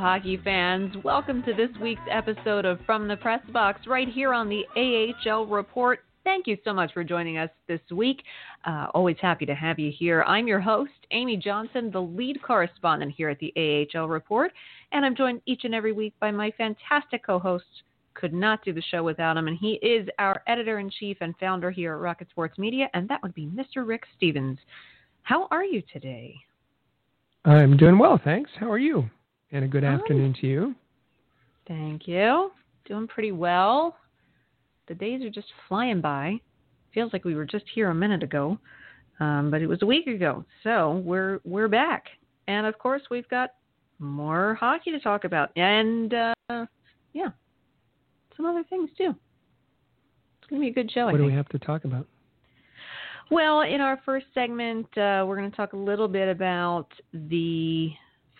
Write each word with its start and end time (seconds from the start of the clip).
Hockey 0.00 0.40
fans. 0.42 0.94
Welcome 1.04 1.42
to 1.42 1.52
this 1.52 1.68
week's 1.78 2.00
episode 2.10 2.64
of 2.64 2.80
From 2.86 3.06
the 3.06 3.18
Press 3.18 3.42
Box 3.52 3.86
right 3.86 4.08
here 4.08 4.32
on 4.32 4.48
the 4.48 4.64
AHL 4.74 5.44
Report. 5.44 6.00
Thank 6.24 6.46
you 6.46 6.56
so 6.64 6.72
much 6.72 6.94
for 6.94 7.04
joining 7.04 7.36
us 7.36 7.50
this 7.68 7.82
week. 7.90 8.22
Uh, 8.64 8.86
always 8.94 9.18
happy 9.20 9.44
to 9.44 9.54
have 9.54 9.78
you 9.78 9.92
here. 9.94 10.22
I'm 10.22 10.48
your 10.48 10.58
host, 10.58 10.92
Amy 11.10 11.36
Johnson, 11.36 11.90
the 11.92 12.00
lead 12.00 12.42
correspondent 12.42 13.12
here 13.14 13.28
at 13.28 13.38
the 13.40 13.52
AHL 13.94 14.08
Report, 14.08 14.52
and 14.92 15.04
I'm 15.04 15.14
joined 15.14 15.42
each 15.44 15.64
and 15.64 15.74
every 15.74 15.92
week 15.92 16.14
by 16.18 16.30
my 16.30 16.50
fantastic 16.56 17.26
co 17.26 17.38
host. 17.38 17.66
Could 18.14 18.32
not 18.32 18.64
do 18.64 18.72
the 18.72 18.82
show 18.90 19.02
without 19.02 19.36
him, 19.36 19.48
and 19.48 19.58
he 19.58 19.72
is 19.82 20.08
our 20.18 20.42
editor 20.46 20.78
in 20.78 20.88
chief 20.88 21.18
and 21.20 21.34
founder 21.38 21.70
here 21.70 21.92
at 21.92 22.00
Rocket 22.00 22.30
Sports 22.30 22.58
Media, 22.58 22.88
and 22.94 23.06
that 23.10 23.22
would 23.22 23.34
be 23.34 23.44
Mr. 23.44 23.86
Rick 23.86 24.04
Stephens. 24.16 24.58
How 25.24 25.46
are 25.50 25.64
you 25.64 25.82
today? 25.92 26.36
I'm 27.44 27.76
doing 27.76 27.98
well, 27.98 28.18
thanks. 28.24 28.50
How 28.58 28.70
are 28.70 28.78
you? 28.78 29.10
And 29.52 29.64
a 29.64 29.68
good 29.68 29.82
Hi. 29.82 29.90
afternoon 29.90 30.34
to 30.40 30.46
you. 30.46 30.74
Thank 31.66 32.06
you. 32.06 32.50
Doing 32.86 33.06
pretty 33.06 33.32
well. 33.32 33.96
The 34.88 34.94
days 34.94 35.22
are 35.22 35.30
just 35.30 35.48
flying 35.68 36.00
by. 36.00 36.40
Feels 36.94 37.12
like 37.12 37.24
we 37.24 37.34
were 37.34 37.44
just 37.44 37.64
here 37.72 37.90
a 37.90 37.94
minute 37.94 38.22
ago, 38.22 38.58
um, 39.20 39.50
but 39.50 39.62
it 39.62 39.66
was 39.66 39.82
a 39.82 39.86
week 39.86 40.08
ago. 40.08 40.44
So 40.64 41.02
we're 41.04 41.40
we're 41.44 41.68
back, 41.68 42.06
and 42.48 42.66
of 42.66 42.76
course 42.78 43.02
we've 43.10 43.28
got 43.28 43.50
more 44.00 44.54
hockey 44.54 44.90
to 44.90 44.98
talk 44.98 45.22
about, 45.22 45.50
and 45.56 46.12
uh, 46.12 46.66
yeah, 47.12 47.28
some 48.36 48.46
other 48.46 48.64
things 48.68 48.90
too. 48.98 49.14
It's 50.40 50.50
gonna 50.50 50.60
be 50.60 50.68
a 50.68 50.72
good 50.72 50.90
show. 50.90 51.06
What 51.06 51.18
do 51.18 51.24
we 51.24 51.32
have 51.32 51.48
to 51.50 51.60
talk 51.60 51.84
about? 51.84 52.06
Well, 53.30 53.60
in 53.60 53.80
our 53.80 54.00
first 54.04 54.26
segment, 54.34 54.86
uh, 54.98 55.24
we're 55.24 55.36
going 55.36 55.50
to 55.50 55.56
talk 55.56 55.72
a 55.72 55.76
little 55.76 56.08
bit 56.08 56.28
about 56.28 56.88
the 57.12 57.90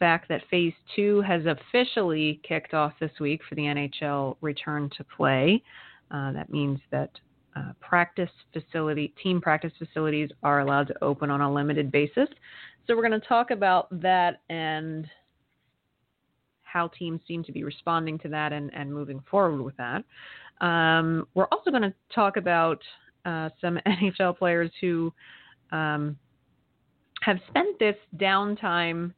fact 0.00 0.28
that 0.28 0.42
Phase 0.50 0.74
2 0.96 1.20
has 1.20 1.42
officially 1.46 2.40
kicked 2.42 2.74
off 2.74 2.94
this 2.98 3.12
week 3.20 3.42
for 3.48 3.54
the 3.54 3.62
NHL 3.62 4.36
return 4.40 4.90
to 4.96 5.04
play. 5.04 5.62
Uh, 6.10 6.32
that 6.32 6.50
means 6.50 6.80
that 6.90 7.10
uh, 7.54 7.72
practice 7.80 8.30
facility, 8.52 9.14
team 9.22 9.40
practice 9.40 9.72
facilities 9.78 10.30
are 10.42 10.60
allowed 10.60 10.88
to 10.88 11.04
open 11.04 11.30
on 11.30 11.40
a 11.40 11.52
limited 11.52 11.92
basis. 11.92 12.28
So 12.86 12.96
we're 12.96 13.06
going 13.06 13.20
to 13.20 13.28
talk 13.28 13.50
about 13.52 13.88
that 14.00 14.40
and 14.48 15.06
how 16.62 16.88
teams 16.88 17.20
seem 17.28 17.44
to 17.44 17.52
be 17.52 17.64
responding 17.64 18.18
to 18.20 18.28
that 18.28 18.52
and, 18.52 18.72
and 18.74 18.92
moving 18.92 19.22
forward 19.30 19.62
with 19.62 19.76
that. 19.76 20.04
Um, 20.64 21.26
we're 21.34 21.48
also 21.52 21.70
going 21.70 21.82
to 21.82 21.94
talk 22.14 22.36
about 22.36 22.80
uh, 23.24 23.50
some 23.60 23.78
NHL 23.86 24.38
players 24.38 24.70
who 24.80 25.12
um, 25.72 26.16
have 27.22 27.38
spent 27.48 27.78
this 27.78 27.96
downtime 28.16 29.12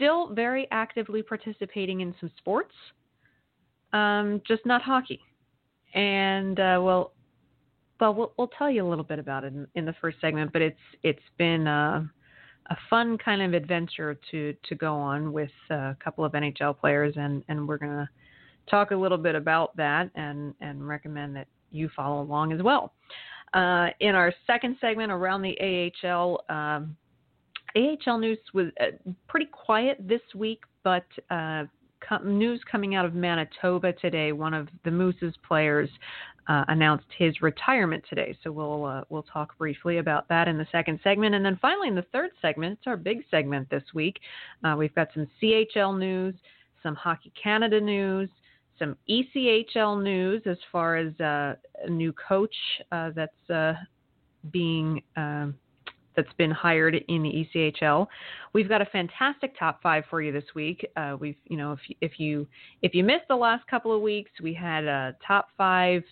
still 0.00 0.32
very 0.32 0.66
actively 0.70 1.22
participating 1.22 2.00
in 2.00 2.14
some 2.20 2.30
sports, 2.38 2.74
um, 3.92 4.40
just 4.48 4.64
not 4.64 4.80
hockey. 4.80 5.20
And 5.94 6.58
uh, 6.58 6.80
well, 6.80 7.12
well, 8.00 8.14
well, 8.14 8.32
we'll 8.38 8.50
tell 8.56 8.70
you 8.70 8.86
a 8.86 8.88
little 8.88 9.04
bit 9.04 9.18
about 9.18 9.44
it 9.44 9.52
in, 9.52 9.66
in 9.74 9.84
the 9.84 9.94
first 10.00 10.16
segment. 10.20 10.52
But 10.52 10.62
it's 10.62 10.78
it's 11.02 11.20
been 11.36 11.66
uh, 11.66 12.04
a 12.70 12.76
fun 12.88 13.18
kind 13.18 13.42
of 13.42 13.52
adventure 13.52 14.18
to 14.30 14.54
to 14.68 14.74
go 14.74 14.94
on 14.94 15.32
with 15.32 15.50
a 15.70 15.96
couple 16.02 16.24
of 16.24 16.32
NHL 16.32 16.78
players, 16.78 17.14
and 17.16 17.44
and 17.48 17.68
we're 17.68 17.78
gonna 17.78 18.08
talk 18.70 18.92
a 18.92 18.96
little 18.96 19.18
bit 19.18 19.34
about 19.34 19.76
that 19.76 20.10
and 20.14 20.54
and 20.60 20.86
recommend 20.86 21.36
that 21.36 21.48
you 21.72 21.90
follow 21.94 22.22
along 22.22 22.52
as 22.52 22.62
well. 22.62 22.94
Uh, 23.52 23.88
in 23.98 24.14
our 24.14 24.32
second 24.46 24.76
segment 24.80 25.10
around 25.10 25.42
the 25.42 25.92
AHL, 26.04 26.44
um, 26.48 26.96
AHL 27.76 28.18
news 28.18 28.38
was 28.52 28.66
uh, 28.80 29.12
pretty 29.28 29.46
quiet 29.46 29.98
this 30.00 30.22
week, 30.34 30.62
but 30.82 31.06
uh, 31.30 31.64
news 32.24 32.60
coming 32.70 32.94
out 32.94 33.04
of 33.04 33.14
Manitoba 33.14 33.92
today. 33.94 34.32
One 34.32 34.54
of 34.54 34.68
the 34.84 34.90
Moose's 34.90 35.34
players 35.46 35.88
uh, 36.48 36.64
announced 36.68 37.06
his 37.16 37.40
retirement 37.42 38.02
today, 38.08 38.36
so 38.42 38.50
we'll 38.50 38.84
uh, 38.84 39.02
we'll 39.08 39.22
talk 39.22 39.56
briefly 39.58 39.98
about 39.98 40.28
that 40.28 40.48
in 40.48 40.58
the 40.58 40.66
second 40.72 40.98
segment, 41.04 41.34
and 41.34 41.44
then 41.44 41.58
finally 41.60 41.88
in 41.88 41.94
the 41.94 42.06
third 42.12 42.30
segment, 42.42 42.78
it's 42.78 42.86
our 42.86 42.96
big 42.96 43.22
segment 43.30 43.68
this 43.70 43.84
week. 43.94 44.18
Uh, 44.64 44.74
we've 44.76 44.94
got 44.94 45.08
some 45.14 45.28
CHL 45.40 45.98
news, 45.98 46.34
some 46.82 46.94
Hockey 46.94 47.32
Canada 47.40 47.80
news, 47.80 48.28
some 48.78 48.96
ECHL 49.08 50.02
news 50.02 50.42
as 50.46 50.56
far 50.72 50.96
as 50.96 51.12
uh, 51.20 51.54
a 51.84 51.90
new 51.90 52.12
coach 52.12 52.54
that's 52.90 53.76
being 54.50 55.02
um, 55.16 55.54
that's 56.20 56.34
been 56.36 56.50
hired 56.50 56.94
in 57.08 57.22
the 57.22 57.46
ECHL. 57.54 58.06
We've 58.52 58.68
got 58.68 58.82
a 58.82 58.86
fantastic 58.86 59.58
top 59.58 59.82
five 59.82 60.04
for 60.10 60.20
you 60.20 60.32
this 60.32 60.44
week. 60.54 60.86
Uh, 60.96 61.16
we've 61.18 61.36
you 61.46 61.56
know 61.56 61.72
if 61.72 61.80
if 62.00 62.20
you 62.20 62.46
if 62.82 62.94
you 62.94 63.04
missed 63.04 63.28
the 63.28 63.36
last 63.36 63.66
couple 63.66 63.94
of 63.94 64.02
weeks, 64.02 64.30
we 64.42 64.52
had 64.52 64.84
a 64.84 65.16
top 65.26 65.48
five. 65.56 66.02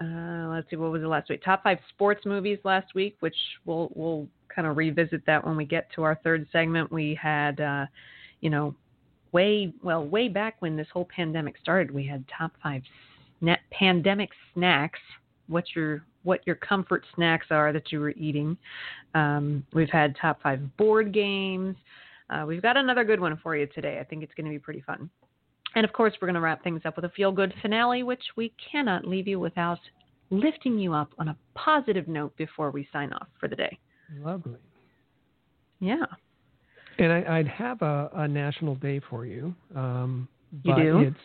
Uh, 0.00 0.48
let's 0.48 0.68
see, 0.70 0.76
what 0.76 0.90
was 0.90 1.02
the 1.02 1.08
last 1.08 1.30
week? 1.30 1.42
Top 1.44 1.62
five 1.62 1.78
sports 1.90 2.22
movies 2.24 2.58
last 2.64 2.94
week, 2.94 3.16
which 3.20 3.36
we'll 3.64 3.90
we'll 3.94 4.26
kind 4.54 4.66
of 4.66 4.76
revisit 4.76 5.24
that 5.26 5.44
when 5.44 5.56
we 5.56 5.64
get 5.64 5.88
to 5.94 6.02
our 6.02 6.18
third 6.24 6.46
segment. 6.52 6.90
We 6.90 7.18
had, 7.20 7.60
uh, 7.60 7.86
you 8.40 8.50
know, 8.50 8.74
way 9.32 9.72
well 9.82 10.06
way 10.06 10.28
back 10.28 10.56
when 10.60 10.76
this 10.76 10.88
whole 10.92 11.08
pandemic 11.14 11.56
started, 11.60 11.90
we 11.90 12.06
had 12.06 12.24
top 12.36 12.52
five 12.62 12.82
pandemic 13.70 14.30
snacks. 14.54 15.00
What's 15.48 15.76
your 15.76 16.04
what 16.24 16.40
your 16.46 16.56
comfort 16.56 17.04
snacks 17.14 17.46
are 17.50 17.72
that 17.72 17.92
you 17.92 18.00
were 18.00 18.10
eating. 18.10 18.56
Um, 19.14 19.64
we've 19.72 19.90
had 19.90 20.16
top 20.20 20.42
five 20.42 20.76
board 20.76 21.12
games. 21.12 21.76
Uh, 22.30 22.44
we've 22.46 22.62
got 22.62 22.76
another 22.76 23.04
good 23.04 23.20
one 23.20 23.38
for 23.42 23.56
you 23.56 23.66
today. 23.66 23.98
I 24.00 24.04
think 24.04 24.22
it's 24.22 24.32
going 24.34 24.46
to 24.46 24.50
be 24.50 24.58
pretty 24.58 24.80
fun. 24.80 25.08
And 25.76 25.84
of 25.84 25.92
course, 25.92 26.14
we're 26.20 26.26
going 26.26 26.34
to 26.34 26.40
wrap 26.40 26.62
things 26.62 26.82
up 26.84 26.96
with 26.96 27.04
a 27.04 27.10
feel 27.10 27.32
good 27.32 27.52
finale, 27.60 28.02
which 28.02 28.22
we 28.36 28.52
cannot 28.70 29.06
leave 29.06 29.28
you 29.28 29.38
without 29.40 29.78
lifting 30.30 30.78
you 30.78 30.94
up 30.94 31.10
on 31.18 31.28
a 31.28 31.36
positive 31.54 32.08
note 32.08 32.36
before 32.36 32.70
we 32.70 32.88
sign 32.92 33.12
off 33.12 33.26
for 33.38 33.48
the 33.48 33.56
day. 33.56 33.78
Lovely. 34.20 34.58
Yeah. 35.80 36.06
And 36.98 37.12
I, 37.12 37.38
would 37.38 37.48
have 37.48 37.82
a, 37.82 38.08
a, 38.14 38.28
national 38.28 38.76
day 38.76 39.00
for 39.10 39.26
you. 39.26 39.54
Um, 39.74 40.28
you 40.62 40.74
do? 40.76 40.98
It's 40.98 41.16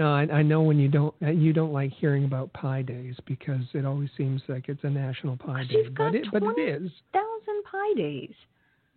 no, 0.00 0.14
I, 0.14 0.22
I, 0.32 0.42
know 0.42 0.62
when 0.62 0.78
you 0.78 0.88
don't 0.88 1.14
uh, 1.22 1.28
you 1.28 1.52
don't 1.52 1.74
like 1.74 1.92
hearing 1.92 2.24
about 2.24 2.50
Pie 2.54 2.80
Days 2.80 3.16
because 3.26 3.60
it 3.74 3.84
always 3.84 4.08
seems 4.16 4.40
like 4.48 4.70
it's 4.70 4.82
a 4.82 4.88
national 4.88 5.36
Pie 5.36 5.64
Day, 5.64 5.90
but 5.94 6.14
it 6.14 6.26
but 6.32 6.42
it 6.42 6.58
is 6.58 6.90
thousand 7.12 7.64
Pie 7.70 7.94
Days. 7.98 8.32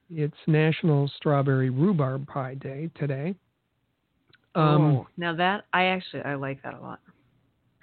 It's 0.10 0.38
National 0.48 1.12
Strawberry 1.18 1.70
Rhubarb 1.70 2.26
Pie 2.26 2.54
Day 2.54 2.90
today. 2.98 3.36
Um, 4.56 4.82
oh, 4.82 5.08
now 5.18 5.36
that 5.36 5.66
I 5.74 5.88
actually 5.88 6.22
I 6.22 6.36
like 6.36 6.64
that 6.64 6.74
a 6.74 6.80
lot. 6.80 7.02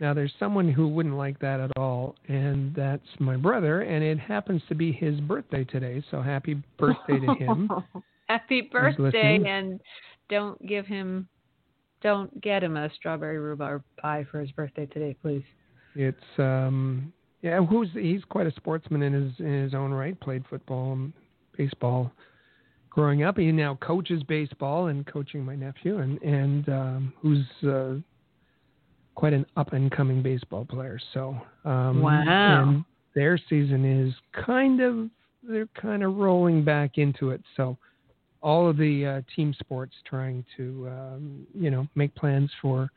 Now 0.01 0.15
there's 0.15 0.33
someone 0.39 0.73
who 0.73 0.89
wouldn't 0.89 1.17
like 1.17 1.39
that 1.41 1.61
at 1.61 1.77
all, 1.77 2.15
and 2.29 2.75
that's 2.75 3.03
my 3.19 3.37
brother, 3.37 3.83
and 3.83 4.03
it 4.03 4.19
happens 4.19 4.63
to 4.71 4.75
be 4.75 4.93
his 4.93 5.21
birthday 5.21 5.65
today. 5.65 6.03
So 6.11 6.23
happy 6.23 6.63
birthday 6.79 7.21
to 7.21 7.35
him! 7.35 7.71
happy 8.29 8.63
birthday, 8.73 9.41
and 9.47 9.79
don't 10.31 10.67
give 10.67 10.87
him, 10.87 11.29
don't 12.03 12.41
get 12.41 12.63
him 12.63 12.77
a 12.77 12.91
strawberry 12.95 13.39
rhubarb 13.39 13.83
pie 13.99 14.27
for 14.31 14.41
his 14.41 14.51
birthday 14.53 14.87
today, 14.87 15.17
please. 15.21 15.45
It's 15.95 16.17
um, 16.39 17.13
yeah, 17.43 17.65
who's 17.65 17.89
he's 17.95 18.23
quite 18.29 18.47
a 18.47 18.53
sportsman 18.53 19.03
in 19.03 19.13
his 19.13 19.33
in 19.39 19.63
his 19.63 19.75
own 19.75 19.93
right. 19.93 20.19
Played 20.21 20.45
football, 20.49 20.93
and 20.93 21.13
baseball, 21.57 22.13
growing 22.89 23.23
up. 23.23 23.39
He 23.39 23.51
now 23.53 23.79
coaches 23.81 24.23
baseball 24.25 24.87
and 24.87 25.07
coaching 25.07 25.45
my 25.45 25.57
nephew, 25.57 25.99
and 25.99 26.21
and 26.23 26.69
um, 26.69 27.13
who's 27.21 27.47
uh, 27.69 27.95
quite 29.15 29.33
an 29.33 29.47
up 29.57 29.73
and 29.73 29.91
coming 29.91 30.23
baseball 30.23 30.65
player. 30.65 30.99
So 31.13 31.37
um, 31.65 32.03
wow, 32.03 32.63
and 32.63 32.85
their 33.15 33.39
season 33.49 33.85
is 33.85 34.15
kind 34.45 34.81
of 34.81 35.09
they're 35.43 35.69
kind 35.81 36.03
of 36.03 36.17
rolling 36.17 36.65
back 36.65 36.99
into 36.99 37.31
it. 37.31 37.43
So 37.57 37.77
all 38.43 38.69
of 38.69 38.77
the 38.77 39.07
uh, 39.07 39.23
team 39.35 39.55
sports 39.59 39.95
trying 40.05 40.45
to 40.57 40.89
um, 40.89 41.47
you 41.55 41.71
know 41.71 41.87
make 41.95 42.15
plans 42.15 42.51
for 42.61 42.91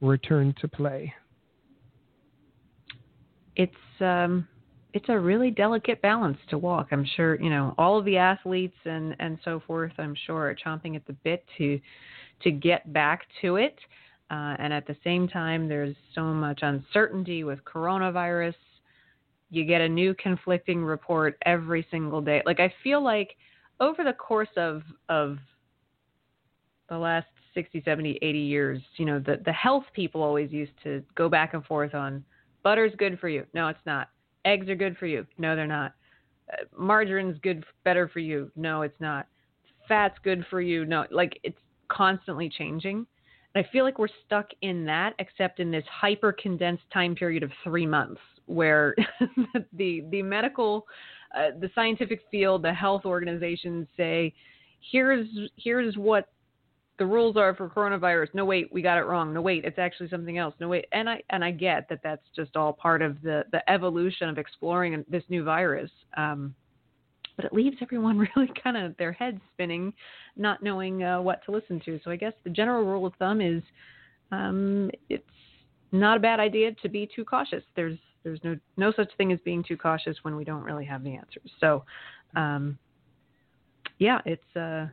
return 0.00 0.54
to 0.60 0.68
play. 0.68 1.12
It's 3.56 3.72
um, 4.00 4.46
it's 4.92 5.08
a 5.08 5.18
really 5.18 5.50
delicate 5.50 6.00
balance 6.02 6.38
to 6.50 6.58
walk. 6.58 6.88
I'm 6.92 7.06
sure 7.16 7.40
you 7.40 7.50
know 7.50 7.74
all 7.78 7.98
of 7.98 8.04
the 8.04 8.16
athletes 8.16 8.76
and 8.84 9.16
and 9.18 9.38
so 9.44 9.60
forth. 9.66 9.92
I'm 9.98 10.16
sure 10.26 10.48
are 10.48 10.54
chomping 10.54 10.96
at 10.96 11.06
the 11.06 11.14
bit 11.24 11.44
to 11.58 11.80
to 12.42 12.50
get 12.50 12.92
back 12.92 13.22
to 13.42 13.56
it. 13.56 13.78
Uh, 14.30 14.56
and 14.58 14.72
at 14.72 14.86
the 14.86 14.96
same 15.04 15.28
time, 15.28 15.68
there's 15.68 15.94
so 16.14 16.22
much 16.22 16.60
uncertainty 16.62 17.44
with 17.44 17.62
coronavirus. 17.64 18.54
You 19.50 19.64
get 19.64 19.80
a 19.80 19.88
new 19.88 20.14
conflicting 20.14 20.82
report 20.82 21.36
every 21.44 21.86
single 21.90 22.20
day. 22.20 22.42
Like 22.46 22.58
I 22.58 22.72
feel 22.82 23.02
like 23.02 23.36
over 23.80 24.04
the 24.04 24.12
course 24.12 24.48
of 24.56 24.82
of 25.08 25.38
the 26.88 26.98
last 26.98 27.26
60, 27.54 27.82
70, 27.84 28.18
80 28.20 28.38
years, 28.38 28.82
you 28.96 29.04
know, 29.04 29.18
the 29.18 29.40
the 29.44 29.52
health 29.52 29.84
people 29.94 30.22
always 30.22 30.50
used 30.50 30.72
to 30.82 31.02
go 31.14 31.28
back 31.28 31.54
and 31.54 31.64
forth 31.64 31.94
on 31.94 32.24
butter's 32.62 32.92
good 32.98 33.18
for 33.18 33.28
you. 33.28 33.46
No, 33.54 33.68
it's 33.68 33.78
not. 33.86 34.08
Eggs 34.44 34.68
are 34.68 34.74
good 34.74 34.96
for 34.96 35.06
you. 35.06 35.26
No, 35.38 35.56
they're 35.56 35.66
not. 35.66 35.94
Uh, 36.52 36.64
margarine's 36.78 37.38
good 37.42 37.64
better 37.84 38.08
for 38.08 38.18
you. 38.18 38.50
No, 38.56 38.82
it's 38.82 39.00
not 39.00 39.26
fat's 39.88 40.18
good 40.22 40.44
for 40.50 40.60
you. 40.60 40.84
No, 40.84 41.06
like 41.10 41.38
it's 41.42 41.58
constantly 41.88 42.48
changing. 42.48 43.06
And 43.54 43.64
I 43.64 43.68
feel 43.70 43.84
like 43.84 43.98
we're 43.98 44.08
stuck 44.26 44.46
in 44.62 44.84
that, 44.86 45.14
except 45.18 45.60
in 45.60 45.70
this 45.70 45.84
hyper 45.90 46.32
condensed 46.32 46.84
time 46.92 47.14
period 47.14 47.42
of 47.42 47.50
three 47.62 47.86
months, 47.86 48.20
where 48.46 48.94
the 49.72 50.04
the 50.10 50.22
medical, 50.22 50.86
uh, 51.36 51.58
the 51.60 51.70
scientific 51.74 52.20
field, 52.30 52.62
the 52.62 52.72
health 52.72 53.02
organizations 53.04 53.86
say, 53.96 54.32
here's 54.90 55.26
here's 55.56 55.96
what 55.96 56.28
the 56.98 57.06
rules 57.06 57.36
are 57.36 57.54
for 57.54 57.68
coronavirus. 57.68 58.28
No, 58.34 58.44
wait, 58.44 58.72
we 58.72 58.82
got 58.82 58.98
it 58.98 59.02
wrong. 59.02 59.34
No, 59.34 59.40
wait, 59.40 59.64
it's 59.64 59.78
actually 59.78 60.08
something 60.08 60.38
else. 60.38 60.54
No, 60.60 60.68
wait, 60.68 60.86
and 60.92 61.08
I 61.08 61.22
and 61.30 61.44
I 61.44 61.50
get 61.50 61.88
that 61.88 62.00
that's 62.02 62.24
just 62.36 62.56
all 62.56 62.72
part 62.72 63.02
of 63.02 63.20
the 63.22 63.44
the 63.52 63.68
evolution 63.70 64.28
of 64.28 64.38
exploring 64.38 65.04
this 65.08 65.24
new 65.28 65.44
virus. 65.44 65.90
Um, 66.16 66.54
but 67.36 67.44
it 67.44 67.52
leaves 67.52 67.76
everyone 67.82 68.18
really 68.36 68.50
kind 68.62 68.76
of 68.76 68.96
their 68.96 69.12
heads 69.12 69.40
spinning, 69.52 69.92
not 70.36 70.62
knowing 70.62 71.02
uh, 71.02 71.20
what 71.20 71.44
to 71.46 71.50
listen 71.50 71.80
to. 71.84 71.98
So 72.04 72.10
I 72.10 72.16
guess 72.16 72.32
the 72.44 72.50
general 72.50 72.84
rule 72.84 73.06
of 73.06 73.14
thumb 73.18 73.40
is 73.40 73.62
um, 74.30 74.90
it's 75.08 75.24
not 75.92 76.16
a 76.16 76.20
bad 76.20 76.40
idea 76.40 76.72
to 76.82 76.88
be 76.88 77.08
too 77.14 77.24
cautious. 77.24 77.62
There's 77.74 77.98
there's 78.24 78.40
no 78.42 78.56
no 78.76 78.92
such 78.96 79.10
thing 79.16 79.32
as 79.32 79.38
being 79.44 79.62
too 79.62 79.76
cautious 79.76 80.16
when 80.22 80.34
we 80.34 80.44
don't 80.44 80.62
really 80.62 80.84
have 80.84 81.04
the 81.04 81.14
answers. 81.14 81.50
So 81.60 81.84
um, 82.34 82.78
yeah, 83.98 84.20
it's 84.24 84.56
uh, 84.56 84.86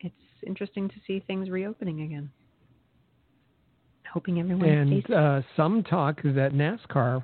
it's 0.00 0.14
interesting 0.46 0.88
to 0.88 0.94
see 1.06 1.24
things 1.26 1.48
reopening 1.48 2.02
again. 2.02 2.30
Hoping 4.12 4.40
everyone 4.40 4.68
and 4.68 5.10
uh, 5.12 5.40
some 5.56 5.84
talk 5.84 6.20
that 6.22 6.50
NASCAR 6.52 7.22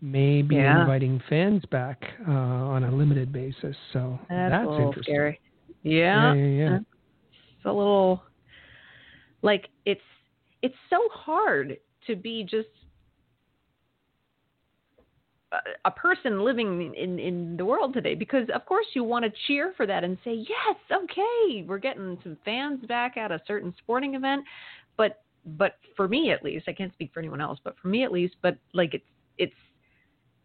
may 0.00 0.42
be 0.42 0.56
yeah. 0.56 0.80
inviting 0.80 1.22
fans 1.28 1.62
back 1.70 2.02
uh, 2.26 2.32
on 2.32 2.84
a 2.84 2.90
limited 2.90 3.32
basis. 3.32 3.76
So 3.92 4.18
that's, 4.28 4.50
that's 4.50 4.66
a 4.66 4.70
little 4.70 4.86
interesting. 4.88 5.14
scary. 5.14 5.40
Yeah. 5.82 6.34
Yeah, 6.34 6.42
yeah, 6.42 6.70
yeah. 6.70 6.76
It's 6.76 7.64
a 7.66 7.72
little 7.72 8.22
like 9.42 9.68
it's 9.84 10.00
it's 10.62 10.74
so 10.88 10.98
hard 11.12 11.78
to 12.06 12.16
be 12.16 12.42
just 12.42 12.68
a, 15.84 15.90
person 15.90 16.44
living 16.44 16.94
in 16.94 17.18
in 17.18 17.56
the 17.56 17.64
world 17.64 17.92
today 17.92 18.14
because 18.14 18.46
of 18.54 18.64
course 18.66 18.86
you 18.94 19.02
want 19.02 19.24
to 19.24 19.32
cheer 19.46 19.74
for 19.76 19.86
that 19.86 20.04
and 20.04 20.16
say 20.24 20.34
yes 20.34 20.76
okay 20.92 21.64
we're 21.66 21.78
getting 21.78 22.16
some 22.22 22.36
fans 22.44 22.84
back 22.86 23.16
at 23.16 23.32
a 23.32 23.40
certain 23.46 23.74
sporting 23.78 24.14
event. 24.14 24.44
But 24.96 25.22
but 25.44 25.76
for 25.96 26.06
me 26.06 26.30
at 26.30 26.44
least 26.44 26.66
i 26.68 26.72
can't 26.72 26.92
speak 26.92 27.10
for 27.12 27.20
anyone 27.20 27.40
else 27.40 27.58
but 27.64 27.74
for 27.80 27.88
me 27.88 28.04
at 28.04 28.12
least 28.12 28.36
but 28.42 28.56
like 28.74 28.94
it's 28.94 29.04
it's 29.38 29.54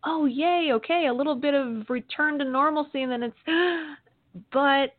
oh 0.06 0.26
yay 0.26 0.70
okay 0.72 1.08
a 1.08 1.14
little 1.14 1.36
bit 1.36 1.54
of 1.54 1.90
return 1.90 2.40
to 2.40 2.46
normalcy 2.46 3.04
and 3.04 3.12
then 3.12 3.24
it's 3.24 3.36
but 4.54 4.96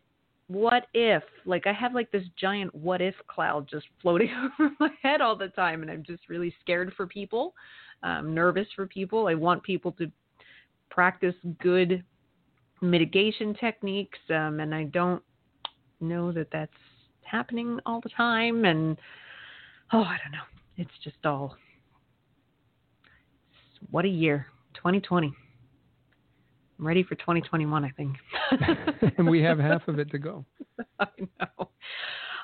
what 0.49 0.85
if? 0.93 1.23
Like 1.45 1.67
i 1.67 1.73
have 1.73 1.93
like 1.93 2.11
this 2.11 2.23
giant 2.39 2.73
what 2.73 3.01
if 3.01 3.15
cloud 3.27 3.67
just 3.69 3.87
floating 4.01 4.29
over 4.59 4.71
my 4.79 4.89
head 5.01 5.19
all 5.19 5.35
the 5.35 5.49
time 5.49 5.81
and 5.81 5.91
i'm 5.91 6.03
just 6.03 6.29
really 6.29 6.53
scared 6.61 6.93
for 6.95 7.07
people 7.07 7.53
i'm 8.03 8.33
nervous 8.33 8.67
for 8.75 8.87
people 8.87 9.27
i 9.27 9.33
want 9.33 9.61
people 9.63 9.91
to 9.91 10.11
practice 10.89 11.35
good 11.61 12.03
mitigation 12.81 13.53
techniques 13.55 14.19
um, 14.29 14.59
and 14.59 14.73
i 14.73 14.83
don't 14.85 15.21
know 15.99 16.31
that 16.31 16.47
that's 16.51 16.71
happening 17.21 17.79
all 17.85 17.99
the 18.01 18.09
time 18.09 18.65
and 18.65 18.97
oh 19.93 20.01
i 20.01 20.17
don't 20.23 20.31
know 20.31 20.45
it's 20.77 20.91
just 21.03 21.25
all 21.25 21.55
what 23.91 24.05
a 24.05 24.09
year 24.09 24.47
2020. 24.77 25.33
I'm 26.79 26.87
ready 26.87 27.03
for 27.03 27.15
2021, 27.15 27.83
I 27.83 27.89
think. 27.91 28.15
and 29.17 29.27
we 29.27 29.41
have 29.41 29.57
half 29.57 29.87
of 29.87 29.99
it 29.99 30.11
to 30.11 30.19
go. 30.19 30.45
I 30.99 31.07
know. 31.39 31.69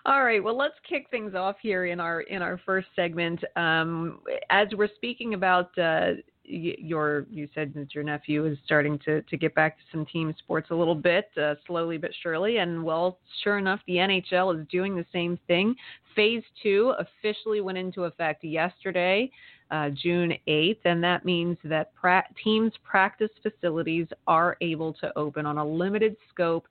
All 0.06 0.24
right. 0.24 0.44
Well, 0.44 0.58
let's 0.58 0.76
kick 0.88 1.08
things 1.12 1.34
off 1.34 1.56
here 1.62 1.86
in 1.86 2.00
our 2.02 2.22
in 2.22 2.42
our 2.42 2.60
first 2.66 2.88
segment. 2.96 3.42
Um, 3.56 4.20
as 4.50 4.68
we're 4.74 4.90
speaking 4.96 5.34
about 5.34 5.78
uh, 5.78 6.16
your, 6.44 7.26
you 7.32 7.48
said 7.56 7.74
that 7.76 7.96
your 7.96 8.04
nephew 8.04 8.46
is 8.46 8.58
starting 8.66 9.00
to 9.06 9.22
to 9.22 9.38
get 9.38 9.56
back 9.56 9.78
to 9.78 9.84
some 9.94 10.06
team 10.06 10.36
sports 10.40 10.72
a 10.72 10.76
little 10.76 10.96
bit, 10.96 11.30
uh, 11.42 11.56
slowly 11.66 11.98
but 11.98 12.12
surely. 12.22 12.58
And 12.58 12.84
well, 12.84 13.18
sure 13.46 13.58
enough, 13.58 13.80
the 13.88 13.96
NHL 13.96 14.60
is 14.60 14.68
doing 14.68 14.94
the 14.94 15.06
same 15.14 15.40
thing. 15.48 15.74
Phase 16.18 16.44
two 16.62 16.94
officially 17.00 17.62
went 17.62 17.78
into 17.78 18.04
effect 18.04 18.44
yesterday 18.44 19.32
uh, 19.74 19.90
June 19.90 20.34
8th, 20.48 20.80
and 20.86 21.04
that 21.04 21.26
means 21.26 21.58
that 21.64 21.94
pra- 21.96 22.28
teams' 22.44 22.74
practice 22.84 23.32
facilities 23.42 24.08
are 24.28 24.56
able 24.62 24.94
to 24.94 25.12
open 25.18 25.48
on 25.48 25.58
a 25.58 25.66
limited 25.66 26.16
scope. 26.30 26.68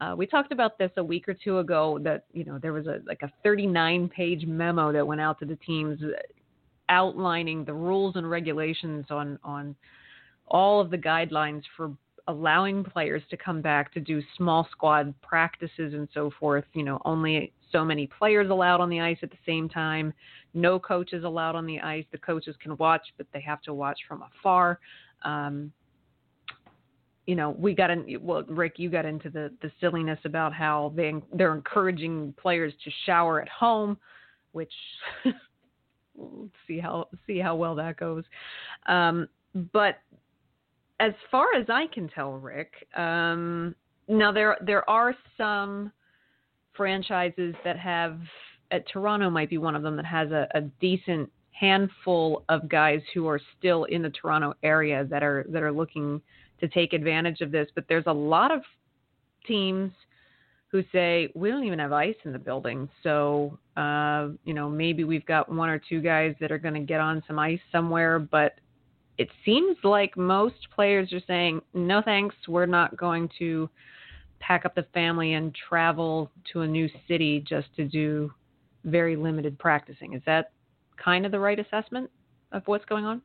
Uh, 0.00 0.14
we 0.16 0.26
talked 0.26 0.52
about 0.52 0.78
this 0.78 0.90
a 0.96 1.04
week 1.04 1.28
or 1.28 1.34
two 1.34 1.58
ago. 1.58 1.98
That 2.02 2.24
you 2.32 2.44
know 2.44 2.58
there 2.58 2.72
was 2.72 2.86
a 2.86 3.00
like 3.06 3.22
a 3.22 3.32
39-page 3.46 4.46
memo 4.46 4.92
that 4.92 5.06
went 5.06 5.20
out 5.20 5.38
to 5.40 5.46
the 5.46 5.56
teams 5.56 6.00
outlining 6.88 7.64
the 7.64 7.74
rules 7.74 8.16
and 8.16 8.28
regulations 8.28 9.06
on 9.10 9.38
on 9.42 9.74
all 10.48 10.80
of 10.80 10.90
the 10.90 10.98
guidelines 10.98 11.62
for 11.76 11.92
allowing 12.28 12.84
players 12.84 13.22
to 13.30 13.36
come 13.36 13.62
back 13.62 13.92
to 13.92 14.00
do 14.00 14.20
small 14.36 14.66
squad 14.70 15.14
practices 15.22 15.94
and 15.94 16.08
so 16.12 16.30
forth. 16.38 16.64
You 16.74 16.82
know, 16.84 17.00
only 17.04 17.52
so 17.72 17.84
many 17.84 18.06
players 18.06 18.50
allowed 18.50 18.80
on 18.80 18.90
the 18.90 19.00
ice 19.00 19.18
at 19.22 19.30
the 19.30 19.38
same 19.46 19.68
time. 19.68 20.12
No 20.54 20.78
coaches 20.78 21.24
allowed 21.24 21.54
on 21.54 21.66
the 21.66 21.80
ice. 21.80 22.04
The 22.12 22.18
coaches 22.18 22.56
can 22.62 22.76
watch, 22.76 23.02
but 23.16 23.26
they 23.32 23.40
have 23.40 23.62
to 23.62 23.74
watch 23.74 23.98
from 24.08 24.22
afar. 24.22 24.78
Um, 25.22 25.72
you 27.26 27.34
know, 27.34 27.50
we 27.50 27.74
got 27.74 27.90
in. 27.90 28.18
Well, 28.20 28.44
Rick, 28.48 28.74
you 28.78 28.88
got 28.88 29.04
into 29.04 29.30
the 29.30 29.52
the 29.60 29.70
silliness 29.80 30.18
about 30.24 30.52
how 30.52 30.92
they 30.96 31.12
they're 31.32 31.54
encouraging 31.54 32.34
players 32.40 32.72
to 32.84 32.90
shower 33.04 33.42
at 33.42 33.48
home, 33.48 33.98
which 34.52 34.72
see 36.66 36.78
how 36.78 37.08
see 37.26 37.38
how 37.38 37.56
well 37.56 37.74
that 37.74 37.96
goes. 37.96 38.24
Um, 38.86 39.28
but 39.72 39.98
as 41.00 41.12
far 41.30 41.46
as 41.54 41.66
I 41.68 41.86
can 41.92 42.08
tell, 42.08 42.32
Rick, 42.32 42.72
um, 42.96 43.74
now 44.08 44.30
there 44.30 44.56
there 44.64 44.88
are 44.88 45.14
some 45.36 45.90
franchises 46.76 47.54
that 47.64 47.78
have 47.78 48.20
at 48.70 48.88
Toronto 48.88 49.30
might 49.30 49.50
be 49.50 49.58
one 49.58 49.74
of 49.74 49.82
them 49.82 49.96
that 49.96 50.06
has 50.06 50.30
a, 50.30 50.46
a 50.54 50.60
decent 50.80 51.30
handful 51.50 52.44
of 52.48 52.68
guys 52.68 53.00
who 53.14 53.26
are 53.26 53.40
still 53.58 53.84
in 53.84 54.02
the 54.02 54.10
Toronto 54.10 54.54
area 54.62 55.04
that 55.10 55.24
are 55.24 55.44
that 55.48 55.62
are 55.62 55.72
looking 55.72 56.20
to 56.60 56.68
take 56.68 56.92
advantage 56.92 57.40
of 57.40 57.50
this. 57.50 57.68
But 57.74 57.84
there's 57.88 58.06
a 58.06 58.12
lot 58.12 58.50
of 58.50 58.62
teams 59.46 59.92
who 60.68 60.82
say 60.92 61.30
we 61.34 61.48
don't 61.48 61.64
even 61.64 61.78
have 61.78 61.92
ice 61.92 62.16
in 62.24 62.32
the 62.32 62.38
building, 62.38 62.88
so 63.02 63.58
uh, 63.76 64.28
you 64.44 64.52
know 64.52 64.68
maybe 64.68 65.04
we've 65.04 65.26
got 65.26 65.48
one 65.48 65.68
or 65.68 65.78
two 65.78 66.00
guys 66.00 66.34
that 66.40 66.50
are 66.50 66.58
going 66.58 66.74
to 66.74 66.80
get 66.80 67.00
on 67.00 67.22
some 67.26 67.38
ice 67.38 67.60
somewhere, 67.70 68.18
but 68.18 68.54
it 69.18 69.28
seems 69.44 69.76
like 69.82 70.16
most 70.16 70.56
players 70.74 71.12
are 71.12 71.22
saying, 71.26 71.62
no 71.72 72.02
thanks, 72.02 72.34
we're 72.48 72.66
not 72.66 72.96
going 72.96 73.30
to 73.38 73.68
pack 74.40 74.64
up 74.64 74.74
the 74.74 74.86
family 74.92 75.34
and 75.34 75.54
travel 75.68 76.30
to 76.52 76.60
a 76.60 76.66
new 76.66 76.88
city 77.08 77.42
just 77.46 77.68
to 77.76 77.84
do 77.84 78.30
very 78.84 79.16
limited 79.16 79.58
practicing. 79.58 80.12
Is 80.12 80.22
that 80.26 80.52
kind 81.02 81.24
of 81.24 81.32
the 81.32 81.38
right 81.38 81.58
assessment 81.58 82.10
of 82.52 82.62
what's 82.66 82.84
going 82.84 83.04
on? 83.04 83.22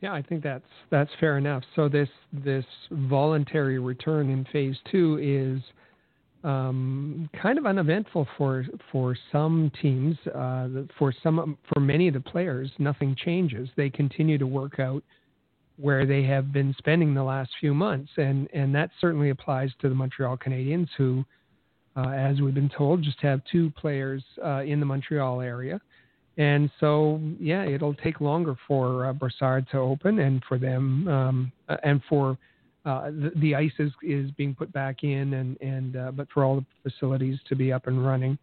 Yeah, 0.00 0.14
I 0.14 0.22
think 0.22 0.42
that's 0.42 0.64
that's 0.90 1.10
fair 1.20 1.36
enough. 1.36 1.62
So 1.76 1.88
this 1.88 2.08
this 2.32 2.64
voluntary 2.90 3.78
return 3.78 4.30
in 4.30 4.46
phase 4.46 4.76
two 4.90 5.18
is 5.20 5.62
um, 6.42 7.28
kind 7.40 7.58
of 7.58 7.66
uneventful 7.66 8.26
for 8.38 8.64
for 8.90 9.16
some 9.30 9.70
teams. 9.82 10.16
Uh, 10.34 10.68
for 10.98 11.12
some 11.22 11.58
for 11.72 11.80
many 11.80 12.08
of 12.08 12.14
the 12.14 12.20
players, 12.20 12.70
nothing 12.78 13.14
changes. 13.14 13.68
They 13.76 13.90
continue 13.90 14.38
to 14.38 14.46
work 14.46 14.80
out 14.80 15.02
where 15.76 16.06
they 16.06 16.22
have 16.22 16.52
been 16.52 16.74
spending 16.78 17.14
the 17.14 17.22
last 17.22 17.50
few 17.60 17.74
months, 17.74 18.10
and 18.16 18.48
and 18.54 18.74
that 18.74 18.90
certainly 19.00 19.30
applies 19.30 19.70
to 19.80 19.90
the 19.90 19.94
Montreal 19.94 20.38
Canadiens, 20.38 20.88
who, 20.96 21.24
uh, 21.94 22.08
as 22.08 22.40
we've 22.40 22.54
been 22.54 22.70
told, 22.70 23.02
just 23.02 23.20
have 23.20 23.42
two 23.52 23.70
players 23.72 24.24
uh, 24.42 24.62
in 24.62 24.80
the 24.80 24.86
Montreal 24.86 25.42
area. 25.42 25.78
And 26.40 26.70
so, 26.80 27.20
yeah, 27.38 27.64
it'll 27.66 27.92
take 27.92 28.22
longer 28.22 28.56
for 28.66 29.04
uh, 29.04 29.12
Brossard 29.12 29.68
to 29.72 29.76
open, 29.76 30.20
and 30.20 30.42
for 30.48 30.56
them, 30.56 31.06
um, 31.06 31.52
uh, 31.68 31.76
and 31.82 32.00
for 32.08 32.38
uh, 32.86 33.10
the, 33.10 33.30
the, 33.36 33.54
ice 33.54 33.74
is, 33.78 33.92
is 34.02 34.30
being 34.38 34.54
put 34.54 34.72
back 34.72 35.04
in, 35.04 35.34
and 35.34 35.60
and 35.60 35.96
uh, 35.96 36.10
but 36.12 36.28
for 36.32 36.42
all 36.42 36.56
the 36.56 36.90
facilities 36.90 37.38
to 37.46 37.54
be 37.54 37.70
up 37.70 37.88
and 37.88 38.06
running. 38.06 38.38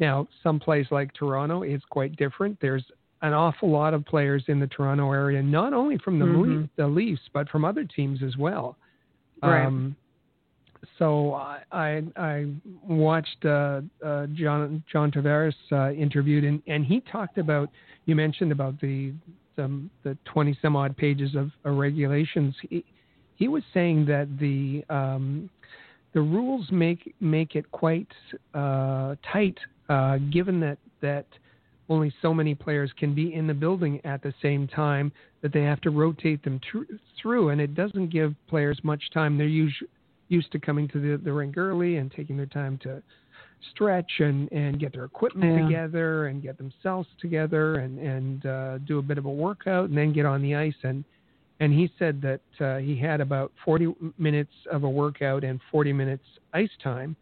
Now, 0.00 0.26
some 0.42 0.58
place 0.58 0.88
like 0.90 1.12
Toronto 1.14 1.62
is 1.62 1.80
quite 1.88 2.16
different. 2.16 2.58
There's 2.60 2.82
an 3.22 3.32
awful 3.32 3.70
lot 3.70 3.94
of 3.94 4.04
players 4.04 4.42
in 4.48 4.58
the 4.58 4.66
Toronto 4.66 5.12
area, 5.12 5.40
not 5.40 5.72
only 5.72 5.98
from 5.98 6.18
the, 6.18 6.24
mm-hmm. 6.24 6.64
the 6.74 6.88
Leafs 6.88 7.22
but 7.32 7.48
from 7.48 7.64
other 7.64 7.84
teams 7.84 8.24
as 8.24 8.36
well. 8.36 8.76
Right. 9.40 9.64
Um, 9.64 9.94
so 10.98 11.34
I 11.34 11.62
I, 11.72 12.02
I 12.16 12.46
watched 12.86 13.44
uh, 13.44 13.80
uh, 14.04 14.26
John 14.34 14.82
John 14.90 15.10
Tavares 15.10 15.54
uh, 15.72 15.92
interviewed 15.92 16.44
and, 16.44 16.62
and 16.66 16.84
he 16.84 17.00
talked 17.00 17.38
about 17.38 17.70
you 18.06 18.14
mentioned 18.14 18.52
about 18.52 18.80
the 18.80 19.12
the, 19.56 19.80
the 20.04 20.16
twenty 20.24 20.56
some 20.62 20.76
odd 20.76 20.96
pages 20.96 21.34
of, 21.34 21.50
regulations. 21.76 22.54
He, 22.68 22.84
he 23.36 23.48
was 23.48 23.62
saying 23.74 24.06
that 24.06 24.28
the 24.38 24.84
um, 24.94 25.50
the 26.12 26.20
rules 26.20 26.66
make 26.70 27.14
make 27.20 27.56
it 27.56 27.70
quite 27.70 28.08
uh, 28.54 29.16
tight, 29.32 29.58
uh, 29.88 30.18
given 30.32 30.60
that 30.60 30.78
that 31.02 31.26
only 31.88 32.12
so 32.20 32.34
many 32.34 32.54
players 32.54 32.90
can 32.98 33.14
be 33.14 33.34
in 33.34 33.46
the 33.46 33.54
building 33.54 34.00
at 34.04 34.22
the 34.22 34.34
same 34.42 34.66
time 34.66 35.12
that 35.42 35.52
they 35.52 35.62
have 35.62 35.80
to 35.82 35.90
rotate 35.90 36.42
them 36.42 36.60
tr- 36.70 36.92
through, 37.20 37.50
and 37.50 37.60
it 37.60 37.74
doesn't 37.74 38.08
give 38.08 38.34
players 38.48 38.80
much 38.82 39.02
time. 39.12 39.38
They're 39.38 39.46
us- 39.46 39.88
used 40.28 40.50
to 40.52 40.58
coming 40.58 40.88
to 40.88 41.00
the, 41.00 41.22
the 41.22 41.32
rink 41.32 41.56
early 41.56 41.96
and 41.96 42.10
taking 42.10 42.36
their 42.36 42.46
time 42.46 42.78
to 42.82 43.02
stretch 43.70 44.10
and, 44.18 44.50
and 44.52 44.78
get 44.78 44.92
their 44.92 45.04
equipment 45.04 45.56
yeah. 45.56 45.66
together 45.66 46.26
and 46.26 46.42
get 46.42 46.58
themselves 46.58 47.08
together 47.20 47.76
and 47.76 47.98
and 47.98 48.46
uh, 48.46 48.78
do 48.78 48.98
a 48.98 49.02
bit 49.02 49.18
of 49.18 49.24
a 49.24 49.30
workout 49.30 49.88
and 49.88 49.96
then 49.96 50.12
get 50.12 50.26
on 50.26 50.42
the 50.42 50.54
ice 50.54 50.74
and 50.82 51.04
and 51.58 51.72
he 51.72 51.90
said 51.98 52.20
that 52.20 52.64
uh, 52.64 52.78
he 52.78 52.96
had 52.98 53.20
about 53.20 53.50
40 53.64 53.94
minutes 54.18 54.52
of 54.70 54.84
a 54.84 54.88
workout 54.88 55.42
and 55.42 55.58
40 55.72 55.92
minutes 55.92 56.24
ice 56.52 56.70
time 56.82 57.16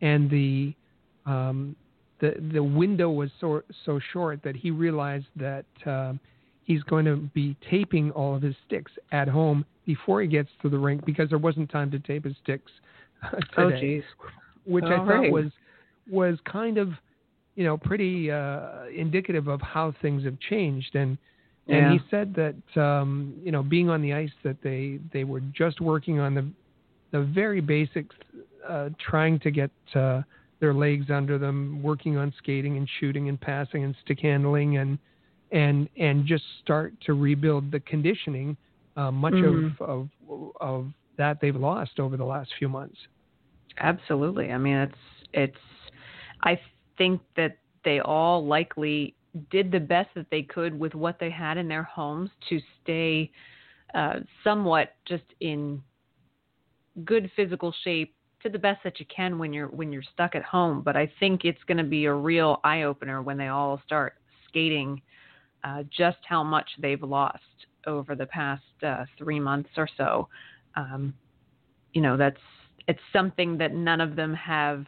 and 0.00 0.30
the 0.30 0.74
um, 1.26 1.76
the 2.20 2.34
the 2.52 2.62
window 2.62 3.10
was 3.10 3.30
so 3.40 3.62
so 3.84 4.00
short 4.12 4.42
that 4.42 4.56
he 4.56 4.70
realized 4.70 5.26
that 5.36 5.66
um, 5.86 6.18
he's 6.64 6.82
going 6.84 7.04
to 7.04 7.16
be 7.34 7.56
taping 7.70 8.10
all 8.12 8.34
of 8.34 8.42
his 8.42 8.54
sticks 8.66 8.92
at 9.12 9.28
home 9.28 9.64
before 9.86 10.22
he 10.22 10.28
gets 10.28 10.48
to 10.62 10.68
the 10.68 10.78
rink 10.78 11.04
because 11.04 11.28
there 11.28 11.38
wasn't 11.38 11.70
time 11.70 11.90
to 11.90 11.98
tape 11.98 12.24
his 12.24 12.34
sticks 12.42 12.70
uh, 13.22 13.36
oh, 13.58 13.70
today, 13.70 14.02
oh, 14.22 14.28
which 14.64 14.84
all 14.84 14.92
I 14.92 14.96
thought 14.96 15.08
right. 15.08 15.32
was 15.32 15.46
was 16.10 16.38
kind 16.44 16.78
of 16.78 16.90
you 17.54 17.64
know 17.64 17.76
pretty 17.76 18.30
uh, 18.30 18.84
indicative 18.94 19.48
of 19.48 19.60
how 19.60 19.94
things 20.02 20.24
have 20.24 20.38
changed 20.40 20.94
and. 20.94 21.18
And 21.66 21.98
he 21.98 22.06
said 22.10 22.34
that 22.34 22.78
um, 22.78 23.32
you 23.42 23.50
know, 23.50 23.62
being 23.62 23.88
on 23.88 24.02
the 24.02 24.12
ice, 24.12 24.28
that 24.42 24.58
they 24.62 24.98
they 25.14 25.24
were 25.24 25.40
just 25.40 25.80
working 25.80 26.20
on 26.20 26.34
the 26.34 26.46
the 27.10 27.22
very 27.22 27.62
basics, 27.62 28.14
uh, 28.68 28.90
trying 28.98 29.38
to 29.38 29.50
get 29.50 29.70
uh, 29.94 30.20
their 30.60 30.74
legs 30.74 31.06
under 31.10 31.38
them, 31.38 31.80
working 31.82 32.16
on 32.16 32.32
skating 32.38 32.76
and 32.76 32.88
shooting 32.98 33.28
and 33.28 33.40
passing 33.40 33.84
and 33.84 33.94
stick 34.04 34.18
handling 34.20 34.78
and 34.78 34.98
and 35.52 35.88
and 35.96 36.26
just 36.26 36.42
start 36.62 36.92
to 37.06 37.14
rebuild 37.14 37.70
the 37.70 37.80
conditioning. 37.80 38.56
Uh, 38.96 39.10
much 39.10 39.34
mm-hmm. 39.34 39.82
of, 39.82 40.08
of 40.28 40.50
of 40.60 40.86
that 41.18 41.40
they've 41.40 41.56
lost 41.56 41.98
over 41.98 42.16
the 42.16 42.24
last 42.24 42.50
few 42.58 42.68
months. 42.68 42.96
Absolutely. 43.78 44.52
I 44.52 44.58
mean, 44.58 44.76
it's 44.76 44.94
it's. 45.32 45.58
I 46.42 46.60
think 46.96 47.20
that 47.36 47.58
they 47.84 48.00
all 48.00 48.46
likely 48.46 49.14
did 49.50 49.72
the 49.72 49.80
best 49.80 50.10
that 50.14 50.26
they 50.30 50.42
could 50.42 50.78
with 50.78 50.94
what 50.94 51.18
they 51.18 51.30
had 51.30 51.56
in 51.56 51.66
their 51.66 51.82
homes 51.82 52.30
to 52.48 52.60
stay 52.82 53.30
uh, 53.94 54.20
somewhat 54.44 54.94
just 55.06 55.24
in 55.40 55.82
good 57.04 57.30
physical 57.34 57.74
shape 57.82 58.14
to 58.42 58.48
the 58.48 58.58
best 58.58 58.80
that 58.84 59.00
you 59.00 59.06
can 59.14 59.38
when 59.38 59.52
you're 59.52 59.68
when 59.68 59.92
you're 59.92 60.02
stuck 60.12 60.34
at 60.34 60.42
home. 60.42 60.82
But 60.82 60.96
I 60.96 61.10
think 61.18 61.44
it's 61.44 61.62
going 61.66 61.78
to 61.78 61.84
be 61.84 62.04
a 62.04 62.14
real 62.14 62.60
eye 62.62 62.82
opener 62.82 63.22
when 63.22 63.36
they 63.38 63.48
all 63.48 63.80
start 63.84 64.14
skating 64.48 65.02
uh, 65.64 65.82
just 65.90 66.18
how 66.28 66.44
much 66.44 66.68
they've 66.80 67.02
lost 67.02 67.40
over 67.86 68.14
the 68.14 68.26
past 68.26 68.62
uh, 68.86 69.04
three 69.18 69.40
months 69.40 69.70
or 69.76 69.88
so. 69.96 70.28
Um, 70.76 71.14
you 71.92 72.00
know, 72.00 72.16
that's 72.16 72.40
it's 72.86 73.00
something 73.12 73.56
that 73.58 73.74
none 73.74 74.00
of 74.00 74.16
them 74.16 74.34
have 74.34 74.84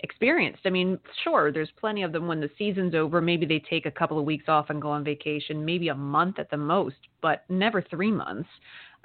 experienced. 0.00 0.60
I 0.64 0.70
mean, 0.70 0.98
sure, 1.24 1.52
there's 1.52 1.70
plenty 1.78 2.02
of 2.02 2.12
them 2.12 2.26
when 2.26 2.40
the 2.40 2.50
season's 2.56 2.94
over. 2.94 3.20
Maybe 3.20 3.46
they 3.46 3.58
take 3.58 3.86
a 3.86 3.90
couple 3.90 4.18
of 4.18 4.24
weeks 4.24 4.44
off 4.48 4.70
and 4.70 4.80
go 4.80 4.90
on 4.90 5.04
vacation, 5.04 5.64
maybe 5.64 5.88
a 5.88 5.94
month 5.94 6.38
at 6.38 6.50
the 6.50 6.56
most, 6.56 6.96
but 7.20 7.44
never 7.48 7.82
three 7.82 8.12
months. 8.12 8.48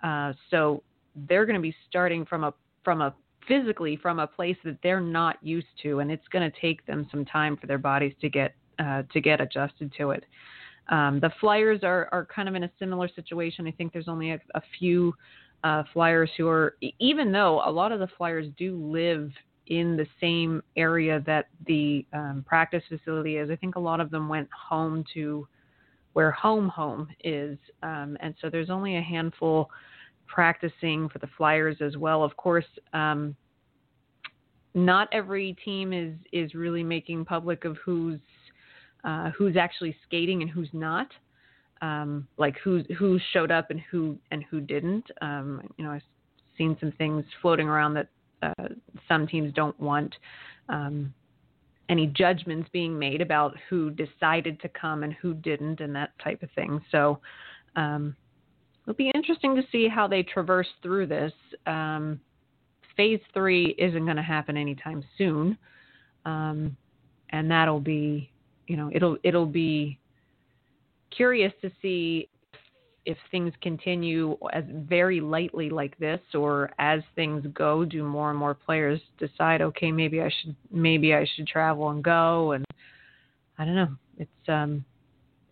Uh, 0.03 0.33
so 0.49 0.83
they're 1.27 1.45
going 1.45 1.55
to 1.55 1.61
be 1.61 1.75
starting 1.89 2.25
from 2.25 2.43
a 2.43 2.53
from 2.83 3.01
a 3.01 3.13
physically 3.47 3.97
from 3.97 4.19
a 4.19 4.27
place 4.27 4.57
that 4.63 4.77
they're 4.83 5.01
not 5.01 5.37
used 5.41 5.67
to, 5.81 5.99
and 5.99 6.11
it's 6.11 6.27
going 6.29 6.49
to 6.49 6.59
take 6.59 6.85
them 6.85 7.07
some 7.11 7.25
time 7.25 7.57
for 7.57 7.67
their 7.67 7.77
bodies 7.77 8.13
to 8.21 8.29
get 8.29 8.55
uh, 8.79 9.03
to 9.11 9.21
get 9.21 9.41
adjusted 9.41 9.91
to 9.97 10.11
it. 10.11 10.25
Um, 10.89 11.19
the 11.19 11.31
Flyers 11.39 11.79
are 11.83 12.09
are 12.11 12.25
kind 12.25 12.49
of 12.49 12.55
in 12.55 12.63
a 12.63 12.71
similar 12.79 13.09
situation. 13.15 13.67
I 13.67 13.71
think 13.71 13.93
there's 13.93 14.07
only 14.07 14.31
a, 14.31 14.39
a 14.55 14.61
few 14.79 15.13
uh, 15.63 15.83
Flyers 15.93 16.29
who 16.37 16.47
are, 16.47 16.75
even 16.99 17.31
though 17.31 17.61
a 17.65 17.71
lot 17.71 17.91
of 17.91 17.99
the 17.99 18.09
Flyers 18.17 18.47
do 18.57 18.75
live 18.75 19.31
in 19.67 19.95
the 19.95 20.05
same 20.19 20.61
area 20.75 21.23
that 21.25 21.47
the 21.67 22.05
um, 22.11 22.43
practice 22.45 22.83
facility 22.89 23.37
is. 23.37 23.49
I 23.49 23.55
think 23.55 23.75
a 23.75 23.79
lot 23.79 24.01
of 24.01 24.11
them 24.11 24.27
went 24.27 24.49
home 24.51 25.05
to 25.13 25.47
where 26.11 26.31
home 26.31 26.67
home 26.67 27.07
is, 27.23 27.57
um, 27.81 28.17
and 28.19 28.35
so 28.41 28.49
there's 28.49 28.69
only 28.69 28.97
a 28.97 29.01
handful 29.01 29.69
practicing 30.27 31.07
for 31.09 31.19
the 31.19 31.29
Flyers 31.37 31.77
as 31.79 31.95
well. 31.95 32.23
Of 32.23 32.35
course, 32.35 32.65
um, 32.93 33.35
not 34.75 35.07
every 35.11 35.55
team 35.63 35.93
is 35.93 36.13
is 36.31 36.53
really 36.55 36.83
making 36.83 37.25
public 37.25 37.63
of 37.63 37.77
who's 37.85 38.19
uh, 39.03 39.31
who's 39.31 39.57
actually 39.57 39.95
skating 40.05 40.41
and 40.41 40.49
who's 40.49 40.69
not. 40.73 41.07
Um, 41.81 42.27
like 42.37 42.55
who 42.63 42.81
who 42.97 43.19
showed 43.33 43.51
up 43.51 43.69
and 43.69 43.79
who 43.91 44.17
and 44.31 44.43
who 44.49 44.61
didn't. 44.61 45.05
Um, 45.21 45.61
you 45.77 45.83
know, 45.83 45.91
I've 45.91 46.01
seen 46.57 46.77
some 46.79 46.93
things 46.93 47.25
floating 47.41 47.67
around 47.67 47.93
that 47.95 48.07
uh, 48.41 48.67
some 49.07 49.27
teams 49.27 49.53
don't 49.53 49.77
want 49.79 50.15
um, 50.69 51.13
any 51.89 52.07
judgments 52.07 52.69
being 52.71 52.97
made 52.97 53.21
about 53.21 53.55
who 53.69 53.89
decided 53.91 54.59
to 54.61 54.69
come 54.69 55.03
and 55.03 55.13
who 55.13 55.33
didn't 55.33 55.81
and 55.81 55.95
that 55.95 56.11
type 56.23 56.41
of 56.41 56.49
thing. 56.51 56.81
So 56.91 57.19
um, 57.75 58.15
it'll 58.83 58.95
be 58.95 59.11
interesting 59.13 59.55
to 59.55 59.63
see 59.71 59.87
how 59.87 60.07
they 60.07 60.23
traverse 60.23 60.67
through 60.81 61.07
this. 61.07 61.33
Um, 61.65 62.19
phase 62.95 63.19
three 63.33 63.75
isn't 63.77 64.05
going 64.05 64.17
to 64.17 64.23
happen 64.23 64.55
anytime 64.55 65.03
soon, 65.17 65.57
um, 66.25 66.77
and 67.31 67.49
that'll 67.49 67.79
be, 67.79 68.29
you 68.67 68.77
know, 68.77 68.89
it'll 68.93 69.17
it'll 69.23 69.45
be 69.45 69.99
curious 71.11 71.53
to 71.61 71.71
see 71.81 72.29
if 73.05 73.17
things 73.31 73.53
continue 73.61 74.37
as 74.53 74.63
very 74.69 75.19
lightly 75.19 75.69
like 75.69 75.97
this, 75.97 76.21
or 76.33 76.71
as 76.79 77.01
things 77.15 77.45
go, 77.53 77.83
do 77.83 78.03
more 78.03 78.29
and 78.29 78.39
more 78.39 78.53
players 78.53 78.99
decide, 79.19 79.61
okay, 79.61 79.91
maybe 79.91 80.21
I 80.21 80.31
should 80.41 80.55
maybe 80.71 81.13
I 81.13 81.27
should 81.35 81.47
travel 81.47 81.89
and 81.89 82.03
go, 82.03 82.53
and 82.53 82.65
I 83.57 83.65
don't 83.65 83.75
know. 83.75 83.95
It's 84.17 84.49
um, 84.49 84.85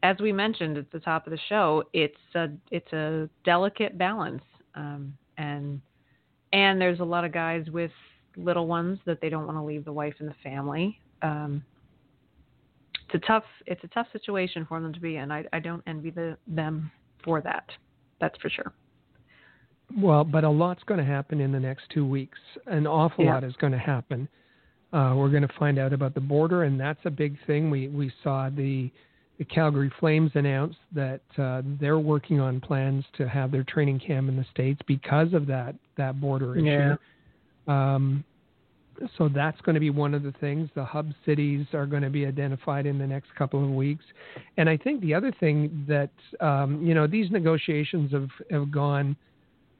as 0.03 0.17
we 0.19 0.31
mentioned 0.31 0.77
at 0.77 0.91
the 0.91 0.99
top 0.99 1.27
of 1.27 1.31
the 1.31 1.39
show, 1.49 1.83
it's 1.93 2.15
a 2.35 2.47
it's 2.71 2.91
a 2.93 3.29
delicate 3.43 3.97
balance, 3.97 4.43
um, 4.75 5.13
and 5.37 5.81
and 6.53 6.79
there's 6.79 6.99
a 6.99 7.05
lot 7.05 7.25
of 7.25 7.31
guys 7.31 7.65
with 7.71 7.91
little 8.37 8.67
ones 8.67 8.97
that 9.05 9.19
they 9.21 9.29
don't 9.29 9.45
want 9.45 9.57
to 9.57 9.63
leave 9.63 9.83
the 9.83 9.93
wife 9.93 10.15
and 10.19 10.29
the 10.29 10.35
family. 10.41 10.99
Um, 11.21 11.63
it's 13.11 13.23
a 13.23 13.27
tough 13.27 13.43
it's 13.65 13.83
a 13.83 13.87
tough 13.87 14.07
situation 14.11 14.65
for 14.67 14.79
them 14.79 14.93
to 14.93 14.99
be 14.99 15.17
in. 15.17 15.31
I, 15.31 15.45
I 15.53 15.59
don't 15.59 15.83
envy 15.87 16.11
the, 16.11 16.37
them 16.47 16.91
for 17.23 17.41
that. 17.41 17.69
That's 18.19 18.37
for 18.39 18.49
sure. 18.49 18.73
Well, 19.97 20.23
but 20.23 20.43
a 20.43 20.49
lot's 20.49 20.83
going 20.83 20.99
to 20.99 21.05
happen 21.05 21.41
in 21.41 21.51
the 21.51 21.59
next 21.59 21.83
two 21.93 22.05
weeks. 22.05 22.37
An 22.67 22.87
awful 22.87 23.25
yeah. 23.25 23.33
lot 23.33 23.43
is 23.43 23.53
going 23.59 23.73
to 23.73 23.79
happen. 23.79 24.27
Uh, 24.93 25.13
we're 25.15 25.29
going 25.29 25.47
to 25.47 25.53
find 25.59 25.77
out 25.77 25.93
about 25.93 26.13
the 26.13 26.21
border, 26.21 26.63
and 26.63 26.79
that's 26.79 26.99
a 27.05 27.09
big 27.09 27.37
thing. 27.45 27.69
We 27.69 27.87
we 27.89 28.11
saw 28.23 28.49
the 28.49 28.89
the 29.37 29.45
Calgary 29.45 29.91
Flames 29.99 30.31
announce 30.35 30.75
that 30.93 31.21
uh, 31.37 31.61
they're 31.79 31.99
working 31.99 32.39
on 32.39 32.61
plans 32.61 33.03
to 33.17 33.27
have 33.27 33.51
their 33.51 33.63
training 33.63 33.99
camp 33.99 34.29
in 34.29 34.37
the 34.37 34.45
states 34.51 34.79
because 34.87 35.33
of 35.33 35.47
that 35.47 35.75
that 35.97 36.21
border 36.21 36.55
issue. 36.55 36.65
Yeah. 36.65 36.95
Um, 37.67 38.23
so 39.17 39.29
that's 39.29 39.59
going 39.61 39.73
to 39.73 39.79
be 39.79 39.89
one 39.89 40.13
of 40.13 40.23
the 40.23 40.33
things. 40.33 40.69
The 40.75 40.85
hub 40.85 41.11
cities 41.25 41.65
are 41.73 41.85
going 41.85 42.03
to 42.03 42.09
be 42.09 42.25
identified 42.25 42.85
in 42.85 42.97
the 42.97 43.07
next 43.07 43.33
couple 43.35 43.63
of 43.63 43.69
weeks, 43.69 44.03
and 44.57 44.69
I 44.69 44.77
think 44.77 45.01
the 45.01 45.13
other 45.13 45.31
thing 45.39 45.85
that 45.87 46.11
um, 46.45 46.81
you 46.85 46.93
know 46.93 47.07
these 47.07 47.31
negotiations 47.31 48.11
have 48.11 48.29
have 48.49 48.71
gone 48.71 49.15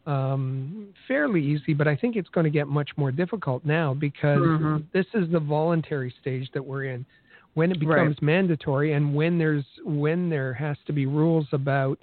um, 0.06 0.88
fairly 1.08 1.44
easy, 1.44 1.74
but 1.74 1.88
I 1.88 1.96
think 1.96 2.16
it's 2.16 2.30
going 2.30 2.46
to 2.46 2.50
get 2.50 2.68
much 2.68 2.90
more 2.98 3.12
difficult 3.12 3.66
now 3.66 3.94
because 3.94 4.40
mm-hmm. 4.40 4.78
this 4.94 5.06
is 5.14 5.32
the 5.32 5.40
voluntary 5.40 6.14
stage 6.22 6.50
that 6.54 6.66
we're 6.66 6.86
in 6.86 7.06
when 7.54 7.72
it 7.72 7.80
becomes 7.80 8.16
right. 8.16 8.22
mandatory 8.22 8.94
and 8.94 9.14
when 9.14 9.38
there's 9.38 9.66
when 9.84 10.30
there 10.30 10.54
has 10.54 10.78
to 10.88 10.94
be 10.94 11.06
rules 11.06 11.46
about 11.52 12.00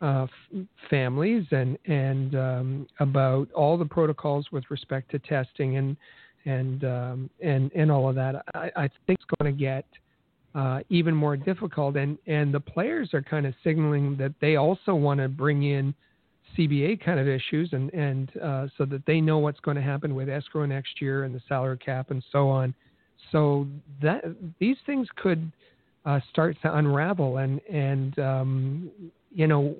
uh, 0.00 0.24
f- 0.24 0.66
families 0.88 1.44
and 1.50 1.78
and 1.86 2.34
um, 2.34 2.86
about 3.00 3.50
all 3.52 3.76
the 3.76 3.84
protocols 3.84 4.46
with 4.52 4.64
respect 4.70 5.10
to 5.10 5.18
testing 5.18 5.76
and 5.76 5.96
and 6.44 6.84
um, 6.84 7.30
and 7.42 7.70
and 7.74 7.90
all 7.90 8.08
of 8.08 8.14
that, 8.16 8.44
I, 8.54 8.70
I 8.76 8.90
think 9.06 9.18
it's 9.20 9.24
going 9.38 9.54
to 9.54 9.58
get 9.58 9.84
uh, 10.54 10.80
even 10.90 11.14
more 11.14 11.36
difficult. 11.36 11.96
And 11.96 12.18
and 12.26 12.52
the 12.52 12.60
players 12.60 13.14
are 13.14 13.22
kind 13.22 13.46
of 13.46 13.54
signaling 13.62 14.16
that 14.18 14.34
they 14.40 14.56
also 14.56 14.94
want 14.94 15.20
to 15.20 15.28
bring 15.28 15.62
in 15.64 15.94
CBA 16.56 17.04
kind 17.04 17.18
of 17.18 17.28
issues 17.28 17.70
and 17.72 17.92
and 17.94 18.32
uh, 18.42 18.66
so 18.78 18.84
that 18.84 19.04
they 19.06 19.20
know 19.20 19.38
what's 19.38 19.60
going 19.60 19.76
to 19.76 19.82
happen 19.82 20.14
with 20.14 20.28
escrow 20.28 20.66
next 20.66 21.00
year 21.00 21.24
and 21.24 21.34
the 21.34 21.40
salary 21.48 21.78
cap 21.78 22.10
and 22.10 22.24
so 22.30 22.48
on 22.48 22.74
so 23.32 23.66
that 24.02 24.22
these 24.60 24.76
things 24.86 25.08
could 25.16 25.50
uh, 26.04 26.20
start 26.30 26.56
to 26.62 26.76
unravel, 26.76 27.38
and 27.38 27.60
and 27.70 28.18
um, 28.18 28.90
you 29.32 29.46
know 29.46 29.74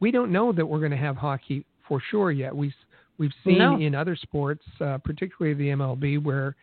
we 0.00 0.10
don't 0.10 0.30
know 0.30 0.52
that 0.52 0.64
we're 0.64 0.78
going 0.78 0.92
to 0.92 0.96
have 0.96 1.16
hockey 1.16 1.64
for 1.88 2.00
sure 2.10 2.30
yet. 2.30 2.54
We 2.54 2.72
we've 3.18 3.32
seen 3.44 3.58
No. 3.58 3.78
in 3.78 3.94
other 3.94 4.16
sports, 4.16 4.64
uh, 4.80 4.98
particularly 4.98 5.54
the 5.54 5.70
MLB, 5.70 6.22
where 6.22 6.54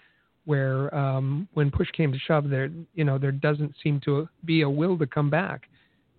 where 0.46 0.94
um, 0.96 1.48
when 1.54 1.70
push 1.70 1.92
came 1.92 2.12
to 2.12 2.18
shove, 2.20 2.50
there 2.50 2.70
you 2.96 3.04
know 3.04 3.18
there 3.18 3.32
doesn't 3.32 3.76
seem 3.84 4.00
to 4.02 4.28
be 4.46 4.62
a 4.62 4.70
will 4.70 4.98
to 4.98 5.06
come 5.06 5.30
back, 5.30 5.70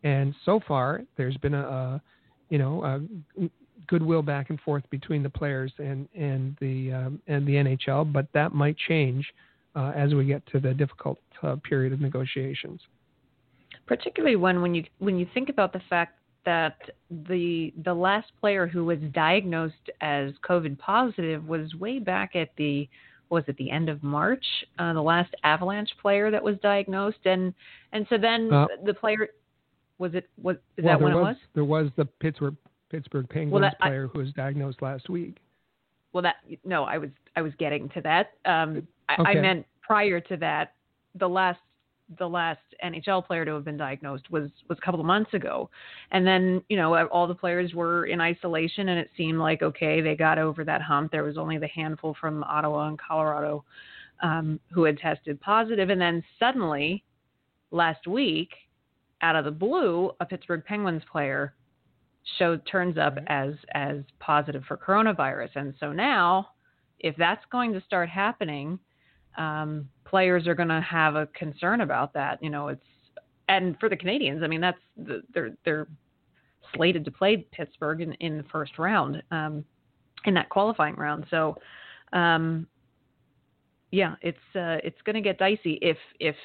and 0.05 0.35
so 0.45 0.61
far 0.69 1.03
there's 1.17 1.37
been 1.39 1.55
a, 1.55 1.63
a 1.67 2.03
you 2.49 2.59
know 2.59 2.85
a 2.85 3.49
goodwill 3.89 4.23
back 4.23 4.51
and 4.51 4.61
forth 4.61 4.85
between 4.91 5.23
the 5.23 5.31
players 5.31 5.73
and 5.79 6.09
and 6.15 6.57
the 6.61 6.93
um, 6.93 7.21
and 7.27 7.47
the 7.47 7.55
NHL, 7.55 8.13
but 8.13 8.27
that 8.35 8.53
might 8.53 8.77
change 8.89 9.27
uh, 9.75 9.93
as 9.97 10.15
we 10.15 10.25
get 10.27 10.47
to 10.53 10.61
the 10.61 10.75
difficult 10.75 11.19
uh, 11.43 11.57
period 11.69 11.93
of 11.93 12.01
negotiations. 12.01 12.81
particularly 13.87 14.37
when 14.37 14.63
when 14.63 14.75
you 14.75 14.85
when 14.99 15.17
you 15.19 15.27
think 15.35 15.49
about 15.49 15.73
the 15.73 15.81
fact 15.89 16.20
that 16.45 16.77
the 17.11 17.73
the 17.85 17.95
last 17.95 18.31
player 18.41 18.67
who 18.67 18.85
was 18.85 18.99
diagnosed 19.13 19.91
as 20.01 20.33
COVID 20.49 20.79
positive 20.79 21.47
was 21.47 21.75
way 21.75 21.99
back 21.99 22.37
at 22.37 22.51
the 22.57 22.89
was 23.29 23.45
it 23.47 23.57
the 23.59 23.71
end 23.71 23.89
of 23.89 24.03
March? 24.03 24.45
Uh, 24.79 24.93
the 24.93 25.03
last 25.03 25.33
Avalanche 25.45 25.91
player 26.03 26.31
that 26.31 26.43
was 26.43 26.57
diagnosed, 26.63 27.25
and 27.25 27.55
and 27.93 28.07
so 28.09 28.19
then 28.19 28.53
Uh, 28.53 28.67
the 28.85 28.95
player 28.95 29.29
was 29.99 30.15
it 30.15 30.29
was 30.43 30.57
is 30.77 30.85
well, 30.85 30.99
that 30.99 31.05
when 31.05 31.13
there 31.13 31.21
it 31.21 31.25
was? 31.25 31.37
There 31.55 31.65
was 31.65 31.91
the 31.97 32.07
Pittsburgh 32.07 32.57
Pittsburgh 32.91 33.29
Penguins 33.29 33.63
that- 33.63 33.77
I- 33.81 33.89
player 33.89 34.09
who 34.09 34.19
was 34.19 34.33
diagnosed 34.33 34.83
last 34.83 35.09
week. 35.09 35.39
Well, 36.13 36.23
that 36.23 36.37
no, 36.65 36.85
I 36.85 36.99
was 36.99 37.11
I 37.37 37.43
was 37.43 37.55
getting 37.57 37.89
to 37.91 38.01
that. 38.01 38.33
Um, 38.45 38.87
I, 39.09 39.31
I 39.31 39.35
meant 39.35 39.67
prior 39.81 40.21
to 40.21 40.37
that, 40.39 40.75
the 41.15 41.29
last 41.29 41.61
the 42.19 42.29
last 42.29 42.61
NHL 42.85 43.27
player 43.27 43.45
to 43.45 43.55
have 43.55 43.65
been 43.65 43.77
diagnosed 43.77 44.31
was 44.31 44.51
was 44.69 44.79
a 44.79 44.85
couple 44.85 45.01
of 45.01 45.07
months 45.07 45.33
ago, 45.35 45.71
and 46.11 46.27
then 46.27 46.63
you 46.69 46.77
know 46.77 47.07
all 47.09 47.27
the 47.27 47.35
players 47.35 47.75
were 47.75 48.07
in 48.07 48.21
isolation, 48.21 48.89
and 48.89 48.99
it 48.99 49.11
seemed 49.17 49.39
like 49.39 49.63
okay 49.63 50.01
they 50.01 50.17
got 50.17 50.39
over 50.39 50.65
that 50.65 50.83
hump. 50.83 51.13
There 51.13 51.25
was 51.25 51.39
only 51.39 51.59
the 51.59 51.69
handful 51.69 52.17
from 52.21 52.43
Ottawa 52.45 52.89
and 52.89 52.99
Colorado 52.99 53.65
um, 54.23 54.59
who 54.73 54.85
had 54.85 54.99
tested 54.99 55.41
positive, 55.41 55.91
and 55.91 56.01
then 56.01 56.23
suddenly 56.39 57.05
last 57.71 58.07
week, 58.07 58.51
out 59.23 59.37
of 59.37 59.45
the 59.45 59.51
blue, 59.51 60.13
a 60.21 60.27
Pittsburgh 60.27 60.65
Penguins 60.65 61.03
player 61.11 61.55
showed 62.39 62.67
turns 62.67 62.99
up 62.99 63.17
Right. 63.17 63.25
as 63.29 63.55
as 63.75 63.99
positive 64.19 64.65
for 64.67 64.77
coronavirus, 64.77 65.51
and 65.55 65.75
so 65.79 65.93
now 65.93 66.49
if 67.01 67.17
that's 67.17 67.45
going 67.51 67.73
to 67.73 67.81
start 67.81 68.09
happening, 68.09 68.79
um, 69.41 69.89
players 70.05 70.47
are 70.47 70.55
going 70.55 70.69
to 70.69 70.83
have 70.83 71.17
a 71.17 71.27
concern 71.29 71.81
about 71.81 72.13
that. 72.13 72.43
You 72.43 72.51
know, 72.51 72.69
it's 72.69 72.83
and 73.49 73.77
for 73.81 73.89
the 73.89 73.97
Canadiens, 73.97 74.45
I 74.45 74.47
mean, 74.47 74.61
that's 74.61 74.79
the, 74.97 75.23
they're 75.35 75.53
they're 75.65 75.89
slated 76.75 77.05
to 77.07 77.11
play 77.11 77.39
Pittsburgh 77.51 78.03
in, 78.03 78.13
in 78.15 78.37
the 78.37 78.45
first 78.45 78.79
round, 78.79 79.23
um, 79.31 79.65
in 80.27 80.35
that 80.35 80.49
qualifying 80.51 80.95
round. 80.95 81.27
So, 81.31 81.57
um, 82.13 82.67
yeah, 83.91 84.15
it's 84.23 84.39
uh, 84.55 84.79
it's 84.85 85.01
going 85.05 85.15
to 85.15 85.23
get 85.23 85.39
dicey 85.39 85.79
if 85.81 85.97
if 86.21 86.37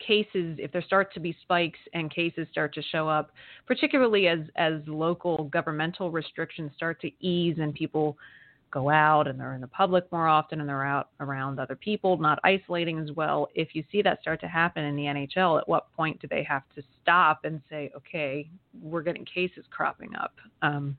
cases 0.00 0.56
if 0.58 0.72
there 0.72 0.82
start 0.82 1.12
to 1.12 1.20
be 1.20 1.36
spikes 1.42 1.78
and 1.92 2.10
cases 2.10 2.48
start 2.50 2.72
to 2.72 2.80
show 2.90 3.06
up 3.06 3.32
particularly 3.66 4.28
as 4.28 4.38
as 4.56 4.80
local 4.86 5.44
governmental 5.52 6.10
restrictions 6.10 6.70
start 6.74 6.98
to 7.02 7.10
ease 7.20 7.56
and 7.60 7.74
people 7.74 8.16
go 8.70 8.90
out 8.90 9.26
and 9.26 9.38
they're 9.38 9.54
in 9.54 9.60
the 9.60 9.66
public 9.66 10.10
more 10.12 10.28
often 10.28 10.60
and 10.60 10.68
they're 10.68 10.84
out 10.84 11.08
around 11.20 11.58
other 11.58 11.76
people 11.76 12.16
not 12.18 12.38
isolating 12.44 12.98
as 12.98 13.10
well. 13.12 13.48
If 13.54 13.74
you 13.74 13.84
see 13.90 14.02
that 14.02 14.20
start 14.20 14.40
to 14.42 14.48
happen 14.48 14.84
in 14.84 14.96
the 14.96 15.04
NHL 15.04 15.60
at 15.60 15.68
what 15.68 15.92
point 15.94 16.20
do 16.20 16.28
they 16.28 16.42
have 16.44 16.62
to 16.76 16.82
stop 17.02 17.40
and 17.44 17.60
say 17.68 17.90
okay 17.96 18.48
we're 18.82 19.02
getting 19.02 19.24
cases 19.24 19.64
cropping 19.70 20.14
up? 20.14 20.34
Um, 20.62 20.96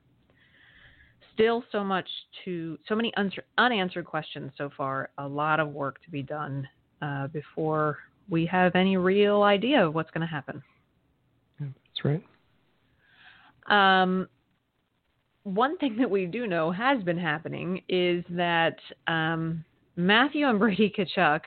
still 1.34 1.64
so 1.72 1.82
much 1.82 2.08
to 2.44 2.78
so 2.88 2.94
many 2.94 3.12
unanswer, 3.16 3.40
unanswered 3.58 4.04
questions 4.04 4.52
so 4.56 4.70
far. 4.76 5.10
A 5.18 5.26
lot 5.26 5.60
of 5.60 5.68
work 5.68 6.02
to 6.04 6.10
be 6.10 6.22
done 6.22 6.68
uh, 7.00 7.26
before 7.28 7.98
we 8.28 8.46
have 8.46 8.74
any 8.74 8.96
real 8.96 9.42
idea 9.42 9.86
of 9.86 9.94
what's 9.94 10.10
going 10.10 10.20
to 10.20 10.26
happen. 10.26 10.62
Yeah, 11.60 11.66
that's 11.86 12.22
right. 13.68 14.02
um, 14.02 14.28
one 15.44 15.76
thing 15.78 15.96
that 15.98 16.10
we 16.10 16.26
do 16.26 16.46
know 16.46 16.70
has 16.70 17.02
been 17.02 17.18
happening 17.18 17.82
is 17.88 18.24
that 18.30 18.76
um, 19.06 19.64
Matthew 19.96 20.48
and 20.48 20.58
Brady 20.58 20.92
Tkachuk 20.96 21.40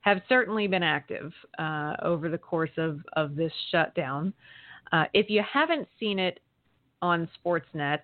have 0.00 0.20
certainly 0.28 0.66
been 0.66 0.82
active 0.82 1.32
uh, 1.58 1.94
over 2.02 2.28
the 2.28 2.38
course 2.38 2.70
of, 2.76 3.00
of 3.14 3.36
this 3.36 3.52
shutdown. 3.70 4.32
Uh, 4.92 5.04
if 5.14 5.30
you 5.30 5.42
haven't 5.50 5.88
seen 5.98 6.18
it 6.18 6.40
on 7.00 7.28
Sportsnet, 7.44 8.00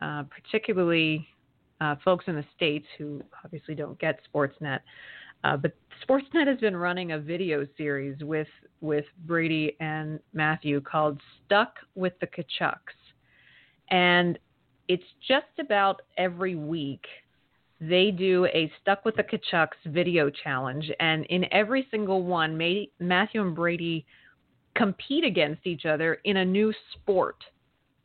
uh, 0.00 0.24
particularly 0.24 1.26
uh, 1.80 1.96
folks 2.04 2.24
in 2.28 2.34
the 2.34 2.44
States 2.56 2.86
who 2.98 3.22
obviously 3.44 3.74
don't 3.74 3.98
get 3.98 4.20
Sportsnet, 4.32 4.80
uh, 5.44 5.56
but 5.56 5.72
Sportsnet 6.06 6.46
has 6.46 6.58
been 6.58 6.76
running 6.76 7.12
a 7.12 7.18
video 7.18 7.66
series 7.76 8.22
with, 8.22 8.48
with 8.80 9.04
Brady 9.26 9.76
and 9.80 10.18
Matthew 10.32 10.80
called 10.80 11.20
Stuck 11.44 11.74
with 11.94 12.14
the 12.20 12.26
Tkachuks. 12.26 12.76
And 13.90 14.38
it's 14.88 15.04
just 15.26 15.46
about 15.58 16.02
every 16.16 16.54
week 16.54 17.04
they 17.80 18.10
do 18.10 18.46
a 18.46 18.70
Stuck 18.80 19.04
with 19.04 19.16
the 19.16 19.24
Tkachuks 19.24 19.68
video 19.86 20.30
challenge. 20.30 20.90
And 21.00 21.26
in 21.26 21.44
every 21.52 21.86
single 21.90 22.22
one, 22.22 22.56
May, 22.56 22.88
Matthew 22.98 23.42
and 23.42 23.54
Brady 23.54 24.06
compete 24.74 25.24
against 25.24 25.66
each 25.66 25.84
other 25.84 26.18
in 26.24 26.38
a 26.38 26.44
new 26.44 26.72
sport. 26.92 27.36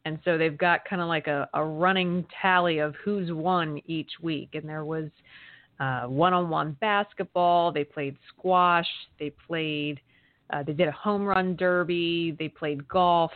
And 0.06 0.20
so 0.26 0.38
they've 0.38 0.58
got 0.58 0.86
kind 0.86 1.02
of 1.02 1.08
like 1.08 1.28
a, 1.28 1.48
a 1.54 1.64
running 1.64 2.26
tally 2.42 2.80
of 2.80 2.96
who's 3.04 3.32
won 3.32 3.82
each 3.86 4.12
week. 4.22 4.50
And 4.54 4.68
there 4.68 4.86
was 4.86 5.10
one 6.08 6.34
on 6.34 6.50
one 6.50 6.76
basketball, 6.82 7.72
they 7.72 7.84
played 7.84 8.18
squash, 8.30 8.88
they 9.20 9.32
played, 9.48 10.02
uh, 10.52 10.64
they 10.64 10.74
did 10.74 10.88
a 10.88 10.94
home 10.94 11.24
run 11.24 11.56
derby, 11.56 12.36
they 12.38 12.50
played 12.50 12.88
golf. 12.88 13.32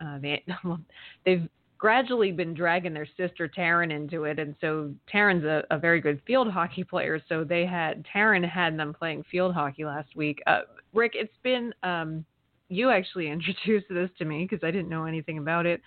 Uh, 0.00 0.18
they, 0.18 0.44
they've 1.24 1.48
gradually 1.84 2.32
been 2.32 2.54
dragging 2.54 2.94
their 2.94 3.06
sister 3.14 3.46
Taryn 3.46 3.92
into 3.92 4.24
it, 4.24 4.38
and 4.38 4.54
so 4.58 4.90
Taryn's 5.12 5.44
a, 5.44 5.64
a 5.70 5.78
very 5.78 6.00
good 6.00 6.18
field 6.26 6.50
hockey 6.50 6.82
player. 6.82 7.20
So 7.28 7.44
they 7.44 7.66
had 7.66 8.06
Taryn 8.06 8.42
had 8.48 8.78
them 8.78 8.94
playing 8.94 9.22
field 9.30 9.52
hockey 9.52 9.84
last 9.84 10.16
week. 10.16 10.42
Uh, 10.46 10.60
Rick, 10.94 11.12
it's 11.14 11.36
been 11.42 11.74
um, 11.82 12.24
you 12.70 12.88
actually 12.88 13.28
introduced 13.30 13.84
this 13.90 14.08
to 14.16 14.24
me 14.24 14.48
because 14.48 14.64
I 14.66 14.70
didn't 14.70 14.88
know 14.88 15.04
anything 15.04 15.36
about 15.36 15.66
it. 15.66 15.82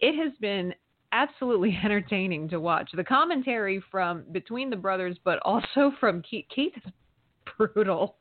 It 0.00 0.16
has 0.18 0.32
been 0.40 0.74
absolutely 1.12 1.78
entertaining 1.84 2.48
to 2.48 2.58
watch. 2.58 2.88
The 2.94 3.04
commentary 3.04 3.84
from 3.90 4.24
between 4.32 4.70
the 4.70 4.76
brothers, 4.76 5.18
but 5.24 5.40
also 5.40 5.92
from 6.00 6.22
Keith. 6.22 6.46
Keith 6.54 6.72
is 6.74 6.92
brutal. 7.58 8.16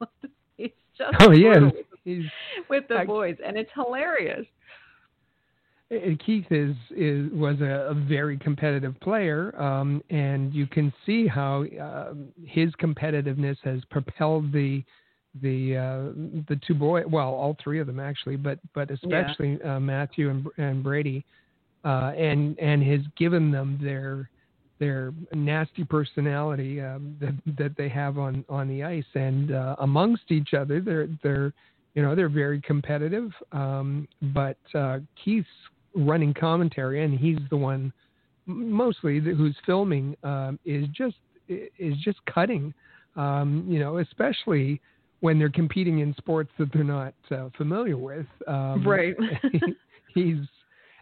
It's 0.57 0.75
just 0.97 1.15
Oh 1.21 1.31
yeah, 1.31 1.69
he's 2.03 2.25
with 2.69 2.83
the 2.89 2.97
I- 2.97 3.05
boys, 3.05 3.37
and 3.45 3.57
it's 3.57 3.71
hilarious. 3.73 4.45
Keith 6.25 6.45
is 6.51 6.75
is 6.95 7.31
was 7.31 7.59
a, 7.61 7.89
a 7.89 7.93
very 7.93 8.37
competitive 8.37 8.99
player, 9.01 9.59
um, 9.61 10.01
and 10.09 10.53
you 10.53 10.67
can 10.67 10.93
see 11.05 11.27
how 11.27 11.65
uh, 11.81 12.13
his 12.45 12.71
competitiveness 12.81 13.57
has 13.63 13.81
propelled 13.89 14.51
the 14.51 14.83
the 15.41 15.77
uh, 15.77 16.43
the 16.47 16.59
two 16.65 16.73
boys. 16.73 17.05
Well, 17.07 17.29
all 17.29 17.57
three 17.63 17.79
of 17.79 17.87
them 17.87 17.99
actually, 17.99 18.35
but 18.35 18.59
but 18.73 18.91
especially 18.91 19.61
uh, 19.61 19.79
Matthew 19.79 20.29
and 20.29 20.47
and 20.57 20.83
Brady, 20.83 21.25
uh, 21.83 22.11
and 22.17 22.57
and 22.59 22.83
has 22.83 23.01
given 23.17 23.51
them 23.51 23.79
their 23.81 24.29
their 24.79 25.13
nasty 25.33 25.83
personality 25.83 26.81
um, 26.81 27.15
that 27.19 27.33
that 27.57 27.77
they 27.77 27.89
have 27.89 28.17
on 28.17 28.45
on 28.49 28.67
the 28.67 28.83
ice 28.83 29.03
and 29.15 29.53
uh, 29.53 29.75
amongst 29.79 30.29
each 30.29 30.53
other. 30.53 30.81
They're 30.81 31.07
they're 31.23 31.53
you 31.95 32.01
know 32.01 32.15
they're 32.15 32.29
very 32.29 32.61
competitive. 32.61 33.31
Um, 33.51 34.07
but 34.33 34.57
uh, 34.75 34.99
Keith's 35.23 35.47
running 35.95 36.33
commentary, 36.33 37.03
and 37.03 37.17
he's 37.17 37.39
the 37.49 37.57
one 37.57 37.91
mostly 38.45 39.19
who's 39.19 39.55
filming, 39.65 40.15
um, 40.23 40.59
is 40.65 40.87
just 40.89 41.15
is 41.47 41.97
just 41.97 42.19
cutting. 42.25 42.73
Um, 43.15 43.65
you 43.67 43.79
know, 43.79 43.99
especially 43.99 44.81
when 45.19 45.39
they're 45.39 45.49
competing 45.49 45.99
in 45.99 46.13
sports 46.15 46.51
that 46.57 46.71
they're 46.73 46.83
not 46.83 47.13
uh, 47.31 47.49
familiar 47.57 47.97
with. 47.97 48.25
Um, 48.47 48.83
Right. 48.85 49.15
he's 50.13 50.37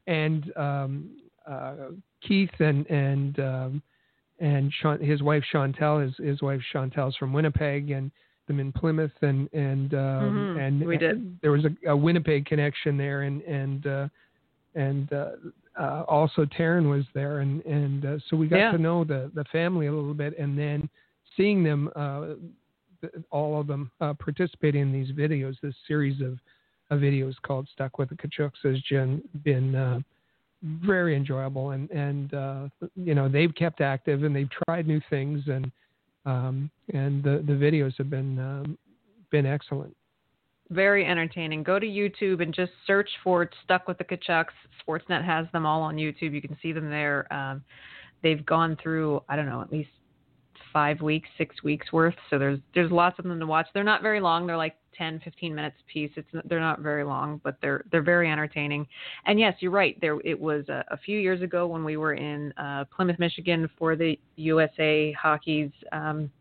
and 0.07 0.51
um, 0.57 1.09
uh, 1.47 1.73
Keith 2.27 2.51
and 2.59 2.85
and 2.87 3.39
um, 3.39 3.83
and 4.39 4.71
Sean, 4.81 4.99
his 4.99 5.21
wife 5.21 5.43
Chantel, 5.53 6.03
his 6.03 6.13
his 6.17 6.41
wife 6.41 6.61
Chantel's 6.73 7.15
from 7.17 7.33
Winnipeg, 7.33 7.91
and 7.91 8.11
them 8.47 8.59
in 8.59 8.71
Plymouth, 8.71 9.11
and 9.21 9.51
and 9.53 9.93
um, 9.93 10.49
Mhm, 10.55 10.59
and 10.59 10.85
we 10.85 10.97
did. 10.97 11.37
there 11.41 11.51
was 11.51 11.65
a, 11.65 11.89
a 11.89 11.95
Winnipeg 11.95 12.45
connection 12.45 12.97
there, 12.97 13.21
and 13.23 13.41
and 13.43 13.87
uh, 13.87 14.07
and 14.75 15.11
uh, 15.11 15.31
uh, 15.79 16.03
also 16.07 16.45
Taryn 16.45 16.89
was 16.89 17.05
there, 17.13 17.39
and 17.39 17.63
and 17.65 18.05
uh, 18.05 18.19
so 18.29 18.35
we 18.35 18.47
got 18.47 18.57
Yeah. 18.57 18.71
to 18.71 18.77
know 18.77 19.03
the 19.03 19.31
the 19.33 19.45
family 19.45 19.87
a 19.87 19.91
little 19.91 20.13
bit, 20.13 20.37
and 20.37 20.57
then 20.57 20.89
seeing 21.37 21.63
them, 21.63 21.89
uh, 21.95 22.33
all 23.29 23.59
of 23.59 23.67
them 23.67 23.91
uh, 24.01 24.13
participating 24.13 24.81
in 24.81 24.91
these 24.91 25.11
videos, 25.11 25.59
this 25.61 25.75
series 25.87 26.21
of, 26.21 26.37
of 26.89 26.99
videos 26.99 27.35
called 27.41 27.67
"Stuck 27.73 27.97
with 27.97 28.09
the 28.09 28.15
Tkachuks" 28.15 28.61
has 28.63 28.81
been 28.89 29.21
been 29.43 29.75
uh, 29.75 29.99
very 30.61 31.15
enjoyable, 31.15 31.71
and 31.71 31.89
and 31.91 32.33
uh, 32.33 32.69
you 32.95 33.15
know 33.15 33.27
they've 33.29 33.53
kept 33.55 33.81
active 33.81 34.23
and 34.23 34.35
they've 34.35 34.49
tried 34.67 34.87
new 34.87 35.01
things, 35.09 35.41
and 35.47 35.71
um, 36.25 36.69
and 36.93 37.23
the 37.23 37.43
the 37.47 37.53
videos 37.53 37.95
have 37.97 38.09
been 38.09 38.37
um, 38.39 38.77
been 39.31 39.45
excellent. 39.45 39.95
Very 40.71 41.05
entertaining. 41.05 41.63
Go 41.63 41.79
to 41.79 41.85
YouTube 41.85 42.41
and 42.41 42.53
just 42.53 42.71
search 42.87 43.09
for 43.23 43.49
"Stuck 43.63 43.87
with 43.87 43.97
the 43.97 44.05
Tkachuks. 44.05 44.53
Sportsnet 44.87 45.23
has 45.23 45.45
them 45.51 45.65
all 45.65 45.81
on 45.81 45.97
YouTube. 45.97 46.33
You 46.33 46.41
can 46.41 46.57
see 46.61 46.71
them 46.71 46.89
there. 46.89 47.31
Um, 47.31 47.63
they've 48.23 48.45
gone 48.45 48.77
through 48.81 49.21
I 49.29 49.35
don't 49.35 49.47
know 49.47 49.61
at 49.61 49.71
least 49.71 49.89
five 50.71 51.01
weeks, 51.01 51.29
six 51.37 51.61
weeks 51.63 51.91
worth. 51.91 52.15
So 52.29 52.39
there's 52.39 52.59
there's 52.73 52.91
lots 52.91 53.19
of 53.19 53.25
them 53.25 53.39
to 53.39 53.45
watch. 53.45 53.67
They're 53.73 53.83
not 53.83 54.01
very 54.01 54.21
long. 54.21 54.47
They're 54.47 54.57
like 54.57 54.75
10, 54.97 55.21
15 55.23 55.53
minutes 55.55 55.75
a 55.79 55.91
piece. 55.91 56.11
It's 56.15 56.27
they're 56.45 56.59
not 56.59 56.79
very 56.79 57.03
long, 57.03 57.41
but 57.43 57.57
they're 57.61 57.83
they're 57.91 58.01
very 58.01 58.31
entertaining. 58.31 58.87
And 59.25 59.39
yes, 59.39 59.55
you're 59.59 59.71
right. 59.71 59.99
There 60.01 60.19
it 60.23 60.39
was 60.39 60.67
a, 60.69 60.83
a 60.89 60.97
few 60.97 61.19
years 61.19 61.41
ago 61.41 61.67
when 61.67 61.83
we 61.83 61.97
were 61.97 62.13
in 62.13 62.53
uh, 62.57 62.85
Plymouth, 62.95 63.19
Michigan 63.19 63.69
for 63.77 63.95
the 63.95 64.17
USA 64.35 65.11
Hockey's 65.13 65.71
um, 65.91 66.31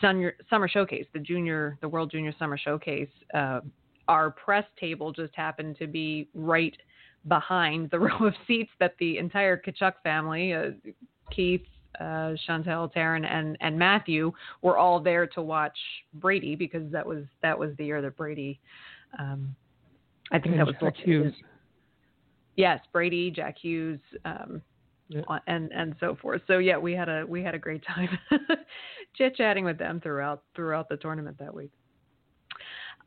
summer 0.00 0.68
showcase, 0.68 1.06
the 1.12 1.18
junior, 1.18 1.78
the 1.80 1.88
World 1.88 2.10
Junior 2.10 2.34
Summer 2.38 2.58
Showcase. 2.58 3.08
Uh, 3.34 3.60
our 4.08 4.30
press 4.30 4.64
table 4.78 5.12
just 5.12 5.34
happened 5.34 5.76
to 5.78 5.86
be 5.86 6.28
right 6.34 6.76
behind 7.28 7.90
the 7.90 7.98
row 8.00 8.26
of 8.26 8.34
seats 8.46 8.70
that 8.80 8.94
the 8.98 9.18
entire 9.18 9.60
Tkachuk 9.60 9.94
family, 10.02 10.54
uh, 10.54 10.70
Keith, 11.30 11.62
uh, 12.00 12.34
Chantel, 12.48 12.92
Taryn, 12.92 13.26
and 13.26 13.56
and 13.60 13.78
Matthew 13.78 14.32
were 14.62 14.76
all 14.76 15.00
there 15.00 15.26
to 15.28 15.42
watch 15.42 15.76
Brady 16.14 16.54
because 16.54 16.90
that 16.92 17.06
was 17.06 17.24
that 17.42 17.58
was 17.58 17.70
the 17.78 17.86
year 17.86 18.02
that 18.02 18.16
Brady. 18.16 18.60
Um, 19.18 19.54
I 20.30 20.38
think 20.38 20.52
and 20.52 20.60
that 20.60 20.66
was 20.66 20.76
Jack 20.80 20.96
Hughes. 20.96 21.32
Yes, 22.56 22.80
Brady, 22.92 23.30
Jack 23.30 23.56
Hughes, 23.58 24.00
um, 24.24 24.60
yeah. 25.08 25.22
and 25.46 25.72
and 25.72 25.94
so 26.00 26.16
forth. 26.20 26.42
So 26.46 26.58
yeah, 26.58 26.76
we 26.76 26.92
had 26.92 27.08
a 27.08 27.24
we 27.26 27.42
had 27.42 27.54
a 27.54 27.58
great 27.58 27.82
time 27.94 28.18
chit 29.16 29.36
chatting 29.36 29.64
with 29.64 29.78
them 29.78 30.00
throughout 30.00 30.42
throughout 30.54 30.88
the 30.88 30.96
tournament 30.96 31.38
that 31.38 31.54
week. 31.54 31.70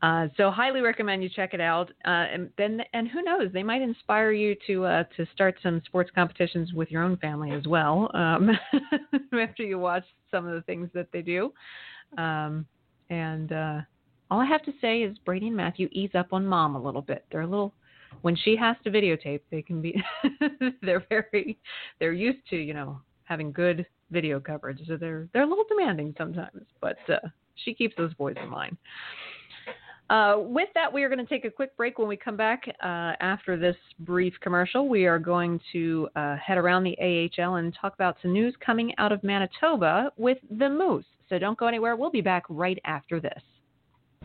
Uh, 0.02 0.28
so 0.38 0.50
highly 0.50 0.80
recommend 0.80 1.22
you 1.22 1.30
check 1.30 1.54
it 1.54 1.60
out. 1.60 1.92
Uh, 2.06 2.10
and 2.32 2.50
then, 2.58 2.82
and 2.94 3.10
who 3.10 3.22
knows, 3.22 3.52
they 3.52 3.64
might 3.64 3.82
inspire 3.82 4.32
you 4.32 4.56
to 4.66 4.86
uh, 4.86 5.04
to 5.18 5.26
start 5.34 5.56
some 5.62 5.82
sports 5.86 6.10
competitions 6.16 6.74
with 6.74 6.90
your 6.90 7.04
own 7.04 7.18
family 7.18 7.52
as 7.52 7.68
well. 7.68 8.10
Um, 8.14 8.50
after 9.40 9.64
you 9.64 9.78
watch 9.78 10.06
some 10.32 10.48
of 10.48 10.54
the 10.54 10.62
things 10.62 10.90
that 10.94 11.08
they 11.12 11.22
do, 11.22 11.52
um, 12.18 12.66
and 13.10 13.52
uh, 13.52 13.82
all 14.32 14.40
I 14.40 14.46
have 14.46 14.64
to 14.64 14.74
say 14.80 15.02
is 15.02 15.18
Brady 15.20 15.48
and 15.48 15.58
Matthew 15.58 15.90
ease 15.92 16.12
up 16.16 16.32
on 16.32 16.46
mom 16.46 16.76
a 16.76 16.82
little 16.82 17.02
bit. 17.02 17.26
They're 17.30 17.42
a 17.42 17.48
little 17.48 17.74
when 18.22 18.38
she 18.38 18.56
has 18.56 18.78
to 18.86 18.92
videotape. 18.92 19.42
They 19.52 19.62
can 19.62 19.82
be 19.82 20.02
they're 20.82 21.06
very 21.10 21.58
they're 22.00 22.14
used 22.14 22.48
to 22.52 22.56
you 22.56 22.74
know 22.74 23.02
having 23.26 23.52
good 23.52 23.86
video 24.12 24.40
coverage, 24.40 24.80
so 24.88 24.98
they're 24.98 25.28
they're 25.34 25.44
a 25.44 25.48
little 25.48 25.66
demanding 25.70 26.14
sometimes, 26.18 26.66
but 26.82 26.98
uh, 27.10 27.28
she 27.64 27.74
keeps 27.74 27.96
those 27.98 28.14
boys 28.16 28.36
in 28.42 28.52
line. 28.52 28.78
Uh, 30.10 30.38
with 30.40 30.70
that, 30.74 30.92
we 30.92 31.04
are 31.04 31.10
going 31.10 31.20
to 31.20 31.26
take 31.26 31.46
a 31.46 31.52
quick 31.52 31.76
break. 31.78 32.00
When 32.00 32.08
we 32.08 32.18
come 32.18 32.36
back 32.36 32.64
uh, 32.84 33.14
after 33.20 33.58
this 33.58 33.76
brief 34.00 34.34
commercial, 34.42 34.90
we 34.90 35.06
are 35.06 35.20
going 35.20 35.60
to 35.72 36.10
uh, 36.16 36.36
head 36.38 36.58
around 36.58 36.84
the 36.84 36.98
AHL 37.00 37.56
and 37.56 37.76
talk 37.80 37.94
about 37.94 38.18
some 38.22 38.34
news 38.34 38.56
coming 38.66 38.92
out 38.98 39.12
of 39.12 39.24
Manitoba 39.24 40.12
with 40.18 40.40
the 40.58 40.68
Moose. 40.68 41.06
So 41.30 41.38
don't 41.38 41.60
go 41.60 41.68
anywhere. 41.68 41.96
We'll 41.96 42.10
be 42.10 42.22
back 42.22 42.44
right 42.50 42.80
after 42.86 43.20
this. 43.20 43.42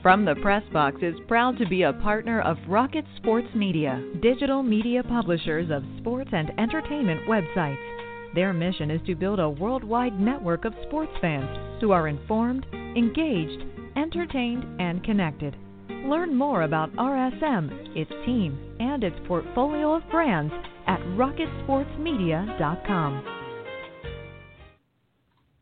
From 0.02 0.24
the 0.24 0.34
Press 0.36 0.62
Box 0.72 0.98
is 1.02 1.14
proud 1.28 1.58
to 1.58 1.66
be 1.66 1.82
a 1.82 1.92
partner 1.92 2.40
of 2.42 2.56
Rocket 2.66 3.04
Sports 3.16 3.48
Media, 3.54 4.02
digital 4.22 4.62
media 4.62 5.02
publishers 5.02 5.70
of 5.70 5.82
sports 5.98 6.30
and 6.32 6.50
entertainment 6.58 7.20
websites. 7.28 7.93
Their 8.34 8.52
mission 8.52 8.90
is 8.90 9.00
to 9.06 9.14
build 9.14 9.38
a 9.38 9.48
worldwide 9.48 10.18
network 10.18 10.64
of 10.64 10.74
sports 10.88 11.12
fans 11.20 11.80
who 11.80 11.92
are 11.92 12.08
informed, 12.08 12.66
engaged, 12.72 13.64
entertained, 13.96 14.80
and 14.80 15.04
connected. 15.04 15.56
Learn 15.88 16.34
more 16.34 16.62
about 16.62 16.92
RSM, 16.94 17.96
its 17.96 18.10
team, 18.26 18.58
and 18.80 19.04
its 19.04 19.14
portfolio 19.28 19.94
of 19.94 20.02
brands 20.10 20.52
at 20.88 20.98
rocketsportsmedia.com. 21.16 23.24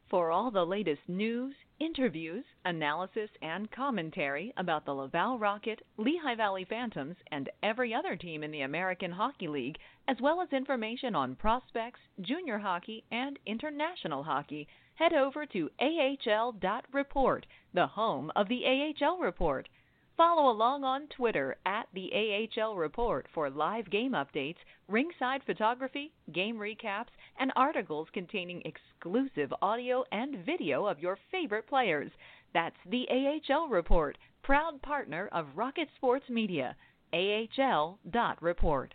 For 0.08 0.30
all 0.30 0.50
the 0.50 0.64
latest 0.64 1.02
news, 1.08 1.54
interviews, 1.82 2.44
analysis, 2.64 3.28
and 3.42 3.68
commentary 3.72 4.52
about 4.56 4.84
the 4.84 4.94
Laval 4.94 5.36
Rocket, 5.36 5.82
Lehigh 5.96 6.36
Valley 6.36 6.64
Phantoms, 6.64 7.16
and 7.32 7.50
every 7.60 7.92
other 7.92 8.14
team 8.14 8.44
in 8.44 8.52
the 8.52 8.60
American 8.60 9.10
Hockey 9.10 9.48
League, 9.48 9.78
as 10.06 10.16
well 10.20 10.40
as 10.40 10.52
information 10.52 11.16
on 11.16 11.34
prospects, 11.34 11.98
junior 12.20 12.58
hockey, 12.58 13.02
and 13.10 13.36
international 13.46 14.22
hockey, 14.22 14.68
head 14.94 15.12
over 15.12 15.44
to 15.46 15.68
AHL.report, 15.80 17.46
the 17.74 17.88
home 17.88 18.30
of 18.36 18.46
the 18.46 18.64
AHL 18.64 19.18
Report. 19.18 19.68
Follow 20.16 20.50
along 20.52 20.84
on 20.84 21.06
Twitter 21.08 21.56
at 21.64 21.88
the 21.94 22.10
AHL 22.12 22.76
Report 22.76 23.26
for 23.32 23.48
live 23.48 23.90
game 23.90 24.12
updates, 24.12 24.58
ringside 24.88 25.42
photography, 25.44 26.12
game 26.32 26.56
recaps, 26.56 27.08
and 27.38 27.50
articles 27.56 28.08
containing 28.12 28.62
exclusive 28.64 29.52
audio 29.62 30.04
and 30.12 30.44
video 30.44 30.86
of 30.86 30.98
your 31.00 31.18
favorite 31.30 31.66
players. 31.66 32.10
That's 32.52 32.76
the 32.90 33.06
AHL 33.10 33.68
Report, 33.68 34.18
proud 34.42 34.82
partner 34.82 35.30
of 35.32 35.46
Rocket 35.56 35.88
Sports 35.96 36.28
Media. 36.28 36.76
AHL.report. 37.14 38.94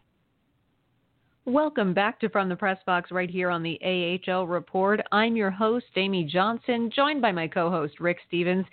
Welcome 1.45 1.93
back 1.93 2.19
to 2.19 2.29
From 2.29 2.49
the 2.49 2.57
Press 2.57 2.77
Box 2.85 3.09
right 3.09 3.29
here 3.29 3.49
on 3.49 3.63
the 3.63 3.79
AHL 4.27 4.47
Report. 4.47 4.99
I'm 5.13 5.37
your 5.37 5.49
host, 5.49 5.85
Amy 5.95 6.25
Johnson, 6.25 6.91
joined 6.93 7.21
by 7.21 7.31
my 7.31 7.47
co 7.47 7.69
host, 7.69 8.01
Rick 8.01 8.17
Stephens. 8.27 8.65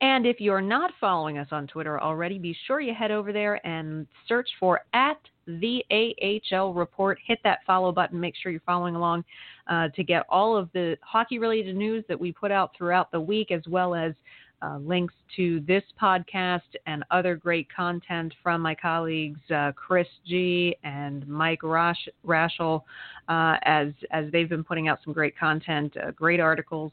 And 0.00 0.24
if 0.26 0.40
you're 0.40 0.62
not 0.62 0.92
following 0.98 1.36
us 1.38 1.48
on 1.50 1.66
Twitter 1.66 2.00
already, 2.00 2.38
be 2.38 2.56
sure 2.66 2.80
you 2.80 2.94
head 2.94 3.10
over 3.10 3.32
there 3.32 3.64
and 3.66 4.06
search 4.26 4.48
for 4.58 4.80
at 4.94 5.18
the 5.46 5.84
AHL 5.90 6.72
report. 6.72 7.18
Hit 7.26 7.38
that 7.44 7.58
follow 7.66 7.92
button. 7.92 8.18
Make 8.18 8.34
sure 8.36 8.50
you're 8.50 8.62
following 8.64 8.94
along 8.94 9.24
uh, 9.66 9.88
to 9.88 10.02
get 10.02 10.24
all 10.28 10.56
of 10.56 10.70
the 10.72 10.96
hockey 11.02 11.38
related 11.38 11.76
news 11.76 12.04
that 12.08 12.18
we 12.18 12.32
put 12.32 12.50
out 12.50 12.70
throughout 12.76 13.10
the 13.10 13.20
week, 13.20 13.50
as 13.50 13.62
well 13.68 13.94
as 13.94 14.14
uh, 14.62 14.78
links 14.78 15.14
to 15.36 15.60
this 15.60 15.82
podcast 16.00 16.60
and 16.86 17.04
other 17.10 17.34
great 17.34 17.66
content 17.74 18.32
from 18.42 18.60
my 18.60 18.74
colleagues 18.74 19.40
uh, 19.54 19.72
Chris 19.72 20.08
G 20.26 20.76
and 20.84 21.26
Mike 21.26 21.62
Rash- 21.62 22.08
Rashel, 22.26 22.82
uh, 23.28 23.56
as 23.62 23.88
as 24.10 24.30
they've 24.32 24.48
been 24.48 24.64
putting 24.64 24.88
out 24.88 24.98
some 25.04 25.12
great 25.12 25.38
content, 25.38 25.94
uh, 25.96 26.10
great 26.10 26.40
articles 26.40 26.92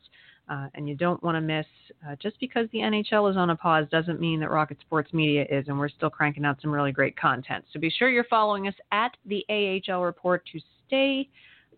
uh, 0.49 0.67
and 0.75 0.87
you 0.87 0.95
don't 0.95 1.21
want 1.23 1.35
to 1.35 1.41
miss. 1.41 1.65
Uh, 2.07 2.15
just 2.21 2.39
because 2.39 2.67
the 2.71 2.79
NHL 2.79 3.29
is 3.29 3.37
on 3.37 3.49
a 3.49 3.55
pause 3.55 3.85
doesn't 3.91 4.19
mean 4.19 4.39
that 4.39 4.49
Rocket 4.49 4.79
Sports 4.81 5.13
Media 5.13 5.45
is, 5.49 5.67
and 5.67 5.77
we're 5.77 5.89
still 5.89 6.09
cranking 6.09 6.45
out 6.45 6.57
some 6.61 6.71
really 6.71 6.91
great 6.91 7.17
content. 7.17 7.65
So 7.73 7.79
be 7.79 7.89
sure 7.89 8.09
you're 8.09 8.25
following 8.25 8.67
us 8.67 8.75
at 8.91 9.11
the 9.25 9.45
AHL 9.49 10.03
Report 10.03 10.43
to 10.53 10.59
stay 10.87 11.29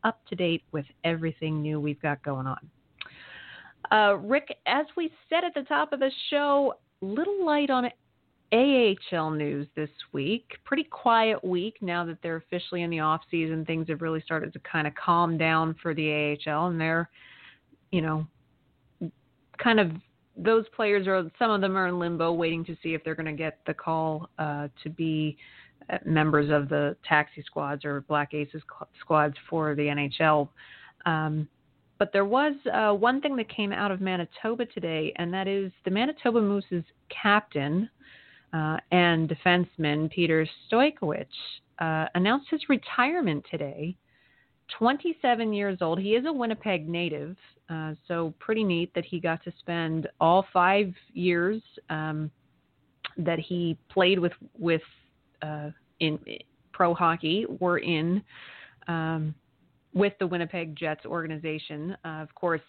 up 0.04 0.20
to 0.28 0.36
date 0.36 0.64
with 0.72 0.86
everything 1.04 1.62
new 1.62 1.80
we've 1.80 2.02
got 2.02 2.24
going 2.24 2.48
on. 2.48 2.70
Uh, 3.92 4.18
Rick, 4.18 4.56
as 4.68 4.86
we 4.96 5.12
said 5.30 5.44
at 5.44 5.54
the 5.56 5.64
top 5.64 5.94
of 5.94 6.00
the 6.00 6.12
show, 6.30 6.76
little 7.02 7.44
light 7.46 7.70
on 7.70 7.90
AHL 8.52 9.32
news 9.32 9.68
this 9.76 9.90
week. 10.12 10.58
Pretty 10.66 10.84
quiet 10.84 11.44
week 11.44 11.78
now 11.82 12.06
that 12.06 12.18
they're 12.22 12.38
officially 12.38 12.84
in 12.84 12.90
the 12.90 13.00
off 13.00 13.22
season. 13.30 13.66
Things 13.66 13.88
have 13.90 14.02
really 14.02 14.22
started 14.22 14.54
to 14.54 14.60
kind 14.60 14.88
of 14.88 14.94
calm 14.96 15.38
down 15.38 15.76
for 15.82 15.94
the 15.94 16.38
AHL, 16.48 16.68
and 16.68 16.80
they're, 16.80 17.10
you 17.92 18.02
know, 18.02 18.28
kind 19.62 19.80
of 19.80 19.92
those 20.38 20.66
players 20.76 21.08
are 21.08 21.30
some 21.38 21.52
of 21.52 21.62
them 21.62 21.76
are 21.76 21.88
in 21.88 22.00
limbo, 22.00 22.32
waiting 22.32 22.64
to 22.66 22.76
see 22.82 22.94
if 22.94 23.04
they're 23.04 23.16
going 23.16 23.26
to 23.26 23.32
get 23.34 23.60
the 23.68 23.74
call 23.74 24.30
uh, 24.40 24.70
to 24.84 24.90
be 24.90 25.38
uh, 25.90 25.98
members 26.06 26.50
of 26.50 26.70
the 26.70 26.96
taxi 27.08 27.44
squads 27.46 27.84
or 27.84 28.02
Black 28.02 28.34
Aces 28.34 28.62
squads 29.02 29.36
for 29.50 29.76
the 29.76 29.84
NHL. 29.84 30.50
Um, 31.06 31.48
but 31.98 32.14
there 32.14 32.26
was 32.26 32.54
uh, 32.74 32.94
one 32.94 33.20
thing 33.20 33.36
that 33.36 33.50
came 33.50 33.74
out 33.74 33.92
of 33.92 34.00
Manitoba 34.00 34.66
today, 34.68 35.12
and 35.18 35.34
that 35.34 35.48
is 35.48 35.72
the 35.84 35.92
Manitoba 35.92 36.42
Moose's 36.42 36.86
captain 37.10 37.90
uh, 38.54 38.78
and 38.92 39.30
defenseman 39.30 40.10
Peter 40.10 40.48
Stoykewych 40.72 41.26
uh, 41.80 42.06
announced 42.16 42.48
his 42.50 42.62
retirement 42.70 43.46
today 43.52 43.96
27 44.78 45.52
years 45.52 45.80
old. 45.82 46.00
He 46.00 46.12
is 46.12 46.26
a 46.26 46.32
Winnipeg 46.32 46.88
native, 46.88 47.36
uh, 47.70 47.94
so 48.08 48.34
pretty 48.40 48.64
neat 48.64 48.94
that 48.96 49.06
he 49.06 49.20
got 49.20 49.44
to 49.44 49.54
spend 49.60 50.08
all 50.20 50.46
five 50.52 50.94
years 51.14 51.62
um, 51.90 52.32
that 53.18 53.40
he 53.40 53.78
played 53.90 54.20
with 54.20 54.34
with 54.58 54.82
uh, 55.42 55.70
in 56.00 56.20
pro 56.74 56.94
hockey 56.94 57.46
were 57.60 57.80
in 57.80 58.24
um, 58.88 59.36
with 59.94 60.14
the 60.20 60.28
Winnipeg 60.28 60.76
Jets 60.76 61.06
organization. 61.06 61.96
Uh, 62.06 62.22
of 62.22 62.34
course, 62.36 62.62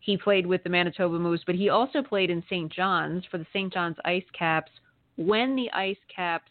he 0.00 0.16
played 0.16 0.46
with 0.46 0.62
the 0.62 0.70
Manitoba 0.70 1.18
Moose, 1.18 1.42
but 1.46 1.54
he 1.54 1.68
also 1.68 2.02
played 2.02 2.30
in 2.30 2.42
St. 2.48 2.72
John's 2.72 3.24
for 3.30 3.38
the 3.38 3.46
St. 3.52 3.72
John's 3.72 3.96
Ice 4.04 4.24
Caps 4.38 4.70
when 5.16 5.56
the 5.56 5.70
Ice 5.72 5.96
Caps 6.14 6.50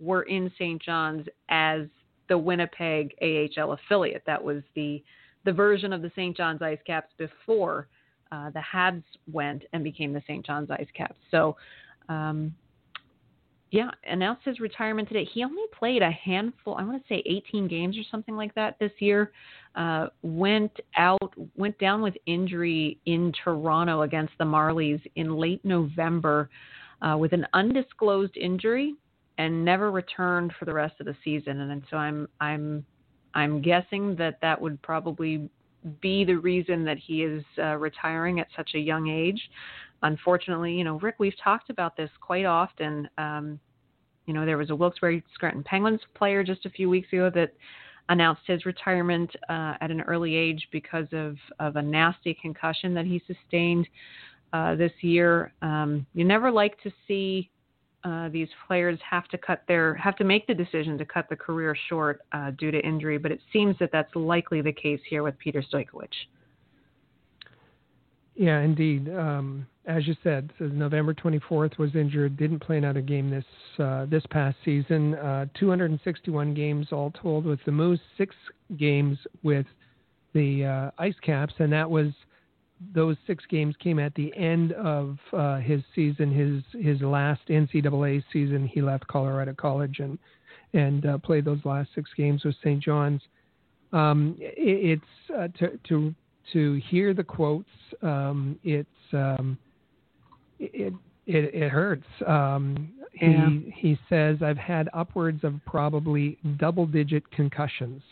were 0.00 0.22
in 0.22 0.50
St. 0.58 0.80
John's 0.80 1.26
as 1.48 1.82
the 2.28 2.38
Winnipeg 2.38 3.14
AHL 3.22 3.72
affiliate. 3.72 4.22
That 4.26 4.42
was 4.42 4.62
the 4.74 5.02
the 5.48 5.52
version 5.54 5.94
of 5.94 6.02
the 6.02 6.10
St. 6.14 6.36
John's 6.36 6.60
Ice 6.60 6.78
Caps 6.86 7.10
before 7.16 7.88
uh, 8.30 8.50
the 8.50 8.60
Habs 8.60 9.02
went 9.32 9.62
and 9.72 9.82
became 9.82 10.12
the 10.12 10.20
St. 10.26 10.44
John's 10.44 10.70
Ice 10.70 10.88
Caps. 10.94 11.16
So, 11.30 11.56
um, 12.10 12.54
yeah, 13.70 13.90
announced 14.06 14.42
his 14.44 14.60
retirement 14.60 15.08
today. 15.08 15.24
He 15.24 15.42
only 15.42 15.62
played 15.72 16.02
a 16.02 16.10
handful, 16.10 16.74
I 16.74 16.84
want 16.84 17.02
to 17.02 17.08
say 17.08 17.22
18 17.24 17.66
games 17.66 17.96
or 17.96 18.02
something 18.10 18.36
like 18.36 18.54
that 18.56 18.78
this 18.78 18.92
year. 18.98 19.32
Uh, 19.74 20.08
went 20.20 20.72
out, 20.98 21.32
went 21.56 21.78
down 21.78 22.02
with 22.02 22.12
injury 22.26 22.98
in 23.06 23.32
Toronto 23.42 24.02
against 24.02 24.34
the 24.38 24.44
Marlies 24.44 25.00
in 25.16 25.34
late 25.34 25.64
November 25.64 26.50
uh, 27.00 27.16
with 27.16 27.32
an 27.32 27.46
undisclosed 27.54 28.36
injury 28.36 28.96
and 29.38 29.64
never 29.64 29.90
returned 29.90 30.52
for 30.58 30.66
the 30.66 30.74
rest 30.74 30.96
of 31.00 31.06
the 31.06 31.16
season. 31.24 31.60
And, 31.60 31.72
and 31.72 31.82
so 31.90 31.96
I'm, 31.96 32.28
I'm, 32.38 32.84
I'm 33.38 33.62
guessing 33.62 34.16
that 34.16 34.38
that 34.42 34.60
would 34.60 34.80
probably 34.82 35.48
be 36.00 36.24
the 36.24 36.34
reason 36.34 36.84
that 36.84 36.98
he 36.98 37.22
is 37.22 37.44
uh, 37.58 37.76
retiring 37.76 38.40
at 38.40 38.48
such 38.56 38.70
a 38.74 38.78
young 38.78 39.08
age. 39.08 39.40
Unfortunately, 40.02 40.72
you 40.72 40.84
know, 40.84 40.98
Rick, 40.98 41.16
we've 41.18 41.40
talked 41.42 41.70
about 41.70 41.96
this 41.96 42.10
quite 42.20 42.44
often. 42.44 43.08
Um, 43.16 43.60
you 44.26 44.34
know, 44.34 44.44
there 44.44 44.58
was 44.58 44.70
a 44.70 44.76
Wilkes-Barre 44.76 45.22
Scranton 45.34 45.62
Penguins 45.62 46.00
player 46.14 46.42
just 46.44 46.66
a 46.66 46.70
few 46.70 46.88
weeks 46.90 47.08
ago 47.12 47.30
that 47.34 47.54
announced 48.08 48.42
his 48.46 48.66
retirement 48.66 49.30
uh, 49.48 49.74
at 49.80 49.90
an 49.90 50.00
early 50.02 50.34
age 50.34 50.66
because 50.72 51.06
of, 51.12 51.36
of 51.60 51.76
a 51.76 51.82
nasty 51.82 52.34
concussion 52.40 52.94
that 52.94 53.06
he 53.06 53.22
sustained 53.26 53.86
uh, 54.52 54.74
this 54.74 54.92
year. 55.00 55.52
Um, 55.62 56.06
you 56.14 56.24
never 56.24 56.50
like 56.50 56.80
to 56.82 56.90
see 57.06 57.50
uh, 58.04 58.28
these 58.28 58.48
players 58.66 58.98
have 59.08 59.26
to 59.28 59.38
cut 59.38 59.62
their 59.66 59.94
have 59.94 60.16
to 60.16 60.24
make 60.24 60.46
the 60.46 60.54
decision 60.54 60.96
to 60.98 61.04
cut 61.04 61.28
the 61.28 61.36
career 61.36 61.76
short 61.88 62.20
uh, 62.32 62.50
due 62.52 62.70
to 62.70 62.78
injury, 62.80 63.18
but 63.18 63.32
it 63.32 63.40
seems 63.52 63.76
that 63.80 63.90
that's 63.92 64.14
likely 64.14 64.62
the 64.62 64.72
case 64.72 65.00
here 65.08 65.22
with 65.22 65.36
Peter 65.38 65.62
Stoykewych. 65.62 66.08
Yeah, 68.36 68.60
indeed. 68.60 69.08
Um, 69.08 69.66
as 69.86 70.06
you 70.06 70.14
said, 70.22 70.52
November 70.60 71.12
24th 71.12 71.76
was 71.78 71.96
injured, 71.96 72.36
didn't 72.36 72.60
play 72.60 72.76
another 72.78 73.00
game 73.00 73.30
this 73.30 73.44
uh, 73.80 74.06
this 74.06 74.22
past 74.30 74.56
season. 74.64 75.14
Uh, 75.14 75.46
261 75.58 76.54
games 76.54 76.86
all 76.92 77.10
told 77.10 77.44
with 77.44 77.58
the 77.66 77.72
Moose, 77.72 77.98
six 78.16 78.36
games 78.76 79.18
with 79.42 79.66
the 80.34 80.64
uh, 80.64 80.90
Ice 81.02 81.18
Caps, 81.22 81.54
and 81.58 81.72
that 81.72 81.90
was 81.90 82.12
those 82.94 83.16
six 83.26 83.44
games 83.46 83.74
came 83.82 83.98
at 83.98 84.14
the 84.14 84.34
end 84.36 84.72
of 84.72 85.18
uh, 85.32 85.58
his 85.58 85.82
season, 85.94 86.32
his 86.32 86.82
his 86.82 87.00
last 87.00 87.40
NCAA 87.48 88.22
season. 88.32 88.66
He 88.66 88.80
left 88.80 89.06
Colorado 89.06 89.54
College 89.54 89.98
and 90.00 90.18
and 90.74 91.06
uh, 91.06 91.18
played 91.18 91.44
those 91.44 91.64
last 91.64 91.90
six 91.94 92.10
games 92.16 92.44
with 92.44 92.54
St. 92.62 92.82
John's. 92.82 93.22
Um, 93.92 94.36
it, 94.38 95.00
it's 95.00 95.32
uh, 95.36 95.48
to 95.58 95.78
to 95.88 96.14
to 96.52 96.80
hear 96.88 97.14
the 97.14 97.24
quotes. 97.24 97.68
Um, 98.02 98.58
it's 98.62 98.88
um, 99.12 99.58
it, 100.58 100.92
it 101.26 101.54
it 101.54 101.68
hurts. 101.68 102.06
Um, 102.26 102.90
yeah. 103.20 103.48
He 103.48 103.74
he 103.76 103.98
says 104.08 104.38
I've 104.42 104.58
had 104.58 104.88
upwards 104.92 105.42
of 105.42 105.54
probably 105.66 106.38
double 106.58 106.86
digit 106.86 107.28
concussions. 107.30 108.02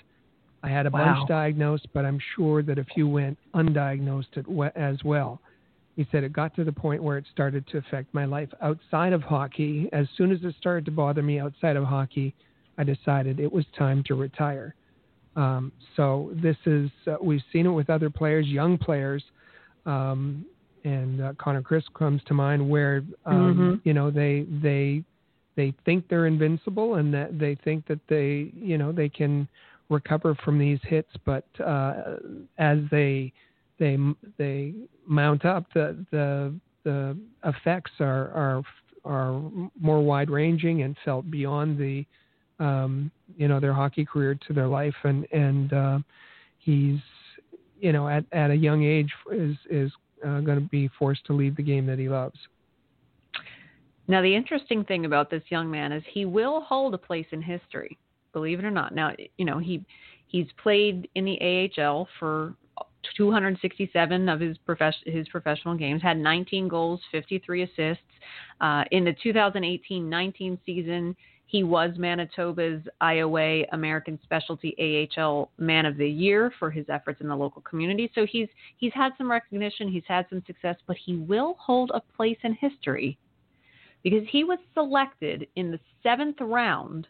I 0.62 0.68
had 0.68 0.86
a 0.86 0.90
wow. 0.90 1.14
bunch 1.14 1.28
diagnosed, 1.28 1.86
but 1.92 2.04
I'm 2.04 2.18
sure 2.34 2.62
that 2.62 2.78
a 2.78 2.84
few 2.84 3.08
went 3.08 3.38
undiagnosed 3.54 4.72
as 4.76 4.96
well. 5.04 5.40
He 5.96 6.06
said 6.12 6.24
it 6.24 6.32
got 6.32 6.54
to 6.56 6.64
the 6.64 6.72
point 6.72 7.02
where 7.02 7.16
it 7.16 7.24
started 7.32 7.66
to 7.68 7.78
affect 7.78 8.12
my 8.12 8.26
life 8.26 8.50
outside 8.60 9.12
of 9.12 9.22
hockey. 9.22 9.88
As 9.92 10.06
soon 10.16 10.30
as 10.30 10.38
it 10.42 10.54
started 10.58 10.84
to 10.86 10.90
bother 10.90 11.22
me 11.22 11.40
outside 11.40 11.76
of 11.76 11.84
hockey, 11.84 12.34
I 12.76 12.84
decided 12.84 13.40
it 13.40 13.50
was 13.50 13.64
time 13.78 14.02
to 14.04 14.14
retire. 14.14 14.74
Um, 15.36 15.72
so 15.96 16.30
this 16.34 16.56
is 16.66 16.90
uh, 17.06 17.16
we've 17.20 17.42
seen 17.52 17.66
it 17.66 17.70
with 17.70 17.90
other 17.90 18.10
players, 18.10 18.46
young 18.46 18.78
players, 18.78 19.22
um, 19.84 20.44
and 20.84 21.22
uh, 21.22 21.32
Connor 21.38 21.62
Chris 21.62 21.84
comes 21.94 22.22
to 22.26 22.34
mind, 22.34 22.68
where 22.68 23.02
um, 23.24 23.54
mm-hmm. 23.54 23.88
you 23.88 23.94
know 23.94 24.10
they 24.10 24.46
they 24.62 25.02
they 25.56 25.74
think 25.84 26.08
they're 26.08 26.26
invincible 26.26 26.94
and 26.96 27.12
that 27.12 27.38
they 27.38 27.54
think 27.64 27.86
that 27.86 28.00
they 28.08 28.50
you 28.54 28.78
know 28.78 28.92
they 28.92 29.08
can 29.08 29.46
recover 29.88 30.34
from 30.44 30.58
these 30.58 30.78
hits, 30.82 31.10
but 31.24 31.44
uh, 31.64 32.16
as 32.58 32.78
they 32.90 33.32
they 33.78 33.96
they 34.38 34.74
mount 35.06 35.44
up, 35.44 35.66
the 35.74 36.04
the 36.10 36.54
the 36.84 37.16
effects 37.44 37.92
are 38.00 38.30
are 38.30 38.62
are 39.04 39.42
more 39.80 40.02
wide 40.02 40.30
ranging 40.30 40.82
and 40.82 40.96
felt 41.04 41.30
beyond 41.30 41.78
the 41.78 42.04
um, 42.58 43.10
you 43.36 43.48
know 43.48 43.60
their 43.60 43.74
hockey 43.74 44.04
career 44.04 44.38
to 44.46 44.52
their 44.52 44.68
life, 44.68 44.94
and 45.04 45.26
and 45.32 45.72
uh, 45.72 45.98
he's 46.58 46.98
you 47.78 47.92
know 47.92 48.08
at 48.08 48.24
at 48.32 48.50
a 48.50 48.56
young 48.56 48.84
age 48.84 49.12
is 49.32 49.56
is 49.70 49.92
uh, 50.26 50.40
going 50.40 50.58
to 50.58 50.68
be 50.68 50.88
forced 50.98 51.24
to 51.26 51.32
leave 51.32 51.56
the 51.56 51.62
game 51.62 51.86
that 51.86 51.98
he 51.98 52.08
loves. 52.08 52.38
Now, 54.08 54.22
the 54.22 54.34
interesting 54.34 54.84
thing 54.84 55.04
about 55.04 55.30
this 55.30 55.42
young 55.48 55.68
man 55.68 55.90
is 55.90 56.02
he 56.08 56.24
will 56.24 56.60
hold 56.60 56.94
a 56.94 56.98
place 56.98 57.26
in 57.32 57.42
history 57.42 57.98
believe 58.36 58.58
it 58.58 58.66
or 58.66 58.70
not. 58.70 58.94
Now, 58.94 59.12
you 59.38 59.46
know, 59.46 59.58
he 59.58 59.82
he's 60.26 60.46
played 60.62 61.08
in 61.14 61.24
the 61.24 61.70
AHL 61.80 62.06
for 62.18 62.54
267 63.16 64.28
of 64.28 64.40
his 64.40 64.58
profession 64.58 65.00
his 65.06 65.26
professional 65.28 65.74
games, 65.74 66.02
had 66.02 66.18
19 66.18 66.68
goals, 66.68 67.00
53 67.12 67.62
assists. 67.62 68.04
Uh, 68.60 68.84
in 68.90 69.04
the 69.04 69.14
2018-19 69.24 70.58
season, 70.66 71.16
he 71.46 71.62
was 71.62 71.92
Manitoba's 71.96 72.82
IOA 73.00 73.64
American 73.72 74.18
Specialty 74.22 75.08
AHL 75.16 75.50
Man 75.56 75.86
of 75.86 75.96
the 75.96 76.08
Year 76.08 76.52
for 76.58 76.70
his 76.70 76.84
efforts 76.90 77.22
in 77.22 77.28
the 77.28 77.36
local 77.36 77.62
community. 77.62 78.10
So 78.14 78.26
he's 78.30 78.48
he's 78.76 78.92
had 78.92 79.12
some 79.16 79.30
recognition, 79.30 79.88
he's 79.88 80.04
had 80.06 80.26
some 80.28 80.42
success, 80.46 80.76
but 80.86 80.98
he 81.02 81.16
will 81.16 81.56
hold 81.58 81.90
a 81.94 82.02
place 82.14 82.38
in 82.42 82.52
history 82.52 83.16
because 84.02 84.28
he 84.28 84.44
was 84.44 84.58
selected 84.74 85.46
in 85.56 85.70
the 85.70 85.80
seventh 86.02 86.36
round 86.38 87.08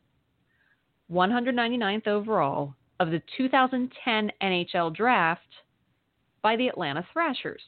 199th 1.11 2.07
overall 2.07 2.75
of 3.01 3.11
the 3.11 3.23
2010 3.37 4.33
NHL 4.42 4.95
draft 4.95 5.40
by 6.42 6.57
the 6.57 6.69
Atlanta 6.69 7.07
Thrashers, 7.12 7.62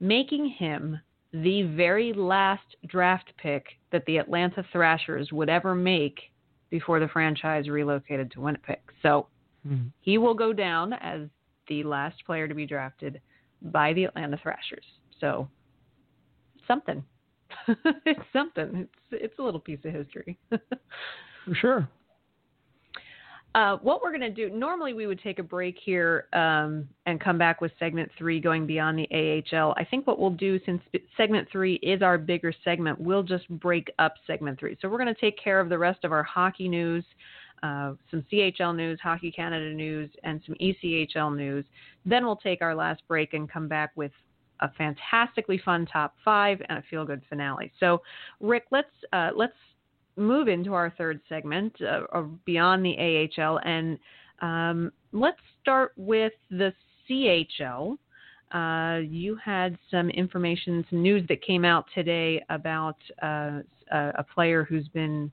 making 0.00 0.48
him 0.58 1.00
the 1.32 1.62
very 1.62 2.12
last 2.12 2.76
draft 2.86 3.32
pick 3.36 3.66
that 3.92 4.04
the 4.06 4.16
Atlanta 4.16 4.64
Thrashers 4.72 5.30
would 5.32 5.48
ever 5.48 5.74
make 5.74 6.18
before 6.70 7.00
the 7.00 7.08
franchise 7.08 7.68
relocated 7.68 8.30
to 8.32 8.40
Winnipeg. 8.40 8.80
So 9.02 9.26
mm-hmm. 9.66 9.88
he 10.00 10.18
will 10.18 10.34
go 10.34 10.52
down 10.52 10.94
as 10.94 11.28
the 11.68 11.82
last 11.82 12.24
player 12.24 12.48
to 12.48 12.54
be 12.54 12.66
drafted 12.66 13.20
by 13.60 13.92
the 13.92 14.04
Atlanta 14.04 14.38
Thrashers. 14.42 14.84
So 15.20 15.48
something. 16.66 17.04
it's 18.06 18.20
something. 18.32 18.88
It's 19.12 19.22
it's 19.22 19.38
a 19.38 19.42
little 19.42 19.60
piece 19.60 19.80
of 19.84 19.92
history. 19.92 20.38
For 20.50 21.54
sure. 21.54 21.88
Uh, 23.58 23.76
what 23.78 24.00
we're 24.04 24.16
going 24.16 24.20
to 24.20 24.30
do, 24.30 24.48
normally 24.56 24.92
we 24.92 25.08
would 25.08 25.20
take 25.20 25.40
a 25.40 25.42
break 25.42 25.76
here 25.84 26.28
um, 26.32 26.88
and 27.06 27.20
come 27.20 27.36
back 27.36 27.60
with 27.60 27.72
segment 27.76 28.08
three 28.16 28.38
going 28.38 28.68
beyond 28.68 28.96
the 28.96 29.08
AHL. 29.52 29.74
I 29.76 29.84
think 29.84 30.06
what 30.06 30.20
we'll 30.20 30.30
do, 30.30 30.60
since 30.64 30.80
segment 31.16 31.48
three 31.50 31.74
is 31.82 32.00
our 32.00 32.18
bigger 32.18 32.52
segment, 32.62 33.00
we'll 33.00 33.24
just 33.24 33.48
break 33.48 33.90
up 33.98 34.14
segment 34.28 34.60
three. 34.60 34.78
So 34.80 34.88
we're 34.88 34.98
going 34.98 35.12
to 35.12 35.20
take 35.20 35.36
care 35.42 35.58
of 35.58 35.70
the 35.70 35.76
rest 35.76 36.04
of 36.04 36.12
our 36.12 36.22
hockey 36.22 36.68
news, 36.68 37.04
uh, 37.64 37.94
some 38.12 38.24
CHL 38.32 38.76
news, 38.76 39.00
Hockey 39.02 39.32
Canada 39.32 39.74
news, 39.74 40.08
and 40.22 40.40
some 40.46 40.54
ECHL 40.62 41.36
news. 41.36 41.64
Then 42.06 42.24
we'll 42.24 42.36
take 42.36 42.62
our 42.62 42.76
last 42.76 43.02
break 43.08 43.34
and 43.34 43.50
come 43.50 43.66
back 43.66 43.90
with 43.96 44.12
a 44.60 44.70
fantastically 44.74 45.60
fun 45.64 45.84
top 45.84 46.14
five 46.24 46.62
and 46.68 46.78
a 46.78 46.82
feel 46.88 47.04
good 47.04 47.22
finale. 47.28 47.72
So, 47.80 48.02
Rick, 48.38 48.66
let's 48.70 48.86
uh, 49.12 49.30
let's 49.34 49.54
move 50.18 50.48
into 50.48 50.74
our 50.74 50.92
third 50.98 51.20
segment 51.28 51.74
uh, 51.80 52.02
of 52.12 52.44
Beyond 52.44 52.84
the 52.84 53.28
AHL, 53.38 53.60
and 53.64 53.98
um, 54.40 54.92
let's 55.12 55.40
start 55.62 55.92
with 55.96 56.32
the 56.50 56.72
CHL. 57.08 57.96
Uh, 58.52 59.00
you 59.00 59.36
had 59.36 59.76
some 59.90 60.08
information, 60.10 60.84
some 60.90 61.02
news 61.02 61.26
that 61.28 61.42
came 61.42 61.64
out 61.64 61.84
today 61.94 62.42
about 62.48 62.96
uh, 63.22 63.60
a 63.90 64.24
player 64.34 64.64
who's 64.64 64.88
been 64.88 65.30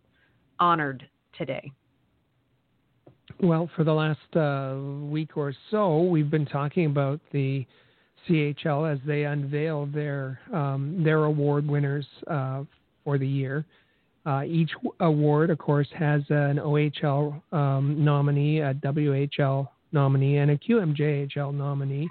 honored 0.60 1.08
today. 1.38 1.72
Well, 3.42 3.70
for 3.76 3.84
the 3.84 3.94
last 3.94 4.36
uh, 4.36 4.78
week 5.06 5.36
or 5.36 5.54
so, 5.72 6.04
we've 6.04 6.30
been 6.30 6.46
talking 6.46 6.86
about 6.86 7.20
the 7.32 7.66
CHL 8.28 8.92
as 8.92 9.00
they 9.06 9.26
unveil 9.26 9.86
their 9.88 10.40
um, 10.54 11.02
their 11.04 11.26
award 11.26 11.68
winners 11.68 12.06
uh, 12.28 12.64
for 13.04 13.18
the 13.18 13.28
year. 13.28 13.66
Uh, 14.26 14.44
each 14.44 14.72
award, 15.02 15.50
of 15.52 15.58
course, 15.60 15.88
has 15.98 16.22
an 16.30 16.58
OHL 16.58 17.42
um, 17.54 18.04
nominee, 18.04 18.60
a 18.60 18.74
WHL 18.74 19.68
nominee, 19.92 20.38
and 20.38 20.52
a 20.52 20.58
QMJHL 20.58 21.54
nominee. 21.54 22.10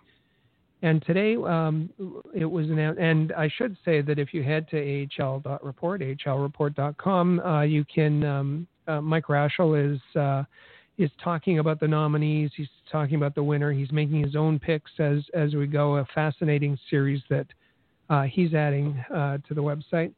And 0.83 1.05
today 1.07 1.35
um, 1.37 1.91
it 2.35 2.45
was 2.45 2.69
announced, 2.69 3.01
and 3.01 3.33
I 3.33 3.49
should 3.57 3.77
say 3.85 4.03
that 4.03 4.19
if 4.19 4.35
you 4.35 4.43
head 4.43 4.69
to 4.69 4.77
ahl.report, 4.77 6.03
ahlreport.com, 6.03 7.41
uh, 7.41 7.63
you 7.63 7.85
can, 7.93 8.25
um, 8.25 8.67
uh, 8.87 9.01
Mike 9.01 9.27
Rashel 9.27 9.95
is, 9.95 10.01
uh, 10.15 10.45
is 10.99 11.11
talking 11.23 11.59
about 11.59 11.81
the 11.81 11.89
nominees. 11.89 12.51
He's 12.55 12.69
talking 12.93 13.17
about 13.17 13.35
the 13.35 13.43
winner. 13.43 13.73
He's 13.73 13.91
making 13.91 14.23
his 14.23 14.37
own 14.37 14.59
picks 14.59 14.91
as 14.99 15.25
as 15.35 15.55
we 15.55 15.67
go. 15.67 15.97
A 15.97 16.07
fascinating 16.15 16.79
series 16.89 17.21
that 17.31 17.47
uh, 18.11 18.23
he's 18.23 18.55
adding 18.55 19.03
uh, 19.13 19.39
to 19.49 19.55
the 19.55 19.63
website. 19.63 20.13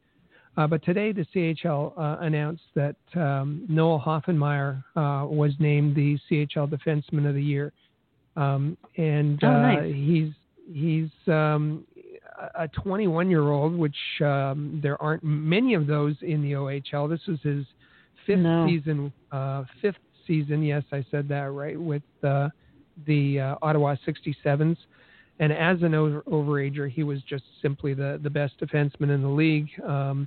Uh, 0.57 0.67
but 0.67 0.83
today, 0.85 1.13
the 1.13 1.27
CHL 1.35 1.93
uh, 1.99 2.17
announced 2.21 2.63
that 2.75 2.97
um, 3.15 3.67
Noel 3.69 4.01
Hoefenmayer 4.01 4.83
uh, 4.97 5.27
was 5.27 5.53
named 5.59 5.95
the 5.95 6.19
CHL 6.31 6.69
Defenseman 6.71 7.29
of 7.29 7.35
the 7.35 7.43
Year, 7.43 7.73
um, 8.37 8.77
and 8.97 9.39
oh, 9.43 9.49
uh, 9.49 9.61
nice. 9.61 9.95
he's 9.95 10.33
he's 10.73 11.11
um, 11.29 11.85
a 12.55 12.69
21 12.69 13.31
year 13.31 13.51
old, 13.51 13.75
which 13.75 13.97
um, 14.23 14.81
there 14.83 15.01
aren't 15.03 15.23
many 15.23 15.75
of 15.75 15.87
those 15.87 16.15
in 16.23 16.43
the 16.43 16.53
OHL. 16.53 17.09
This 17.09 17.21
was 17.27 17.39
his 17.43 17.65
fifth 18.27 18.39
No. 18.41 18.67
season, 18.67 19.13
uh, 19.33 19.65
fifth 19.83 19.97
season. 20.27 20.63
Yes, 20.63 20.83
I 20.93 21.05
said 21.11 21.29
that 21.29 21.53
right 21.53 21.79
with 21.81 22.03
uh, 22.23 22.49
the 23.07 23.41
uh, 23.41 23.55
Ottawa 23.63 23.97
67s. 24.07 24.77
And 25.39 25.53
as 25.53 25.83
an 25.83 25.95
over- 25.95 26.23
overager, 26.23 26.91
he 26.91 27.03
was 27.03 27.21
just 27.29 27.45
simply 27.61 27.93
the 27.93 28.19
the 28.23 28.31
best 28.31 28.59
defenseman 28.59 29.11
in 29.15 29.21
the 29.21 29.29
league. 29.29 29.69
Um, 29.85 30.27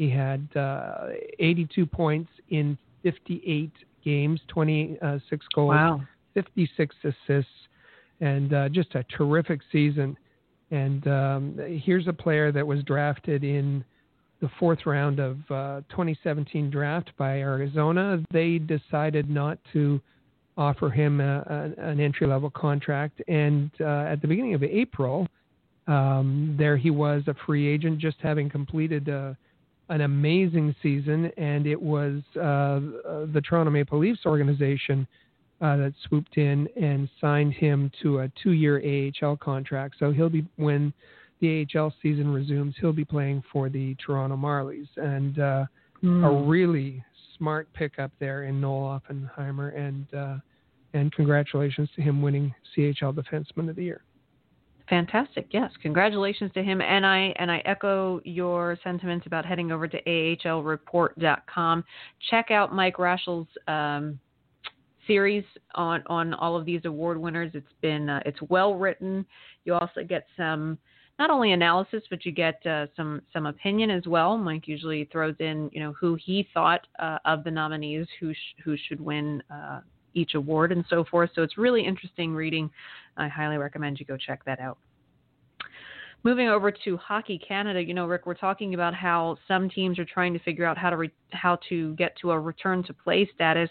he 0.00 0.08
had 0.08 0.48
uh, 0.56 1.08
82 1.38 1.84
points 1.84 2.30
in 2.48 2.78
58 3.02 3.70
games, 4.02 4.40
26 4.48 5.46
goals, 5.54 5.68
Wow. 5.68 6.00
56 6.32 6.96
assists, 7.04 7.50
and 8.22 8.54
uh, 8.54 8.70
just 8.70 8.94
a 8.94 9.04
terrific 9.14 9.60
season. 9.70 10.16
And 10.70 11.06
um, 11.06 11.58
here's 11.84 12.08
a 12.08 12.14
player 12.14 12.50
that 12.50 12.66
was 12.66 12.82
drafted 12.84 13.44
in 13.44 13.84
the 14.40 14.48
fourth 14.58 14.86
round 14.86 15.18
of 15.18 15.36
uh, 15.50 15.82
2017 15.90 16.70
draft 16.70 17.10
by 17.18 17.40
Arizona. 17.40 18.22
They 18.32 18.56
decided 18.56 19.28
not 19.28 19.58
to 19.74 20.00
offer 20.56 20.88
him 20.88 21.20
a, 21.20 21.74
a, 21.76 21.88
an 21.90 22.00
entry 22.00 22.26
level 22.26 22.48
contract. 22.48 23.20
And 23.28 23.70
uh, 23.82 24.06
at 24.08 24.22
the 24.22 24.28
beginning 24.28 24.54
of 24.54 24.62
April, 24.62 25.28
um, 25.86 26.56
there 26.58 26.78
he 26.78 26.88
was, 26.88 27.22
a 27.26 27.34
free 27.44 27.68
agent, 27.68 27.98
just 27.98 28.16
having 28.22 28.48
completed 28.48 29.10
uh, 29.10 29.34
an 29.90 30.00
amazing 30.00 30.74
season. 30.82 31.30
And 31.36 31.66
it 31.66 31.80
was 31.80 32.22
uh, 32.36 32.40
uh, 32.40 32.80
the 33.32 33.42
Toronto 33.46 33.70
Maple 33.70 33.98
Leafs 33.98 34.24
organization 34.24 35.06
uh, 35.60 35.76
that 35.76 35.92
swooped 36.08 36.38
in 36.38 36.66
and 36.80 37.08
signed 37.20 37.52
him 37.52 37.92
to 38.02 38.20
a 38.20 38.32
two-year 38.42 39.12
AHL 39.22 39.36
contract. 39.36 39.96
So 39.98 40.10
he'll 40.10 40.30
be 40.30 40.46
when 40.56 40.92
the 41.40 41.66
AHL 41.74 41.92
season 42.02 42.32
resumes, 42.32 42.74
he'll 42.80 42.92
be 42.92 43.04
playing 43.04 43.42
for 43.52 43.68
the 43.68 43.94
Toronto 44.04 44.36
Marlies, 44.36 44.88
and 44.96 45.38
uh, 45.38 45.66
Hmm. 46.00 46.24
a 46.24 46.32
really 46.32 47.04
smart 47.36 47.70
pickup 47.74 48.10
there 48.18 48.44
in 48.44 48.60
Noel 48.60 49.02
Hoefenmayer, 49.10 49.76
and 49.78 50.06
uh, 50.14 50.36
and 50.94 51.12
congratulations 51.12 51.90
to 51.94 52.02
him 52.02 52.22
winning 52.22 52.54
CHL 52.74 53.14
Defenseman 53.14 53.68
of 53.68 53.76
the 53.76 53.84
Year. 53.84 54.00
Fantastic. 54.90 55.46
Yes. 55.52 55.70
Congratulations 55.80 56.50
to 56.52 56.64
him. 56.64 56.80
And 56.80 57.06
I 57.06 57.32
and 57.36 57.48
I 57.48 57.58
echo 57.58 58.20
your 58.24 58.76
sentiments 58.82 59.24
about 59.24 59.46
heading 59.46 59.70
over 59.70 59.86
to 59.86 60.02
ahlreport.com. 60.02 61.84
Check 62.28 62.50
out 62.50 62.74
Mike 62.74 62.98
Raschel's 62.98 63.46
um, 63.68 64.18
series 65.06 65.44
on 65.76 66.02
on 66.08 66.34
all 66.34 66.56
of 66.56 66.66
these 66.66 66.80
award 66.86 67.18
winners. 67.18 67.52
It's 67.54 67.72
been 67.80 68.10
uh, 68.10 68.20
it's 68.26 68.42
well 68.48 68.74
written. 68.74 69.24
You 69.64 69.74
also 69.74 70.02
get 70.02 70.26
some 70.36 70.76
not 71.20 71.30
only 71.30 71.52
analysis, 71.52 72.02
but 72.10 72.26
you 72.26 72.32
get 72.32 72.64
uh, 72.66 72.86
some 72.96 73.22
some 73.32 73.46
opinion 73.46 73.90
as 73.90 74.08
well. 74.08 74.36
Mike 74.36 74.66
usually 74.66 75.08
throws 75.12 75.36
in, 75.38 75.70
you 75.72 75.78
know, 75.78 75.92
who 75.92 76.16
he 76.16 76.48
thought 76.52 76.84
uh, 76.98 77.18
of 77.24 77.44
the 77.44 77.50
nominees, 77.52 78.08
who 78.18 78.34
sh- 78.34 78.62
who 78.64 78.76
should 78.88 79.00
win 79.00 79.40
uh, 79.54 79.82
each 80.14 80.34
award, 80.34 80.72
and 80.72 80.84
so 80.88 81.04
forth. 81.04 81.30
So 81.34 81.42
it's 81.42 81.58
really 81.58 81.84
interesting 81.84 82.34
reading. 82.34 82.70
I 83.16 83.28
highly 83.28 83.56
recommend 83.56 84.00
you 84.00 84.06
go 84.06 84.16
check 84.16 84.44
that 84.44 84.60
out. 84.60 84.78
Moving 86.22 86.48
over 86.48 86.70
to 86.70 86.96
Hockey 86.98 87.38
Canada, 87.38 87.82
you 87.82 87.94
know, 87.94 88.06
Rick, 88.06 88.26
we're 88.26 88.34
talking 88.34 88.74
about 88.74 88.94
how 88.94 89.38
some 89.48 89.70
teams 89.70 89.98
are 89.98 90.04
trying 90.04 90.34
to 90.34 90.38
figure 90.40 90.66
out 90.66 90.76
how 90.76 90.90
to 90.90 90.96
re- 90.98 91.10
how 91.30 91.58
to 91.70 91.94
get 91.94 92.14
to 92.20 92.32
a 92.32 92.38
return 92.38 92.82
to 92.84 92.92
play 92.92 93.28
status. 93.34 93.70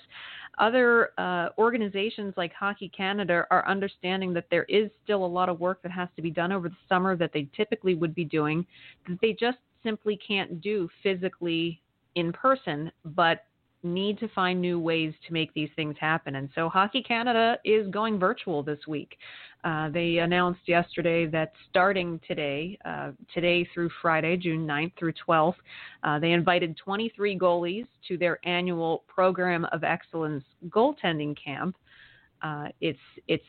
Other 0.58 1.12
uh, 1.20 1.50
organizations 1.60 2.34
like 2.38 2.52
Hockey 2.54 2.90
Canada 2.90 3.46
are 3.52 3.68
understanding 3.68 4.34
that 4.34 4.46
there 4.50 4.64
is 4.64 4.90
still 5.04 5.24
a 5.24 5.28
lot 5.28 5.48
of 5.48 5.60
work 5.60 5.82
that 5.84 5.92
has 5.92 6.10
to 6.16 6.24
be 6.24 6.32
done 6.32 6.52
over 6.52 6.70
the 6.70 6.76
summer 6.90 7.16
that 7.16 7.32
they 7.34 7.48
typically 7.56 7.94
would 7.94 8.16
be 8.16 8.26
doing, 8.26 8.66
that 9.08 9.20
they 9.22 9.34
just 9.34 9.60
simply 9.84 10.18
can't 10.18 10.60
do 10.60 10.90
physically 11.04 11.80
in 12.16 12.34
person, 12.34 12.92
but 13.06 13.46
need 13.84 14.20
to 14.20 14.28
find 14.30 14.60
new 14.60 14.80
ways 14.80 15.14
to 15.26 15.34
make 15.34 15.54
these 15.54 15.70
things 15.76 15.96
happen. 16.00 16.36
And 16.36 16.50
so 16.54 16.68
Hockey 16.70 17.02
Canada 17.02 17.58
is 17.64 17.88
going 17.90 18.20
virtual 18.20 18.62
this 18.62 18.80
week. 18.88 19.18
Uh, 19.64 19.90
they 19.90 20.18
announced 20.18 20.62
yesterday 20.68 21.26
that 21.28 21.52
starting 21.70 22.20
today, 22.28 22.78
uh, 22.86 23.12
today 23.34 23.68
through 23.74 23.90
Friday, 24.02 24.38
June 24.38 24.66
9th 24.66 24.94
through 24.98 25.14
12th, 25.28 25.56
uh, 26.04 26.20
they 26.20 26.32
invited 26.32 26.78
23 26.78 27.38
goalies 27.38 27.88
to 28.08 28.18
their 28.18 28.40
annual 28.46 29.04
Program 29.08 29.66
of 29.66 29.84
Excellence 29.84 30.44
goaltending 30.70 31.36
camp. 31.42 31.76
Uh, 32.42 32.68
it's 32.80 33.00
it's 33.28 33.44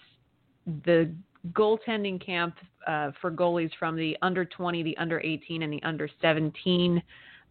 the 0.84 1.12
goaltending 1.52 2.24
camp 2.24 2.56
uh, 2.86 3.12
for 3.20 3.30
goalies 3.30 3.70
from 3.78 3.96
the 3.96 4.16
under 4.20 4.44
20, 4.44 4.82
the 4.82 4.96
under 4.98 5.20
18, 5.20 5.62
and 5.62 5.72
the 5.72 5.82
under 5.84 6.08
17 6.20 7.02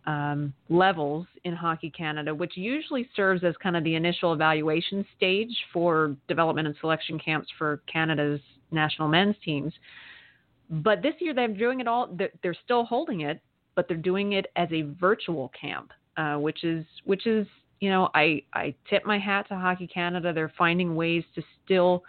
um, 0.05 0.53
levels 0.69 1.25
in 1.43 1.53
Hockey 1.53 1.89
Canada, 1.89 2.33
which 2.33 2.55
usually 2.55 3.07
serves 3.15 3.43
as 3.43 3.55
kind 3.61 3.75
of 3.75 3.83
the 3.83 3.95
initial 3.95 4.33
evaluation 4.33 5.05
stage 5.15 5.55
for 5.71 6.15
development 6.27 6.67
and 6.67 6.75
selection 6.79 7.19
camps 7.19 7.47
for 7.57 7.81
Canada's 7.91 8.41
national 8.71 9.07
men's 9.07 9.35
teams. 9.43 9.73
But 10.69 11.01
this 11.01 11.15
year 11.19 11.33
they're 11.33 11.47
doing 11.47 11.79
it 11.79 11.87
all, 11.87 12.09
they're, 12.41 12.55
still 12.63 12.85
holding 12.85 13.21
it, 13.21 13.41
but 13.75 13.87
they're 13.87 13.97
doing 13.97 14.33
it 14.33 14.47
as 14.55 14.69
a 14.71 14.83
virtual 14.99 15.51
camp, 15.59 15.91
uh, 16.17 16.35
which 16.35 16.63
is, 16.63 16.85
which 17.05 17.25
is, 17.25 17.47
you 17.79 17.89
know, 17.89 18.09
I, 18.13 18.43
I 18.53 18.75
tip 18.89 19.05
my 19.05 19.17
hat 19.17 19.47
to 19.49 19.55
Hockey 19.55 19.87
Canada. 19.87 20.33
They're 20.33 20.53
finding 20.57 20.95
ways 20.95 21.23
to 21.35 21.41
still 21.63 22.03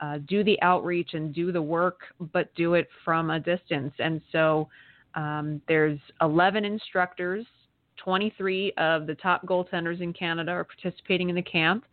uh, 0.00 0.18
do 0.28 0.44
the 0.44 0.60
outreach 0.60 1.14
and 1.14 1.34
do 1.34 1.50
the 1.50 1.62
work, 1.62 2.00
but 2.32 2.54
do 2.54 2.74
it 2.74 2.88
from 3.04 3.30
a 3.30 3.40
distance. 3.40 3.94
And 3.98 4.20
so, 4.32 4.68
um, 5.14 5.60
there's 5.68 5.98
11 6.20 6.64
instructors. 6.64 7.46
23 7.96 8.72
of 8.76 9.06
the 9.06 9.14
top 9.14 9.46
goaltenders 9.46 10.00
in 10.00 10.12
Canada 10.12 10.50
are 10.50 10.64
participating 10.64 11.28
in 11.30 11.36
the 11.36 11.42
camp, 11.42 11.84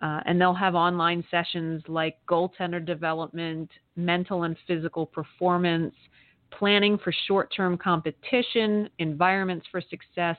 uh, 0.00 0.20
and 0.24 0.40
they'll 0.40 0.54
have 0.54 0.74
online 0.74 1.24
sessions 1.30 1.82
like 1.88 2.16
goaltender 2.28 2.84
development, 2.84 3.68
mental 3.96 4.44
and 4.44 4.56
physical 4.66 5.04
performance, 5.04 5.94
planning 6.50 6.96
for 6.98 7.12
short 7.26 7.52
term 7.54 7.76
competition, 7.76 8.88
environments 8.98 9.66
for 9.70 9.80
success, 9.80 10.36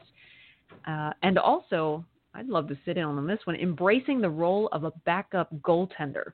uh, 0.87 1.11
and 1.23 1.37
also, 1.37 2.05
I'd 2.33 2.47
love 2.47 2.67
to 2.69 2.77
sit 2.85 2.97
in 2.97 3.03
on 3.03 3.27
this 3.27 3.39
one, 3.43 3.55
embracing 3.55 4.21
the 4.21 4.29
role 4.29 4.69
of 4.71 4.83
a 4.83 4.91
backup 5.05 5.53
goaltender. 5.61 6.33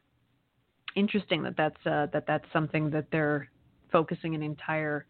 Interesting 0.96 1.44
that 1.44 1.58
that's, 1.58 1.86
uh, 1.86 2.08
that 2.14 2.26
that's 2.28 2.46
something 2.54 2.90
that 2.92 3.08
they're 3.12 3.50
focusing 3.92 4.36
an 4.36 4.44
entire 4.44 5.06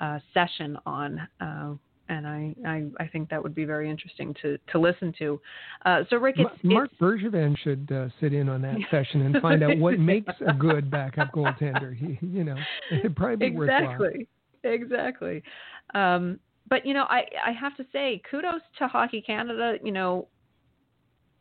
uh, 0.00 0.18
session 0.34 0.76
on. 0.86 1.28
Uh, 1.40 1.74
and 2.08 2.26
I, 2.26 2.54
I, 2.64 2.84
I 3.00 3.08
think 3.08 3.30
that 3.30 3.42
would 3.42 3.54
be 3.54 3.64
very 3.64 3.90
interesting 3.90 4.34
to, 4.42 4.58
to 4.72 4.78
listen 4.78 5.12
to. 5.18 5.40
Uh, 5.84 6.02
so, 6.08 6.16
Rick, 6.16 6.36
it's, 6.38 6.50
Marc 6.62 6.90
it's 6.92 7.00
Bergevin 7.00 7.58
should 7.58 7.90
uh, 7.92 8.08
sit 8.20 8.32
in 8.32 8.48
on 8.48 8.62
that 8.62 8.76
session 8.90 9.22
and 9.22 9.42
find 9.42 9.62
out 9.62 9.76
what 9.78 9.98
makes 9.98 10.32
a 10.46 10.52
good 10.52 10.90
backup 10.90 11.32
goaltender. 11.32 11.96
He, 11.96 12.18
you 12.24 12.44
know, 12.44 12.56
it'd 12.92 13.16
probably 13.16 13.50
be 13.50 13.56
worthwhile. 13.56 13.82
exactly, 13.82 14.28
exactly. 14.62 15.42
Um, 15.94 16.38
but 16.68 16.84
you 16.84 16.94
know, 16.94 17.04
I, 17.04 17.24
I 17.44 17.52
have 17.52 17.76
to 17.76 17.86
say, 17.92 18.20
kudos 18.30 18.60
to 18.78 18.88
Hockey 18.88 19.20
Canada. 19.20 19.76
You 19.82 19.92
know, 19.92 20.28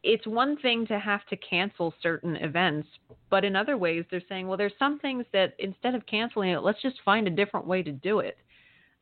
it's 0.03 0.25
one 0.27 0.57
thing 0.57 0.85
to 0.87 0.99
have 0.99 1.25
to 1.27 1.37
cancel 1.37 1.93
certain 2.01 2.35
events, 2.37 2.87
but 3.29 3.43
in 3.43 3.55
other 3.55 3.77
ways, 3.77 4.05
they're 4.11 4.21
saying, 4.29 4.47
well, 4.47 4.57
there's 4.57 4.73
some 4.77 4.99
things 4.99 5.25
that 5.33 5.53
instead 5.57 5.95
of 5.95 6.05
canceling 6.05 6.51
it, 6.51 6.59
let's 6.59 6.81
just 6.81 6.97
find 7.03 7.27
a 7.27 7.31
different 7.31 7.65
way 7.65 7.81
to 7.81 7.91
do 7.91 8.19
it. 8.19 8.37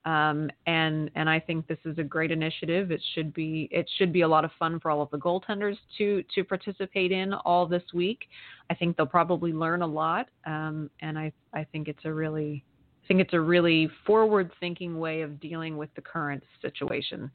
Um, 0.06 0.49
and 0.66 1.10
and 1.16 1.30
I 1.30 1.39
think 1.39 1.68
this 1.68 1.78
is 1.86 1.97
a 1.97 2.04
great 2.04 2.32
initiative. 2.32 2.91
It 2.91 3.01
should 3.14 3.34
be 3.34 3.70
it 3.72 3.89
should 3.97 4.12
be 4.12 4.22
a 4.22 4.28
lot 4.28 4.43
of 4.43 4.51
fun 4.60 4.80
for 4.80 4.91
all 4.91 5.01
of 5.01 5.10
the 5.12 5.18
goaltenders 5.18 5.78
to 5.97 6.24
to 6.36 6.43
participate 6.43 7.12
in 7.12 7.34
all 7.34 7.66
this 7.66 7.84
week. 7.93 8.28
I 8.70 8.76
think 8.76 8.97
they'll 8.97 9.06
probably 9.06 9.54
learn 9.54 9.82
a 9.82 9.88
lot, 9.88 10.28
um, 10.45 10.89
and 11.01 11.18
I 11.18 11.32
I 11.54 11.64
think 11.64 11.88
it's 11.88 12.04
a 12.04 12.12
really 12.12 12.66
I 13.04 13.08
think 13.08 13.22
it's 13.22 13.34
a 13.34 13.39
really 13.39 13.89
forward 14.06 14.51
thinking 14.60 14.99
way 14.99 15.22
of 15.22 15.39
dealing 15.39 15.78
with 15.78 15.93
the 15.95 16.01
current 16.01 16.43
situation. 16.62 17.32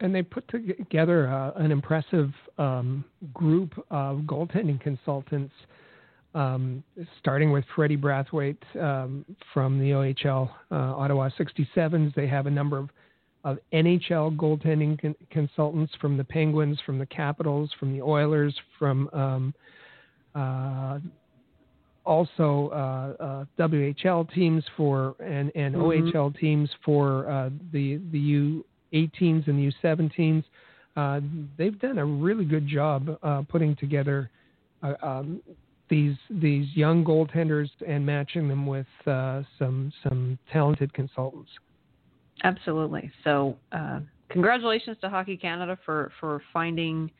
And 0.00 0.14
they 0.14 0.22
put 0.22 0.46
together 0.48 1.28
uh, 1.28 1.52
an 1.56 1.70
impressive 1.70 2.30
um, 2.58 3.02
group 3.32 3.72
of 3.90 4.18
goaltending 4.20 4.78
consultants, 4.80 5.54
um, 6.36 6.84
starting 7.18 7.50
with 7.50 7.64
Freddie 7.74 7.96
Brathwaite 7.96 8.58
um, 8.80 9.24
from 9.52 9.78
the 9.78 9.90
OHL 9.90 10.50
uh, 10.70 10.74
Ottawa 10.74 11.30
67s. 11.38 12.14
They 12.14 12.26
have 12.26 12.46
a 12.46 12.50
number 12.50 12.78
of 12.78 12.90
of 13.44 13.58
NHL 13.72 14.36
goaltending 14.36 15.00
con- 15.00 15.14
consultants 15.30 15.92
from 16.00 16.16
the 16.16 16.24
Penguins, 16.24 16.80
from 16.84 16.98
the 16.98 17.06
Capitals, 17.06 17.70
from 17.78 17.92
the 17.92 18.02
Oilers, 18.02 18.52
from 18.76 19.08
um, 19.12 19.54
uh, 20.34 20.98
also 22.04 22.70
uh, 22.72 23.22
uh, 23.22 23.44
WHL 23.56 24.32
teams 24.34 24.64
for 24.76 25.14
and, 25.20 25.52
and 25.54 25.76
mm-hmm. 25.76 26.08
OHL 26.16 26.36
teams 26.38 26.68
for 26.84 27.30
uh, 27.30 27.50
the 27.72 28.00
the 28.10 28.62
U18s 28.92 29.46
and 29.46 29.58
the 29.58 29.72
U17s. 29.84 30.44
Uh, 30.96 31.20
they've 31.56 31.78
done 31.78 31.98
a 31.98 32.04
really 32.04 32.44
good 32.44 32.66
job 32.66 33.16
uh, 33.22 33.42
putting 33.48 33.76
together 33.76 34.28
uh, 34.82 34.94
um, 35.02 35.40
these 35.88 36.16
these 36.30 36.66
young 36.74 37.04
goaltenders 37.04 37.70
and 37.86 38.04
matching 38.04 38.48
them 38.48 38.66
with 38.66 38.86
some 39.04 39.92
some 40.02 40.38
talented 40.52 40.92
consultants. 40.92 41.50
Absolutely. 42.44 43.10
So, 43.24 43.56
congratulations 44.28 44.98
to 45.00 45.08
Hockey 45.08 45.36
Canada 45.36 45.78
for 45.84 46.12
for 46.20 46.42
finding 46.52 47.10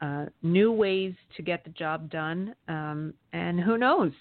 uh, 0.00 0.26
new 0.42 0.72
ways 0.72 1.14
to 1.36 1.42
get 1.42 1.64
the 1.64 1.70
job 1.70 2.10
done. 2.10 2.54
Um, 2.68 3.14
and 3.32 3.60
who 3.60 3.78
knows, 3.78 4.12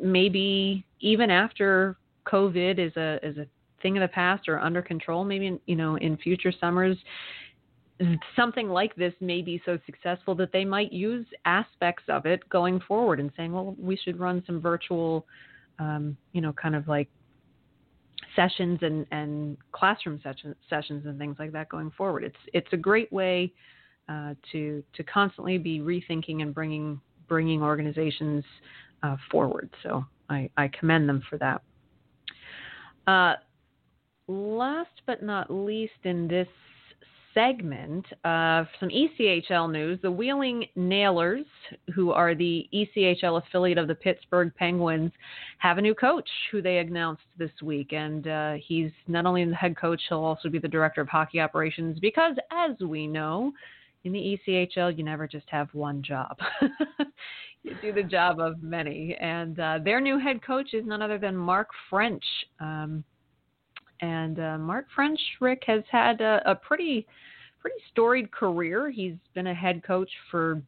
maybe 0.00 0.84
even 1.00 1.30
after 1.30 1.96
COVID 2.26 2.78
is 2.78 2.96
a 2.96 3.18
is 3.22 3.36
a 3.38 3.46
thing 3.80 3.96
of 3.96 4.00
the 4.00 4.08
past 4.08 4.48
or 4.48 4.58
under 4.58 4.82
control, 4.82 5.24
maybe 5.24 5.60
you 5.66 5.76
know 5.76 5.96
in 5.96 6.16
future 6.16 6.52
summers, 6.58 6.96
something 8.36 8.68
like 8.68 8.94
this 8.96 9.14
may 9.20 9.42
be 9.42 9.60
so 9.64 9.78
successful 9.86 10.34
that 10.34 10.52
they 10.52 10.64
might 10.64 10.92
use 10.92 11.26
aspects 11.44 12.04
of 12.08 12.26
it 12.26 12.46
going 12.48 12.80
forward 12.80 13.20
and 13.20 13.30
saying, 13.36 13.52
well, 13.52 13.76
we 13.78 13.96
should 13.96 14.18
run 14.18 14.42
some 14.46 14.60
virtual, 14.60 15.26
um, 15.78 16.16
you 16.32 16.40
know, 16.40 16.52
kind 16.52 16.74
of 16.74 16.88
like 16.88 17.08
sessions 18.34 18.80
and, 18.82 19.06
and 19.12 19.56
classroom 19.72 20.20
session, 20.22 20.54
sessions 20.68 21.06
and 21.06 21.18
things 21.18 21.36
like 21.38 21.52
that 21.52 21.68
going 21.68 21.90
forward. 21.96 22.24
It's 22.24 22.36
it's 22.52 22.72
a 22.72 22.76
great 22.76 23.12
way 23.12 23.52
uh, 24.08 24.34
to 24.52 24.82
to 24.94 25.02
constantly 25.04 25.58
be 25.58 25.80
rethinking 25.80 26.42
and 26.42 26.54
bringing 26.54 27.00
bringing 27.28 27.62
organizations 27.62 28.44
uh, 29.02 29.16
forward. 29.30 29.70
So 29.82 30.04
I, 30.28 30.50
I, 30.56 30.68
commend 30.78 31.08
them 31.08 31.22
for 31.28 31.38
that. 31.38 31.62
Uh, 33.06 33.34
last 34.26 35.02
but 35.06 35.22
not 35.22 35.50
least 35.50 35.92
in 36.04 36.28
this 36.28 36.48
segment, 37.34 38.06
uh, 38.24 38.64
some 38.80 38.88
ECHL 38.88 39.70
news. 39.70 39.98
The 40.00 40.10
Wheeling 40.10 40.66
Nailers, 40.76 41.44
who 41.94 42.12
are 42.12 42.34
the 42.34 42.68
ECHL 42.72 43.42
affiliate 43.42 43.78
of 43.78 43.88
the 43.88 43.94
Pittsburgh 43.94 44.52
Penguins, 44.56 45.12
have 45.58 45.78
a 45.78 45.82
new 45.82 45.94
coach 45.94 46.28
who 46.50 46.62
they 46.62 46.78
announced 46.78 47.24
this 47.36 47.50
week. 47.62 47.92
And 47.92 48.26
uh, 48.28 48.54
he's 48.66 48.90
not 49.08 49.26
only 49.26 49.44
the 49.44 49.54
head 49.54 49.76
coach, 49.76 50.00
he'll 50.08 50.18
also 50.18 50.48
be 50.48 50.58
the 50.58 50.68
director 50.68 51.00
of 51.00 51.08
hockey 51.08 51.40
operations 51.40 51.98
because, 51.98 52.36
as 52.52 52.78
we 52.80 53.06
know, 53.06 53.52
in 54.04 54.12
the 54.12 54.38
ECHL, 54.48 54.96
you 54.96 55.02
never 55.02 55.26
just 55.26 55.48
have 55.48 55.68
one 55.72 56.02
job. 56.02 56.38
you 57.62 57.74
do 57.80 57.92
the 57.92 58.02
job 58.02 58.38
of 58.38 58.62
many. 58.62 59.16
And 59.20 59.58
uh, 59.58 59.78
their 59.82 60.00
new 60.00 60.18
head 60.18 60.44
coach 60.44 60.74
is 60.74 60.86
none 60.86 61.02
other 61.02 61.18
than 61.18 61.36
Mark 61.36 61.68
French. 61.90 62.24
Um, 62.60 63.02
and 64.00 64.38
uh, 64.38 64.58
Mark 64.58 64.86
French, 64.94 65.20
Rick, 65.40 65.62
has 65.66 65.82
had 65.90 66.20
a, 66.20 66.42
a 66.46 66.54
pretty, 66.54 67.06
pretty 67.60 67.76
storied 67.90 68.30
career. 68.30 68.90
He's 68.90 69.14
been 69.34 69.46
a 69.46 69.54
head 69.54 69.82
coach 69.84 70.10
for 70.30 70.62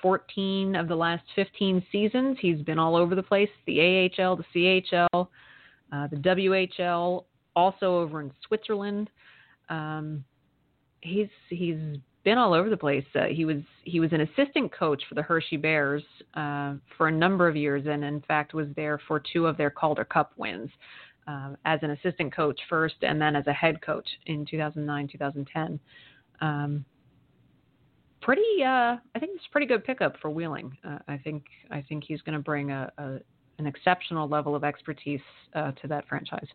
14 0.00 0.74
of 0.76 0.88
the 0.88 0.96
last 0.96 1.22
15 1.36 1.84
seasons. 1.92 2.36
He's 2.40 2.60
been 2.62 2.78
all 2.78 2.96
over 2.96 3.14
the 3.14 3.22
place 3.22 3.48
the 3.66 4.10
AHL, 4.18 4.36
the 4.36 4.44
CHL, 4.54 5.28
uh, 5.92 6.06
the 6.08 6.16
WHL, 6.16 7.24
also 7.54 7.98
over 7.98 8.20
in 8.20 8.32
Switzerland. 8.46 9.10
Um, 9.68 10.24
he's 11.00 11.28
he's 11.48 11.78
been 12.24 12.38
all 12.38 12.54
over 12.54 12.70
the 12.70 12.76
place. 12.76 13.04
Uh, 13.14 13.26
he 13.26 13.44
was 13.44 13.58
he 13.84 14.00
was 14.00 14.12
an 14.12 14.22
assistant 14.22 14.72
coach 14.72 15.02
for 15.08 15.14
the 15.14 15.22
Hershey 15.22 15.56
Bears 15.56 16.02
uh, 16.34 16.74
for 16.96 17.08
a 17.08 17.12
number 17.12 17.48
of 17.48 17.56
years, 17.56 17.84
and 17.86 18.04
in 18.04 18.20
fact 18.22 18.54
was 18.54 18.68
there 18.76 19.00
for 19.06 19.22
two 19.32 19.46
of 19.46 19.56
their 19.56 19.70
Calder 19.70 20.04
Cup 20.04 20.32
wins 20.36 20.70
uh, 21.26 21.50
as 21.64 21.80
an 21.82 21.90
assistant 21.90 22.34
coach 22.34 22.58
first, 22.68 22.96
and 23.02 23.20
then 23.20 23.36
as 23.36 23.46
a 23.46 23.52
head 23.52 23.80
coach 23.82 24.08
in 24.26 24.44
2009 24.44 25.08
2010. 25.08 25.80
Um, 26.40 26.84
pretty, 28.20 28.42
uh, 28.62 28.96
I 28.96 29.18
think 29.18 29.32
it's 29.34 29.44
a 29.48 29.52
pretty 29.52 29.66
good 29.66 29.84
pickup 29.84 30.16
for 30.20 30.30
Wheeling. 30.30 30.76
Uh, 30.84 30.98
I 31.08 31.18
think 31.18 31.44
I 31.70 31.82
think 31.88 32.04
he's 32.06 32.20
going 32.22 32.36
to 32.36 32.42
bring 32.42 32.70
a, 32.70 32.90
a, 32.98 33.18
an 33.58 33.66
exceptional 33.66 34.28
level 34.28 34.54
of 34.54 34.64
expertise 34.64 35.20
uh, 35.54 35.72
to 35.72 35.88
that 35.88 36.06
franchise. 36.08 36.48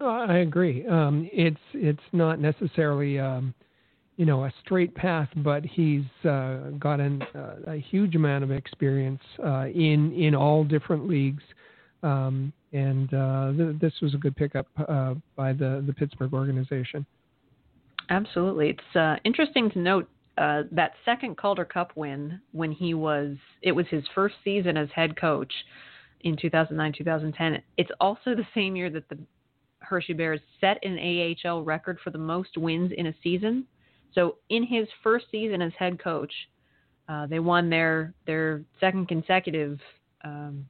I 0.00 0.38
agree. 0.38 0.86
Um, 0.86 1.28
it's 1.32 1.60
it's 1.74 2.02
not 2.12 2.40
necessarily. 2.40 3.18
Um, 3.18 3.54
you 4.16 4.24
know 4.24 4.44
a 4.44 4.52
straight 4.64 4.94
path, 4.94 5.28
but 5.36 5.64
he's 5.64 6.04
uh, 6.24 6.70
got 6.78 7.00
uh, 7.00 7.10
a 7.66 7.76
huge 7.76 8.14
amount 8.14 8.44
of 8.44 8.50
experience 8.50 9.20
uh, 9.44 9.66
in 9.66 10.12
in 10.12 10.34
all 10.34 10.64
different 10.64 11.06
leagues, 11.06 11.42
um, 12.02 12.52
and 12.72 13.12
uh, 13.14 13.52
th- 13.56 13.80
this 13.80 13.92
was 14.02 14.14
a 14.14 14.16
good 14.16 14.36
pickup 14.36 14.66
uh, 14.88 15.14
by 15.34 15.52
the 15.52 15.82
the 15.86 15.92
Pittsburgh 15.92 16.32
organization. 16.32 17.06
Absolutely, 18.10 18.70
it's 18.70 18.96
uh, 18.96 19.16
interesting 19.24 19.70
to 19.70 19.78
note 19.78 20.08
that 20.36 20.92
second 21.04 21.36
Calder 21.36 21.64
Cup 21.64 21.92
win 21.96 22.40
when 22.52 22.70
he 22.70 22.94
was 22.94 23.36
it 23.62 23.72
was 23.72 23.86
his 23.88 24.04
first 24.14 24.34
season 24.44 24.76
as 24.76 24.88
head 24.94 25.18
coach 25.18 25.52
in 26.20 26.36
2009-2010. 26.36 27.62
It's 27.76 27.90
also 28.00 28.34
the 28.34 28.46
same 28.54 28.76
year 28.76 28.90
that 28.90 29.08
the 29.08 29.18
Hershey 29.78 30.12
Bears 30.12 30.40
set 30.60 30.78
an 30.84 30.98
AHL 30.98 31.62
record 31.62 31.98
for 32.02 32.10
the 32.10 32.18
most 32.18 32.56
wins 32.56 32.92
in 32.96 33.06
a 33.06 33.14
season 33.22 33.66
so 34.16 34.36
in 34.48 34.64
his 34.64 34.88
first 35.02 35.26
season 35.30 35.62
as 35.62 35.72
head 35.78 36.02
coach, 36.02 36.32
uh, 37.08 37.26
they 37.26 37.38
won 37.38 37.70
their 37.70 38.14
their 38.26 38.62
second 38.80 39.06
consecutive 39.06 39.78
um, 40.24 40.66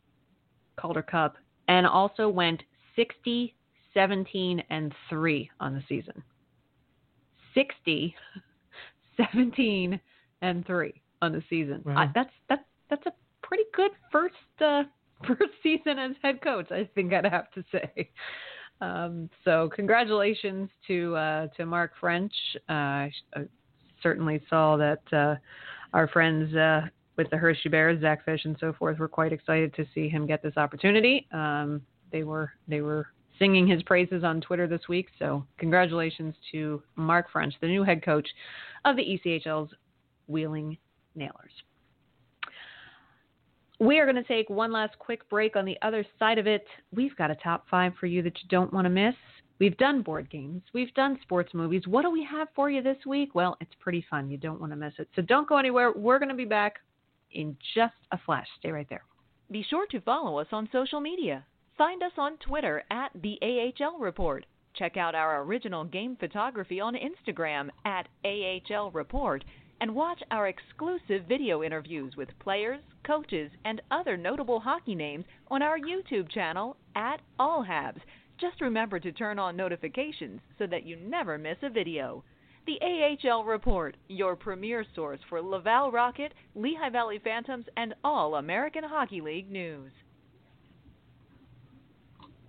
Calder 0.76 1.02
Cup 1.02 1.36
and 1.68 1.86
also 1.86 2.28
went 2.28 2.62
60, 2.94 3.54
17, 3.94 4.62
and 4.70 4.94
3 5.08 5.50
on 5.60 5.74
the 5.74 5.82
season. 5.88 6.22
60, 7.54 8.14
17, 9.16 10.00
and 10.42 10.66
3 10.66 11.02
on 11.22 11.32
the 11.32 11.42
season. 11.48 11.82
Wow. 11.84 11.96
I, 11.96 12.10
that's 12.14 12.30
that's 12.48 12.64
that's 12.90 13.06
a 13.06 13.12
pretty 13.42 13.64
good 13.74 13.90
first 14.12 14.34
uh, 14.60 14.82
first 15.26 15.52
season 15.62 15.98
as 15.98 16.12
head 16.22 16.42
coach. 16.42 16.70
I 16.70 16.88
think 16.94 17.12
I'd 17.12 17.24
have 17.24 17.50
to 17.52 17.64
say. 17.72 18.10
Um, 18.80 19.30
so 19.44 19.70
congratulations 19.74 20.68
to 20.86 21.16
uh, 21.16 21.46
to 21.56 21.66
Mark 21.66 21.92
French. 21.98 22.34
Uh, 22.68 22.72
I 22.72 23.12
certainly 24.02 24.42
saw 24.50 24.76
that 24.76 25.02
uh, 25.12 25.36
our 25.94 26.08
friends 26.08 26.54
uh, 26.54 26.82
with 27.16 27.30
the 27.30 27.36
Hershey 27.36 27.68
Bears, 27.68 28.00
Zack 28.00 28.26
Fisch, 28.26 28.44
and 28.44 28.56
so 28.60 28.72
forth, 28.72 28.98
were 28.98 29.08
quite 29.08 29.32
excited 29.32 29.74
to 29.74 29.86
see 29.94 30.08
him 30.08 30.26
get 30.26 30.42
this 30.42 30.56
opportunity. 30.56 31.26
Um, 31.32 31.82
they 32.12 32.22
were 32.22 32.52
they 32.68 32.80
were 32.80 33.08
singing 33.38 33.66
his 33.66 33.82
praises 33.82 34.24
on 34.24 34.40
Twitter 34.40 34.66
this 34.66 34.88
week. 34.88 35.08
So 35.18 35.44
congratulations 35.58 36.34
to 36.52 36.82
Mark 36.96 37.26
French, 37.32 37.54
the 37.60 37.66
new 37.66 37.82
head 37.82 38.02
coach 38.02 38.28
of 38.84 38.96
the 38.96 39.02
ECHL's 39.02 39.72
Wheeling 40.26 40.78
Nailers. 41.14 41.52
We 43.78 43.98
are 43.98 44.06
going 44.06 44.16
to 44.16 44.24
take 44.24 44.48
one 44.48 44.72
last 44.72 44.98
quick 44.98 45.28
break. 45.28 45.54
On 45.54 45.66
the 45.66 45.76
other 45.82 46.04
side 46.18 46.38
of 46.38 46.46
it, 46.46 46.64
we've 46.94 47.14
got 47.16 47.30
a 47.30 47.34
top 47.36 47.66
five 47.70 47.92
for 48.00 48.06
you 48.06 48.22
that 48.22 48.38
you 48.42 48.48
don't 48.48 48.72
want 48.72 48.86
to 48.86 48.90
miss. 48.90 49.14
We've 49.58 49.76
done 49.78 50.02
board 50.02 50.28
games, 50.30 50.62
we've 50.74 50.92
done 50.94 51.18
sports 51.22 51.54
movies. 51.54 51.86
What 51.86 52.02
do 52.02 52.10
we 52.10 52.22
have 52.24 52.48
for 52.54 52.68
you 52.70 52.82
this 52.82 52.98
week? 53.06 53.34
Well, 53.34 53.56
it's 53.60 53.72
pretty 53.80 54.04
fun. 54.10 54.30
You 54.30 54.36
don't 54.36 54.60
want 54.60 54.72
to 54.72 54.76
miss 54.76 54.92
it. 54.98 55.08
So 55.16 55.22
don't 55.22 55.48
go 55.48 55.56
anywhere. 55.56 55.92
We're 55.92 56.18
going 56.18 56.28
to 56.28 56.34
be 56.34 56.44
back 56.44 56.80
in 57.36 57.56
just 57.74 57.94
a 58.10 58.18
flash. 58.26 58.48
Stay 58.58 58.70
right 58.70 58.88
there. 58.88 59.04
Be 59.50 59.62
sure 59.62 59.86
to 59.92 60.00
follow 60.00 60.38
us 60.40 60.48
on 60.50 60.68
social 60.72 61.00
media. 61.00 61.44
Find 61.78 62.02
us 62.02 62.12
on 62.16 62.38
Twitter 62.38 62.82
at 62.90 63.12
the 63.14 63.38
AHL 63.42 63.98
Report. 63.98 64.44
Check 64.74 64.96
out 64.96 65.14
our 65.14 65.42
original 65.42 65.84
game 65.84 66.16
photography 66.18 66.80
on 66.80 66.94
Instagram 66.94 67.68
at 67.84 68.08
AHL 68.24 68.90
Report 68.90 69.44
and 69.80 69.94
watch 69.94 70.22
our 70.30 70.48
exclusive 70.48 71.28
video 71.28 71.62
interviews 71.62 72.14
with 72.16 72.38
players, 72.38 72.80
coaches, 73.06 73.50
and 73.64 73.82
other 73.90 74.16
notable 74.16 74.58
hockey 74.58 74.94
names 74.94 75.26
on 75.48 75.62
our 75.62 75.78
YouTube 75.78 76.30
channel 76.30 76.76
at 76.94 77.20
All 77.38 77.64
Habs. 77.64 78.00
Just 78.40 78.60
remember 78.60 78.98
to 78.98 79.12
turn 79.12 79.38
on 79.38 79.56
notifications 79.56 80.40
so 80.58 80.66
that 80.66 80.86
you 80.86 80.96
never 80.96 81.36
miss 81.36 81.58
a 81.62 81.70
video. 81.70 82.24
The 82.66 82.80
AHL 82.82 83.44
Report, 83.44 83.96
your 84.08 84.34
premier 84.34 84.84
source 84.96 85.20
for 85.28 85.40
Laval 85.40 85.92
Rocket, 85.92 86.34
Lehigh 86.56 86.90
Valley 86.90 87.20
Phantoms, 87.22 87.64
and 87.76 87.94
all 88.02 88.34
American 88.34 88.82
Hockey 88.82 89.20
League 89.20 89.48
news. 89.48 89.92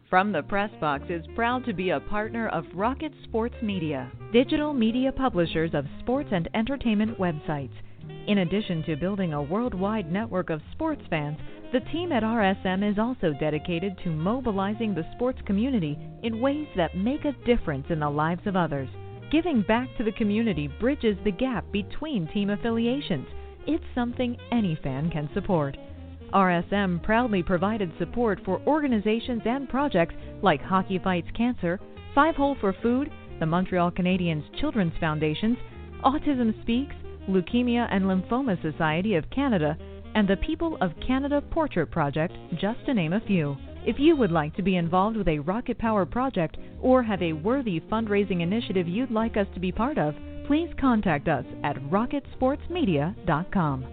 From 0.09 0.32
the 0.32 0.41
Press 0.41 0.72
Box 0.82 1.03
is 1.09 1.24
proud 1.36 1.65
to 1.65 1.74
be 1.74 1.91
a 1.91 1.99
partner 1.99 2.47
of 2.47 2.65
Rocket 2.74 3.11
Sports 3.26 3.57
Media, 3.61 4.11
digital 4.34 4.74
media 4.74 5.11
publishers 5.11 5.76
of 5.76 5.86
sports 5.99 6.30
and 6.32 6.49
entertainment 6.55 7.20
websites. 7.20 7.76
In 8.26 8.39
addition 8.39 8.82
to 8.86 8.95
building 8.95 9.34
a 9.34 9.43
worldwide 9.43 10.11
network 10.11 10.49
of 10.49 10.61
sports 10.72 11.03
fans, 11.11 11.38
the 11.72 11.82
team 11.91 12.11
at 12.11 12.24
RSM 12.24 12.89
is 12.89 12.97
also 12.97 13.34
dedicated 13.39 13.95
to 14.03 14.09
mobilizing 14.09 14.95
the 14.95 15.05
sports 15.13 15.39
community 15.45 15.95
in 16.24 16.41
ways 16.41 16.68
that 16.76 16.97
make 16.97 17.24
a 17.24 17.36
difference 17.45 17.86
in 17.91 17.99
the 17.99 18.09
lives 18.09 18.47
of 18.47 18.55
others. 18.55 18.89
Giving 19.30 19.61
back 19.63 19.89
to 19.97 20.05
the 20.05 20.11
community 20.13 20.69
bridges 20.80 21.17
the 21.25 21.32
gap 21.32 21.69
between 21.73 22.28
team 22.28 22.49
affiliations. 22.49 23.28
It's 23.65 23.84
something 23.93 24.38
any 24.53 24.80
fan 24.82 25.09
can 25.09 25.30
support. 25.34 25.75
RSM 26.34 27.03
proudly 27.03 27.43
provided 27.43 27.91
support 27.99 28.39
for 28.45 28.61
organizations 28.65 29.41
and 29.45 29.67
projects 29.67 30.15
like 30.41 30.61
Hockey 30.61 30.97
Fights 30.99 31.28
Cancer, 31.36 31.78
Five 32.15 32.36
Hole 32.36 32.55
for 32.61 32.71
Food, 32.82 33.11
the 33.41 33.45
Montreal 33.45 33.91
Canadiens 33.91 34.43
Children's 34.61 34.97
Foundations, 34.97 35.57
Autism 36.05 36.61
Speaks, 36.61 36.95
Leukemia 37.30 37.86
and 37.91 38.05
Lymphoma 38.05 38.61
Society 38.61 39.15
of 39.15 39.30
Canada, 39.30 39.78
and 40.15 40.25
the 40.25 40.38
People 40.38 40.78
of 40.80 40.91
Canada 41.05 41.41
Portrait 41.41 41.91
Project, 41.91 42.34
just 42.57 42.80
to 42.86 42.93
name 42.93 43.11
a 43.11 43.19
few. 43.28 43.57
If 43.88 43.97
you 43.99 44.15
would 44.17 44.33
like 44.33 44.53
to 44.57 44.61
be 44.61 44.75
involved 44.75 45.15
with 45.15 45.29
a 45.29 45.39
Rocket 45.39 45.77
Power 45.77 46.05
project 46.05 46.57
or 46.81 47.01
have 47.01 47.21
a 47.21 47.31
worthy 47.31 47.79
fundraising 47.79 48.41
initiative 48.41 48.85
you'd 48.85 49.11
like 49.11 49.38
us 49.38 49.47
to 49.53 49.61
be 49.61 49.71
part 49.71 49.97
of, 49.97 50.13
please 50.45 50.69
contact 50.77 51.29
us 51.29 51.45
at 51.63 51.77
rocketsportsmedia.com. 51.83 53.85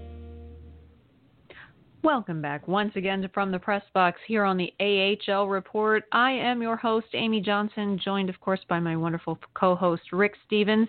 Welcome 2.02 2.42
back 2.42 2.66
once 2.66 2.90
again 2.96 3.22
to 3.22 3.28
From 3.28 3.52
the 3.52 3.58
Press 3.60 3.84
Box 3.94 4.18
here 4.26 4.42
on 4.42 4.56
the 4.56 4.72
AHL 4.80 5.46
Report. 5.46 6.02
I 6.10 6.32
am 6.32 6.60
your 6.60 6.76
host, 6.76 7.06
Amy 7.14 7.40
Johnson, 7.40 7.96
joined, 8.04 8.28
of 8.28 8.40
course, 8.40 8.62
by 8.68 8.80
my 8.80 8.96
wonderful 8.96 9.38
co 9.54 9.76
host, 9.76 10.12
Rick 10.12 10.34
Stephens. 10.44 10.88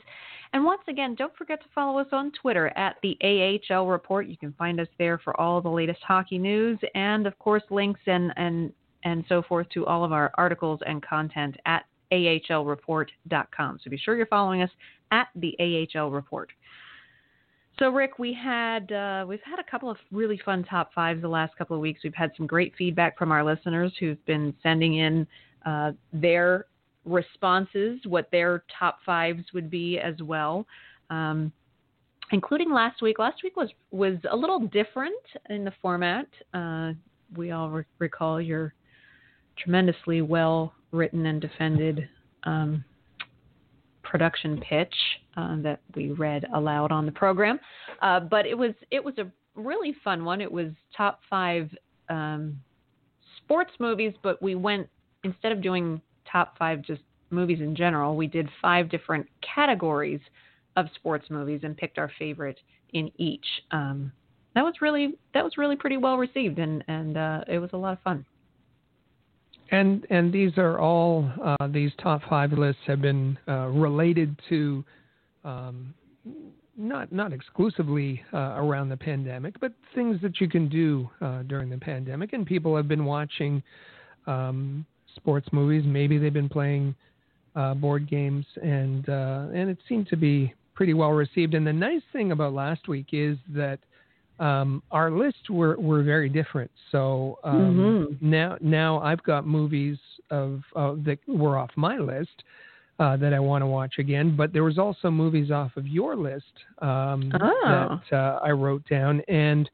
And 0.54 0.66
once 0.66 0.82
again, 0.88 1.14
don't 1.14 1.36
forget 1.36 1.62
to 1.62 1.70
follow 1.76 2.00
us 2.00 2.08
on 2.12 2.32
Twitter 2.32 2.76
at 2.76 2.96
the 3.04 3.16
AHL 3.22 3.86
Report. 3.86 4.26
You 4.26 4.38
can 4.38 4.54
find 4.54 4.80
us 4.80 4.88
there 4.98 5.20
for 5.20 5.40
all 5.40 5.62
the 5.62 5.70
latest 5.70 6.02
hockey 6.02 6.40
news 6.40 6.80
and, 6.96 7.28
of 7.28 7.38
course, 7.38 7.62
links 7.70 8.02
and, 8.08 8.34
and, 8.36 8.74
and 9.06 9.24
so 9.30 9.42
forth 9.42 9.70
to 9.70 9.86
all 9.86 10.04
of 10.04 10.12
our 10.12 10.32
articles 10.36 10.80
and 10.86 11.02
content 11.06 11.56
at 11.66 11.86
ahlreport.com. 12.12 13.80
So 13.84 13.90
be 13.90 13.98
sure 13.98 14.18
you're 14.18 14.26
following 14.26 14.62
us 14.62 14.70
at 15.12 15.28
the 15.36 15.56
AHL 15.96 16.12
Report. 16.12 16.52
So 17.80 17.90
Rick, 17.90 18.20
we 18.20 18.34
had 18.34 18.92
uh, 18.92 19.26
we've 19.28 19.42
had 19.46 19.60
a 19.60 19.70
couple 19.70 19.90
of 19.90 19.98
really 20.12 20.40
fun 20.44 20.64
top 20.64 20.94
fives 20.94 21.22
the 21.22 21.28
last 21.28 21.56
couple 21.58 21.76
of 21.76 21.82
weeks. 21.82 22.02
We've 22.04 22.16
had 22.16 22.32
some 22.38 22.48
great 22.48 22.74
feedback 22.78 23.18
from 23.18 23.32
our 23.32 23.44
listeners 23.44 23.92
who've 24.00 24.24
been 24.26 24.54
sending 24.64 24.98
in 24.98 25.28
uh, 25.66 25.92
their 26.14 26.66
responses, 27.04 28.00
what 28.06 28.30
their 28.32 28.64
top 28.80 29.00
fives 29.06 29.44
would 29.54 29.70
be 29.70 30.00
as 30.00 30.16
well, 30.22 30.66
um, 31.10 31.52
including 32.32 32.72
last 32.72 33.02
week. 33.02 33.20
Last 33.20 33.44
week 33.44 33.58
was 33.58 33.70
was 33.92 34.16
a 34.32 34.36
little 34.36 34.60
different 34.60 35.22
in 35.50 35.66
the 35.66 35.74
format. 35.82 36.28
Uh, 36.54 36.94
we 37.36 37.52
all 37.52 37.70
re- 37.70 37.84
recall 38.00 38.40
your 38.40 38.74
tremendously 39.58 40.22
well 40.22 40.74
written 40.92 41.26
and 41.26 41.42
defended 41.42 42.08
um, 42.44 42.84
production 44.04 44.62
pitch 44.70 44.94
uh, 45.38 45.58
that 45.62 45.82
we 45.96 46.12
read 46.12 46.46
aloud 46.54 46.92
on 46.92 47.06
the 47.06 47.12
program. 47.12 47.60
Uh, 48.02 48.20
but 48.20 48.46
it 48.46 48.58
was 48.58 48.74
it 48.92 49.04
was 49.04 49.18
a 49.18 49.30
really 49.56 49.96
fun 50.04 50.24
one. 50.24 50.42
It 50.42 50.52
was 50.52 50.72
top 50.96 51.22
five 51.30 51.70
um, 52.10 52.60
sports 53.38 53.72
movies, 53.80 54.14
but 54.22 54.42
we 54.42 54.56
went 54.56 54.88
instead 55.24 55.52
of 55.52 55.62
doing 55.62 56.02
top 56.32 56.58
five 56.58 56.82
just 56.82 57.02
movies 57.32 57.60
in 57.60 57.76
general, 57.76 58.16
we 58.16 58.28
did 58.28 58.48
five 58.62 58.90
different 58.90 59.28
categories 59.56 60.20
of 60.78 60.88
sports 60.96 61.26
movies 61.30 61.62
and 61.64 61.76
picked 61.78 61.98
our 61.98 62.12
favorite 62.20 62.60
in 62.94 63.12
each. 63.18 63.46
Um, 63.72 64.12
that 64.54 64.64
was 64.64 64.76
really 64.82 65.16
that 65.34 65.44
was 65.44 65.58
really 65.58 65.76
pretty 65.76 65.98
well 65.98 66.18
received, 66.18 66.60
and 66.60 66.84
and 66.88 67.18
uh, 67.18 67.42
it 67.48 67.60
was 67.60 67.72
a 67.74 67.78
lot 67.78 67.94
of 67.94 68.02
fun. 68.02 68.26
And 69.72 70.06
and 70.10 70.32
these 70.32 70.58
are 70.58 70.80
all 70.80 71.30
uh, 71.44 71.68
these 71.68 71.92
top 72.02 72.22
five 72.30 72.52
lists 72.54 72.82
have 72.86 73.02
been 73.02 73.38
uh, 73.48 73.68
related 73.68 74.40
to 74.50 74.84
um, 75.44 75.94
not 76.78 77.12
not 77.12 77.34
exclusively 77.34 78.24
uh, 78.34 78.56
around 78.58 78.90
the 78.90 78.98
pandemic, 78.98 79.60
but 79.60 79.74
things 79.96 80.22
that 80.22 80.40
you 80.40 80.48
can 80.48 80.70
do 80.70 81.10
uh, 81.22 81.44
during 81.44 81.70
the 81.70 81.78
pandemic. 81.78 82.34
And 82.34 82.46
people 82.46 82.76
have 82.76 82.88
been 82.88 83.06
watching 83.06 83.64
um, 84.28 84.86
sports 85.16 85.48
movies. 85.52 85.84
Maybe 85.86 86.18
they've 86.18 86.34
been 86.34 86.50
playing 86.50 86.94
uh, 87.56 87.74
board 87.74 88.10
games, 88.10 88.46
and 88.62 89.08
uh, 89.10 89.48
and 89.54 89.70
it 89.70 89.78
seemed 89.88 90.08
to 90.10 90.18
be 90.18 90.54
pretty 90.76 90.94
well 90.94 91.12
received. 91.12 91.54
And 91.54 91.66
the 91.66 91.74
nice 91.74 92.02
thing 92.12 92.32
about 92.32 92.54
last 92.54 92.88
week 92.88 93.08
is 93.14 93.38
that 93.50 93.80
um, 94.40 94.84
our 94.92 95.12
lists 95.12 95.50
were, 95.50 95.78
were 95.78 96.04
very 96.04 96.30
different. 96.30 96.72
So 96.92 97.40
um, 97.44 98.10
mm-hmm. 98.12 98.30
now 98.30 98.58
now 98.62 99.00
I've 99.00 99.24
got 99.24 99.48
movies 99.48 99.98
of 100.30 100.62
uh, 100.76 100.96
that 101.06 101.20
were 101.28 101.58
off 101.58 101.72
my 101.76 101.98
list 101.98 102.44
uh, 103.00 103.18
that 103.18 103.34
I 103.34 103.40
want 103.40 103.62
to 103.62 103.68
watch 103.68 103.96
again. 103.98 104.36
But 104.36 104.54
there 104.54 104.64
was 104.64 104.78
also 104.78 105.10
movies 105.10 105.52
off 105.52 105.72
of 105.78 105.88
your 105.88 106.16
list 106.16 106.46
um, 106.80 107.32
oh. 107.42 108.00
that 108.12 108.18
uh, 108.18 108.40
I 108.44 108.52
wrote 108.52 108.88
down. 108.90 109.22
And 109.28 109.70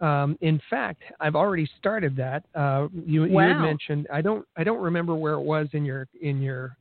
um, 0.00 0.38
in 0.40 0.60
fact, 0.70 1.02
I've 1.20 1.36
already 1.36 1.68
started 1.78 2.16
that. 2.16 2.44
Uh, 2.54 2.88
you, 3.06 3.22
wow. 3.22 3.42
you 3.42 3.54
had 3.54 3.60
mentioned 3.60 4.06
I 4.12 4.22
don't 4.22 4.46
I 4.56 4.64
don't 4.64 4.80
remember 4.80 5.14
where 5.14 5.34
it 5.34 5.42
was 5.42 5.68
in 5.72 5.84
your 5.84 6.08
in 6.20 6.40
your 6.40 6.76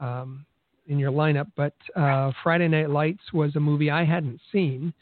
um, 0.00 0.44
in 0.86 0.98
your 0.98 1.12
lineup, 1.12 1.50
but 1.56 1.74
uh, 1.96 2.32
Friday 2.42 2.66
Night 2.66 2.90
Lights 2.90 3.32
was 3.32 3.54
a 3.56 3.60
movie 3.60 3.90
I 3.90 4.04
hadn't 4.04 4.40
seen. 4.50 4.92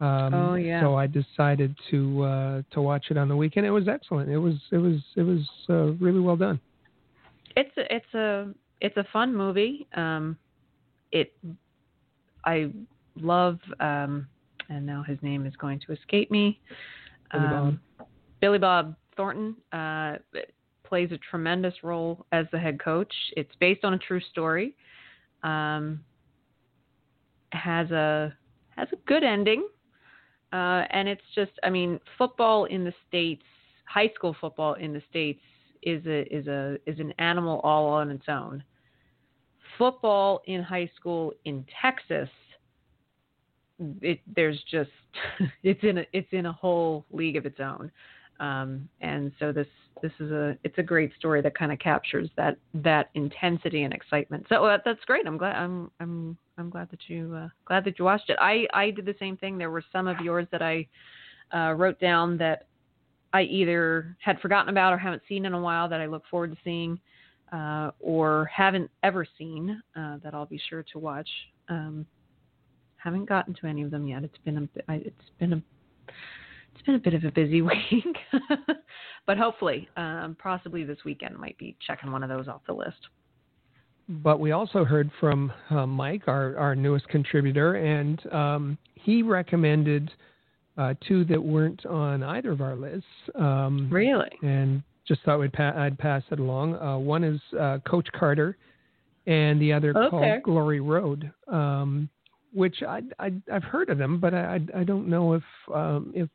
Um, 0.00 0.34
oh 0.34 0.54
yeah. 0.54 0.82
So 0.82 0.94
I 0.94 1.06
decided 1.06 1.74
to 1.90 2.22
uh, 2.22 2.62
to 2.72 2.82
watch 2.82 3.06
it 3.10 3.16
on 3.16 3.28
the 3.28 3.36
weekend. 3.36 3.66
It 3.66 3.70
was 3.70 3.88
excellent. 3.88 4.30
It 4.30 4.38
was 4.38 4.54
it 4.70 4.78
was 4.78 5.00
it 5.16 5.22
was 5.22 5.40
uh, 5.70 5.92
really 6.04 6.20
well 6.20 6.36
done. 6.36 6.60
It's 7.56 7.76
a, 7.78 7.94
it's 7.94 8.14
a 8.14 8.52
it's 8.80 8.96
a 8.96 9.06
fun 9.12 9.34
movie. 9.34 9.86
Um, 9.94 10.36
it 11.12 11.32
I 12.44 12.70
love 13.16 13.58
um, 13.80 14.26
and 14.68 14.84
now 14.84 15.02
his 15.02 15.18
name 15.22 15.46
is 15.46 15.54
going 15.56 15.80
to 15.86 15.92
escape 15.92 16.30
me. 16.30 16.60
Billy 17.32 17.48
Bob, 17.48 17.66
um, 17.66 17.80
Billy 18.40 18.58
Bob 18.58 18.96
Thornton 19.16 19.56
uh, 19.72 20.16
plays 20.84 21.10
a 21.12 21.18
tremendous 21.30 21.74
role 21.82 22.26
as 22.32 22.46
the 22.52 22.58
head 22.58 22.82
coach. 22.82 23.12
It's 23.36 23.50
based 23.60 23.84
on 23.84 23.94
a 23.94 23.98
true 23.98 24.20
story. 24.30 24.74
Um, 25.42 26.00
has 27.52 27.90
a 27.90 28.34
has 28.76 28.88
a 28.92 28.96
good 29.06 29.24
ending. 29.24 29.66
Uh, 30.56 30.86
and 30.88 31.06
it's 31.06 31.20
just, 31.34 31.50
I 31.62 31.68
mean, 31.68 32.00
football 32.16 32.64
in 32.64 32.82
the 32.82 32.94
states, 33.06 33.42
high 33.84 34.10
school 34.14 34.34
football 34.40 34.72
in 34.74 34.94
the 34.94 35.02
states 35.10 35.42
is 35.82 36.04
a 36.06 36.22
is 36.34 36.46
a 36.46 36.78
is 36.86 36.98
an 36.98 37.12
animal 37.18 37.60
all 37.62 37.88
on 37.88 38.10
its 38.10 38.24
own. 38.26 38.64
Football 39.76 40.40
in 40.46 40.62
high 40.62 40.90
school 40.96 41.34
in 41.44 41.66
Texas, 41.82 42.30
it 44.00 44.20
there's 44.34 44.58
just 44.70 44.90
it's 45.62 45.82
in 45.82 45.98
a 45.98 46.06
it's 46.14 46.32
in 46.32 46.46
a 46.46 46.52
whole 46.52 47.04
league 47.10 47.36
of 47.36 47.44
its 47.44 47.60
own. 47.60 47.92
Um, 48.40 48.88
and 49.02 49.32
so 49.38 49.52
this 49.52 49.68
this 50.00 50.12
is 50.20 50.30
a 50.30 50.56
it's 50.64 50.78
a 50.78 50.82
great 50.82 51.12
story 51.18 51.42
that 51.42 51.54
kind 51.54 51.70
of 51.70 51.78
captures 51.80 52.30
that 52.38 52.56
that 52.72 53.10
intensity 53.12 53.82
and 53.82 53.92
excitement. 53.92 54.46
So 54.48 54.64
uh, 54.64 54.78
that's 54.86 55.04
great. 55.04 55.26
I'm 55.26 55.36
glad 55.36 55.56
I'm 55.56 55.90
I'm 56.00 56.38
I'm 56.58 56.70
glad 56.70 56.90
that 56.90 57.00
you 57.08 57.34
uh, 57.34 57.48
glad 57.66 57.84
that 57.84 57.98
you 57.98 58.04
watched 58.04 58.30
it. 58.30 58.38
I 58.40 58.66
I 58.72 58.90
did 58.90 59.04
the 59.04 59.14
same 59.18 59.36
thing. 59.36 59.58
There 59.58 59.70
were 59.70 59.84
some 59.92 60.06
of 60.06 60.20
yours 60.20 60.46
that 60.52 60.62
I 60.62 60.86
uh, 61.54 61.72
wrote 61.72 62.00
down 62.00 62.38
that 62.38 62.66
I 63.32 63.42
either 63.42 64.16
had 64.20 64.40
forgotten 64.40 64.70
about 64.70 64.92
or 64.92 64.98
haven't 64.98 65.22
seen 65.28 65.44
in 65.44 65.52
a 65.52 65.60
while 65.60 65.88
that 65.88 66.00
I 66.00 66.06
look 66.06 66.22
forward 66.30 66.52
to 66.52 66.58
seeing, 66.64 66.98
uh, 67.52 67.90
or 68.00 68.46
haven't 68.46 68.90
ever 69.02 69.26
seen 69.36 69.82
uh, 69.94 70.18
that 70.22 70.34
I'll 70.34 70.46
be 70.46 70.60
sure 70.70 70.82
to 70.92 70.98
watch. 70.98 71.28
Um, 71.68 72.06
haven't 72.96 73.26
gotten 73.26 73.54
to 73.54 73.66
any 73.66 73.82
of 73.82 73.90
them 73.90 74.06
yet. 74.06 74.24
It's 74.24 74.38
been 74.44 74.56
a 74.56 74.94
it's 74.94 75.30
been 75.38 75.52
a 75.52 75.62
it's 76.74 76.84
been 76.84 76.94
a 76.94 76.98
bit 76.98 77.14
of 77.14 77.24
a 77.24 77.30
busy 77.30 77.62
week, 77.62 78.16
but 79.26 79.36
hopefully, 79.36 79.88
um, 79.96 80.36
possibly 80.42 80.84
this 80.84 80.98
weekend 81.04 81.36
might 81.36 81.58
be 81.58 81.76
checking 81.86 82.10
one 82.10 82.22
of 82.22 82.28
those 82.28 82.48
off 82.48 82.62
the 82.66 82.72
list. 82.72 83.08
But 84.08 84.38
we 84.38 84.52
also 84.52 84.84
heard 84.84 85.10
from 85.18 85.52
uh, 85.70 85.86
Mike, 85.86 86.22
our, 86.28 86.56
our 86.56 86.76
newest 86.76 87.08
contributor, 87.08 87.74
and 87.74 88.32
um, 88.32 88.78
he 88.94 89.22
recommended 89.22 90.10
uh, 90.78 90.94
two 91.06 91.24
that 91.24 91.42
weren't 91.42 91.84
on 91.86 92.22
either 92.22 92.52
of 92.52 92.60
our 92.60 92.76
lists. 92.76 93.06
Um, 93.34 93.88
really? 93.90 94.30
And 94.42 94.82
just 95.08 95.22
thought 95.22 95.40
we'd 95.40 95.52
pa- 95.52 95.74
I'd 95.76 95.98
pass 95.98 96.22
it 96.30 96.38
along. 96.38 96.76
Uh, 96.76 96.98
one 96.98 97.24
is 97.24 97.40
uh, 97.58 97.78
Coach 97.86 98.06
Carter, 98.12 98.56
and 99.26 99.60
the 99.60 99.72
other 99.72 99.96
okay. 99.96 100.10
called 100.10 100.42
Glory 100.44 100.80
Road, 100.80 101.32
um, 101.48 102.08
which 102.52 102.82
I, 102.86 103.02
I 103.18 103.32
have 103.48 103.64
heard 103.64 103.90
of 103.90 103.98
them, 103.98 104.20
but 104.20 104.34
I 104.34 104.60
I 104.74 104.84
don't 104.84 105.08
know 105.08 105.34
if 105.34 105.42
um, 105.74 106.12
if 106.14 106.28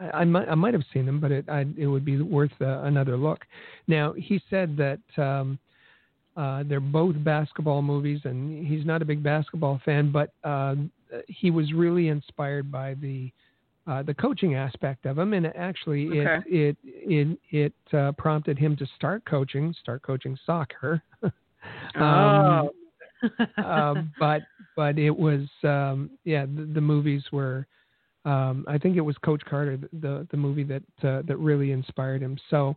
I, 0.00 0.10
I, 0.10 0.24
might 0.24 0.48
I 0.48 0.54
might 0.54 0.74
have 0.74 0.84
seen 0.92 1.06
them, 1.06 1.20
but 1.20 1.30
it 1.30 1.48
I, 1.48 1.66
it 1.76 1.86
would 1.86 2.04
be 2.04 2.20
worth 2.20 2.52
uh, 2.60 2.82
another 2.82 3.16
look. 3.16 3.44
Now 3.86 4.12
he 4.12 4.40
said 4.50 4.76
that 4.76 5.00
um, 5.22 5.58
uh, 6.36 6.62
they're 6.66 6.80
both 6.80 7.14
basketball 7.22 7.82
movies, 7.82 8.20
and 8.24 8.66
he's 8.66 8.86
not 8.86 9.02
a 9.02 9.04
big 9.04 9.22
basketball 9.22 9.80
fan, 9.84 10.10
but 10.10 10.30
uh, 10.44 10.74
he 11.28 11.50
was 11.50 11.72
really 11.72 12.08
inspired 12.08 12.70
by 12.70 12.94
the 12.94 13.30
uh, 13.86 14.02
the 14.02 14.14
coaching 14.14 14.54
aspect 14.54 15.06
of 15.06 15.18
him, 15.18 15.32
and 15.32 15.46
actually 15.56 16.20
Okay. 16.20 16.38
it 16.46 16.76
it 16.84 17.38
it 17.50 17.72
it 17.92 17.96
uh, 17.96 18.12
prompted 18.12 18.58
him 18.58 18.76
to 18.76 18.86
start 18.96 19.24
coaching, 19.24 19.74
start 19.80 20.02
coaching 20.02 20.38
soccer. 20.46 21.02
Um, 21.96 22.70
uh, 23.64 23.94
but 24.18 24.42
but 24.74 24.98
it 24.98 25.16
was 25.16 25.42
um, 25.62 26.10
yeah 26.24 26.46
the, 26.46 26.68
the 26.74 26.80
movies 26.80 27.22
were 27.32 27.66
um, 28.24 28.64
I 28.68 28.78
think 28.78 28.96
it 28.96 29.00
was 29.00 29.16
Coach 29.18 29.42
Carter 29.48 29.76
the 29.76 29.88
the, 30.00 30.26
the 30.30 30.36
movie 30.36 30.64
that 30.64 30.82
uh, 31.02 31.22
that 31.26 31.36
really 31.38 31.72
inspired 31.72 32.22
him. 32.22 32.38
So 32.50 32.76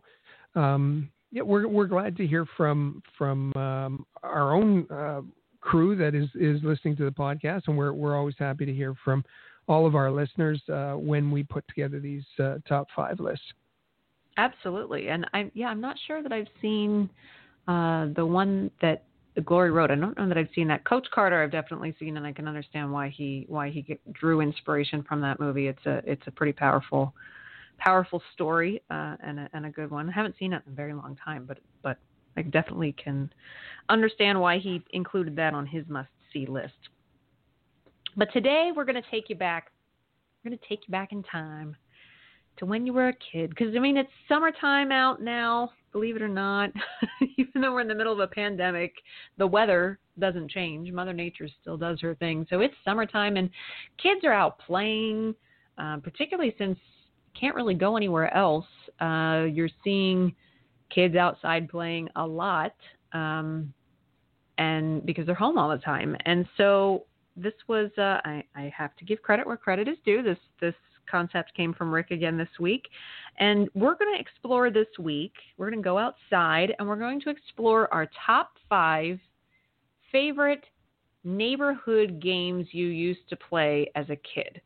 um, 0.54 1.10
yeah, 1.36 1.42
we're 1.42 1.68
we're 1.68 1.86
glad 1.86 2.16
to 2.16 2.26
hear 2.26 2.46
from 2.56 3.02
from 3.18 3.52
um, 3.56 4.06
our 4.22 4.54
own 4.54 4.86
uh, 4.90 5.20
crew 5.60 5.94
that 5.94 6.14
is 6.14 6.30
is 6.34 6.62
listening 6.64 6.96
to 6.96 7.04
the 7.04 7.10
podcast, 7.10 7.64
and 7.66 7.76
we're 7.76 7.92
we're 7.92 8.16
always 8.16 8.34
happy 8.38 8.64
to 8.64 8.72
hear 8.72 8.94
from 9.04 9.22
all 9.68 9.86
of 9.86 9.94
our 9.94 10.10
listeners 10.10 10.62
uh, 10.72 10.94
when 10.94 11.30
we 11.30 11.42
put 11.42 11.68
together 11.68 12.00
these 12.00 12.24
uh, 12.42 12.54
top 12.66 12.86
five 12.96 13.20
lists. 13.20 13.44
Absolutely, 14.38 15.08
and 15.08 15.26
I 15.34 15.50
yeah, 15.52 15.66
I'm 15.66 15.80
not 15.80 15.96
sure 16.06 16.22
that 16.22 16.32
I've 16.32 16.48
seen 16.62 17.10
uh, 17.68 18.06
the 18.16 18.24
one 18.24 18.70
that 18.80 19.04
Glory 19.44 19.70
Road. 19.70 19.90
I 19.90 19.96
don't 19.96 20.16
know 20.16 20.28
that 20.28 20.38
I've 20.38 20.48
seen 20.54 20.68
that. 20.68 20.86
Coach 20.86 21.06
Carter, 21.14 21.42
I've 21.42 21.52
definitely 21.52 21.94
seen, 21.98 22.16
and 22.16 22.26
I 22.26 22.32
can 22.32 22.48
understand 22.48 22.90
why 22.90 23.10
he 23.10 23.44
why 23.46 23.68
he 23.68 23.82
get, 23.82 24.12
drew 24.14 24.40
inspiration 24.40 25.02
from 25.06 25.20
that 25.20 25.38
movie. 25.38 25.66
It's 25.66 25.84
a 25.84 26.00
it's 26.10 26.26
a 26.28 26.30
pretty 26.30 26.54
powerful 26.54 27.12
powerful 27.78 28.22
story 28.34 28.82
uh, 28.90 29.16
and 29.22 29.40
a, 29.40 29.48
and 29.52 29.66
a 29.66 29.70
good 29.70 29.90
one. 29.90 30.08
I 30.08 30.12
haven't 30.12 30.36
seen 30.38 30.52
it 30.52 30.62
in 30.66 30.72
a 30.72 30.76
very 30.76 30.94
long 30.94 31.16
time, 31.24 31.44
but 31.46 31.58
but 31.82 31.98
I 32.36 32.42
definitely 32.42 32.92
can 32.92 33.32
understand 33.88 34.40
why 34.40 34.58
he 34.58 34.82
included 34.90 35.36
that 35.36 35.54
on 35.54 35.66
his 35.66 35.84
must 35.88 36.08
see 36.32 36.46
list. 36.46 36.74
But 38.16 38.32
today 38.32 38.72
we're 38.74 38.84
going 38.84 39.00
to 39.00 39.10
take 39.10 39.28
you 39.28 39.36
back. 39.36 39.70
We're 40.42 40.50
going 40.50 40.58
to 40.58 40.68
take 40.68 40.86
you 40.86 40.92
back 40.92 41.12
in 41.12 41.22
time 41.22 41.76
to 42.58 42.66
when 42.66 42.86
you 42.86 42.92
were 42.92 43.08
a 43.08 43.14
kid. 43.32 43.50
Because, 43.50 43.74
I 43.76 43.78
mean, 43.78 43.96
it's 43.96 44.10
summertime 44.28 44.90
out 44.90 45.20
now, 45.20 45.70
believe 45.92 46.16
it 46.16 46.22
or 46.22 46.28
not. 46.28 46.70
Even 47.36 47.60
though 47.60 47.72
we're 47.72 47.80
in 47.80 47.88
the 47.88 47.94
middle 47.94 48.12
of 48.12 48.20
a 48.20 48.26
pandemic, 48.26 48.94
the 49.38 49.46
weather 49.46 49.98
doesn't 50.18 50.50
change. 50.50 50.90
Mother 50.90 51.12
Nature 51.12 51.48
still 51.60 51.76
does 51.76 52.00
her 52.00 52.14
thing. 52.14 52.46
So 52.48 52.60
it's 52.60 52.74
summertime, 52.84 53.36
and 53.36 53.50
kids 54.02 54.24
are 54.24 54.32
out 54.32 54.58
playing, 54.60 55.34
uh, 55.78 55.98
particularly 55.98 56.54
since 56.58 56.78
can't 57.38 57.54
really 57.54 57.74
go 57.74 57.96
anywhere 57.96 58.34
else. 58.34 58.66
Uh, 59.00 59.46
you're 59.50 59.70
seeing 59.84 60.34
kids 60.94 61.16
outside 61.16 61.68
playing 61.68 62.08
a 62.16 62.26
lot. 62.26 62.74
Um, 63.12 63.72
and 64.58 65.04
because 65.04 65.26
they're 65.26 65.34
home 65.34 65.58
all 65.58 65.68
the 65.68 65.78
time. 65.78 66.16
And 66.24 66.46
so 66.56 67.04
this 67.36 67.52
was 67.68 67.90
uh, 67.98 68.20
I, 68.24 68.42
I 68.54 68.72
have 68.76 68.96
to 68.96 69.04
give 69.04 69.22
credit 69.22 69.46
where 69.46 69.56
credit 69.56 69.88
is 69.88 69.96
due. 70.04 70.22
This 70.22 70.38
this 70.60 70.74
concept 71.10 71.54
came 71.54 71.72
from 71.72 71.92
Rick 71.92 72.10
again 72.10 72.36
this 72.36 72.48
week, 72.58 72.88
and 73.38 73.68
we're 73.74 73.94
going 73.94 74.14
to 74.14 74.20
explore 74.20 74.70
this 74.70 74.88
week. 74.98 75.34
We're 75.56 75.70
going 75.70 75.82
to 75.82 75.84
go 75.84 75.98
outside 75.98 76.74
and 76.78 76.88
we're 76.88 76.96
going 76.96 77.20
to 77.22 77.30
explore 77.30 77.92
our 77.92 78.08
top 78.26 78.52
five 78.68 79.18
favorite 80.10 80.64
neighborhood 81.24 82.20
games 82.20 82.66
you 82.72 82.86
used 82.86 83.28
to 83.28 83.36
play 83.36 83.90
as 83.94 84.06
a 84.08 84.16
kid. 84.16 84.60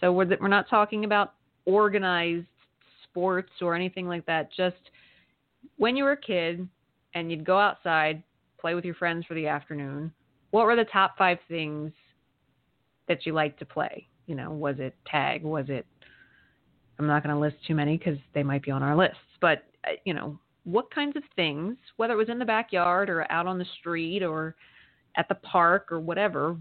So 0.00 0.12
we're 0.12 0.26
we're 0.40 0.48
not 0.48 0.68
talking 0.68 1.04
about 1.04 1.34
organized 1.64 2.46
sports 3.04 3.52
or 3.60 3.74
anything 3.74 4.08
like 4.08 4.24
that. 4.26 4.50
Just 4.56 4.76
when 5.76 5.96
you 5.96 6.04
were 6.04 6.12
a 6.12 6.20
kid 6.20 6.66
and 7.14 7.30
you'd 7.30 7.44
go 7.44 7.58
outside, 7.58 8.22
play 8.60 8.74
with 8.74 8.84
your 8.84 8.94
friends 8.94 9.26
for 9.26 9.34
the 9.34 9.46
afternoon. 9.46 10.12
What 10.50 10.66
were 10.66 10.76
the 10.76 10.84
top 10.84 11.16
five 11.16 11.38
things 11.48 11.92
that 13.08 13.26
you 13.26 13.32
liked 13.32 13.58
to 13.58 13.64
play? 13.64 14.06
You 14.26 14.34
know, 14.34 14.50
was 14.50 14.76
it 14.78 14.94
tag? 15.06 15.42
Was 15.42 15.66
it? 15.68 15.86
I'm 16.98 17.06
not 17.06 17.22
going 17.22 17.34
to 17.34 17.40
list 17.40 17.56
too 17.66 17.74
many 17.74 17.96
because 17.96 18.18
they 18.34 18.42
might 18.42 18.62
be 18.62 18.70
on 18.70 18.82
our 18.82 18.96
lists. 18.96 19.16
But 19.40 19.64
uh, 19.86 19.92
you 20.04 20.14
know, 20.14 20.38
what 20.64 20.92
kinds 20.94 21.16
of 21.16 21.22
things, 21.34 21.76
whether 21.96 22.14
it 22.14 22.18
was 22.18 22.28
in 22.28 22.38
the 22.38 22.44
backyard 22.44 23.10
or 23.10 23.30
out 23.30 23.46
on 23.46 23.58
the 23.58 23.66
street 23.80 24.22
or 24.22 24.54
at 25.16 25.28
the 25.28 25.34
park 25.36 25.90
or 25.90 26.00
whatever, 26.00 26.56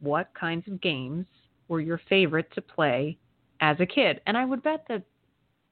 what 0.00 0.30
kinds 0.38 0.68
of 0.68 0.80
games 0.80 1.26
were 1.68 1.80
your 1.80 2.00
favorite 2.08 2.52
to 2.54 2.62
play 2.62 3.18
as 3.60 3.76
a 3.80 3.86
kid? 3.86 4.20
And 4.26 4.36
I 4.36 4.44
would 4.44 4.62
bet 4.62 4.84
that 4.88 5.02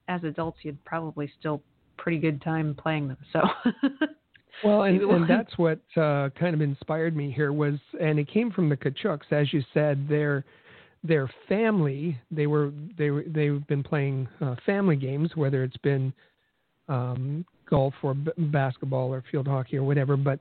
as 0.08 0.24
adults, 0.24 0.58
you'd 0.62 0.82
probably 0.84 1.30
still 1.38 1.62
pretty 1.96 2.18
good 2.18 2.42
time 2.42 2.74
playing 2.74 3.08
them. 3.08 3.18
So. 3.32 3.40
Well, 4.64 4.82
and, 4.82 5.00
and 5.00 5.28
that's 5.28 5.56
what 5.58 5.80
uh, 5.96 6.28
kind 6.38 6.54
of 6.54 6.60
inspired 6.60 7.16
me 7.16 7.30
here 7.30 7.52
was, 7.52 7.74
and 8.00 8.18
it 8.18 8.28
came 8.28 8.50
from 8.50 8.68
the 8.68 8.76
Tkachuks, 8.76 9.30
as 9.30 9.52
you 9.52 9.62
said. 9.74 10.06
Their 10.08 10.44
their 11.04 11.28
family, 11.48 12.18
they 12.30 12.46
were 12.46 12.72
they 12.96 13.10
were 13.10 13.24
they've 13.26 13.66
been 13.66 13.82
playing 13.82 14.28
uh, 14.40 14.54
family 14.64 14.96
games, 14.96 15.30
whether 15.34 15.64
it's 15.64 15.76
been 15.78 16.12
um, 16.88 17.44
golf 17.68 17.94
or 18.02 18.14
b- 18.14 18.30
basketball 18.36 19.12
or 19.12 19.24
field 19.30 19.48
hockey 19.48 19.76
or 19.78 19.82
whatever. 19.82 20.16
But 20.16 20.38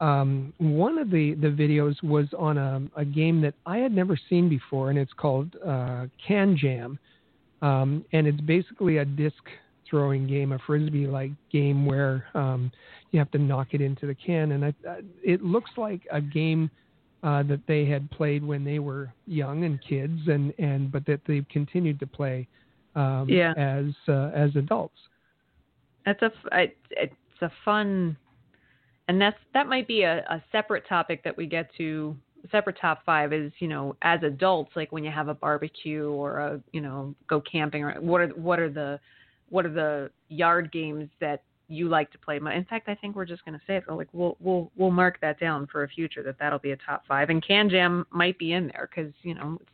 um, 0.00 0.52
one 0.58 0.98
of 0.98 1.10
the 1.10 1.34
the 1.34 1.48
videos 1.48 2.02
was 2.02 2.26
on 2.38 2.58
a, 2.58 2.82
a 2.96 3.04
game 3.04 3.40
that 3.42 3.54
I 3.66 3.78
had 3.78 3.92
never 3.92 4.18
seen 4.28 4.48
before, 4.48 4.90
and 4.90 4.98
it's 4.98 5.12
called 5.12 5.54
uh, 5.66 6.06
Can 6.26 6.56
Jam, 6.56 6.98
um, 7.62 8.04
and 8.12 8.26
it's 8.26 8.40
basically 8.40 8.98
a 8.98 9.04
disc 9.04 9.42
throwing 9.88 10.26
game, 10.26 10.52
a 10.52 10.58
frisbee 10.66 11.06
like 11.06 11.32
game 11.50 11.84
where 11.84 12.24
um, 12.34 12.70
you 13.10 13.18
have 13.18 13.30
to 13.32 13.38
knock 13.38 13.68
it 13.72 13.80
into 13.80 14.06
the 14.06 14.14
can. 14.14 14.52
And 14.52 14.64
I, 14.64 14.74
I, 14.88 15.00
it 15.24 15.42
looks 15.42 15.70
like 15.76 16.00
a 16.12 16.20
game 16.20 16.70
uh, 17.22 17.42
that 17.42 17.60
they 17.66 17.84
had 17.84 18.10
played 18.12 18.44
when 18.44 18.64
they 18.64 18.78
were 18.78 19.12
young 19.26 19.64
and 19.64 19.80
kids, 19.82 20.20
and, 20.28 20.54
and 20.58 20.90
but 20.90 21.04
that 21.06 21.20
they've 21.26 21.46
continued 21.50 21.98
to 22.00 22.06
play 22.06 22.46
um, 22.94 23.26
Yeah. 23.28 23.52
as 23.56 23.86
uh, 24.08 24.30
as 24.34 24.54
adults. 24.56 24.96
That's 26.06 26.22
a 26.22 26.30
it's 26.90 27.14
a 27.42 27.50
fun, 27.64 28.16
and 29.10 29.20
that's 29.20 29.36
that 29.54 29.66
might 29.66 29.88
be 29.88 30.02
a, 30.02 30.18
a 30.18 30.40
separate 30.52 30.86
topic 30.88 31.24
that 31.24 31.36
we 31.36 31.46
get 31.46 31.68
to. 31.76 32.16
Separate 32.52 32.78
top 32.80 33.04
five 33.04 33.32
is 33.32 33.52
you 33.58 33.66
know 33.66 33.96
as 34.02 34.22
adults 34.22 34.70
like 34.76 34.92
when 34.92 35.02
you 35.02 35.10
have 35.10 35.26
a 35.26 35.34
barbecue 35.34 36.08
or 36.08 36.38
a 36.38 36.60
you 36.72 36.80
know 36.80 37.12
go 37.28 37.40
camping 37.40 37.82
or 37.82 38.00
what 38.00 38.20
are 38.20 38.28
what 38.28 38.60
are 38.60 38.70
the 38.70 39.00
what 39.48 39.66
are 39.66 39.72
the 39.72 40.10
yard 40.28 40.70
games 40.70 41.08
that 41.20 41.42
you 41.66 41.88
like 41.88 42.10
to 42.12 42.18
play? 42.18 42.36
In 42.36 42.66
fact, 42.70 42.88
I 42.88 42.94
think 42.94 43.16
we're 43.16 43.24
just 43.24 43.44
going 43.44 43.58
to 43.58 43.64
say 43.66 43.76
it. 43.76 43.84
Like 43.88 44.08
we'll 44.12 44.36
we'll 44.38 44.70
we'll 44.76 44.92
mark 44.92 45.20
that 45.22 45.40
down 45.40 45.66
for 45.66 45.82
a 45.82 45.88
future 45.88 46.22
that 46.22 46.36
that'll 46.38 46.60
be 46.60 46.70
a 46.70 46.76
top 46.76 47.02
five, 47.08 47.30
and 47.30 47.44
Can 47.44 47.68
Jam 47.68 48.06
might 48.10 48.38
be 48.38 48.52
in 48.52 48.68
there 48.68 48.88
because 48.94 49.12
you 49.22 49.34
know 49.34 49.58
it's 49.60 49.70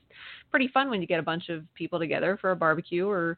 pretty 0.51 0.69
fun 0.69 0.89
when 0.89 1.03
you 1.03 1.07
get 1.07 1.21
a 1.21 1.23
bunch 1.23 1.51
of 1.51 1.63
people 1.75 1.99
together 1.99 2.39
for 2.41 2.53
a 2.53 2.57
barbecue 2.57 3.07
or 3.07 3.37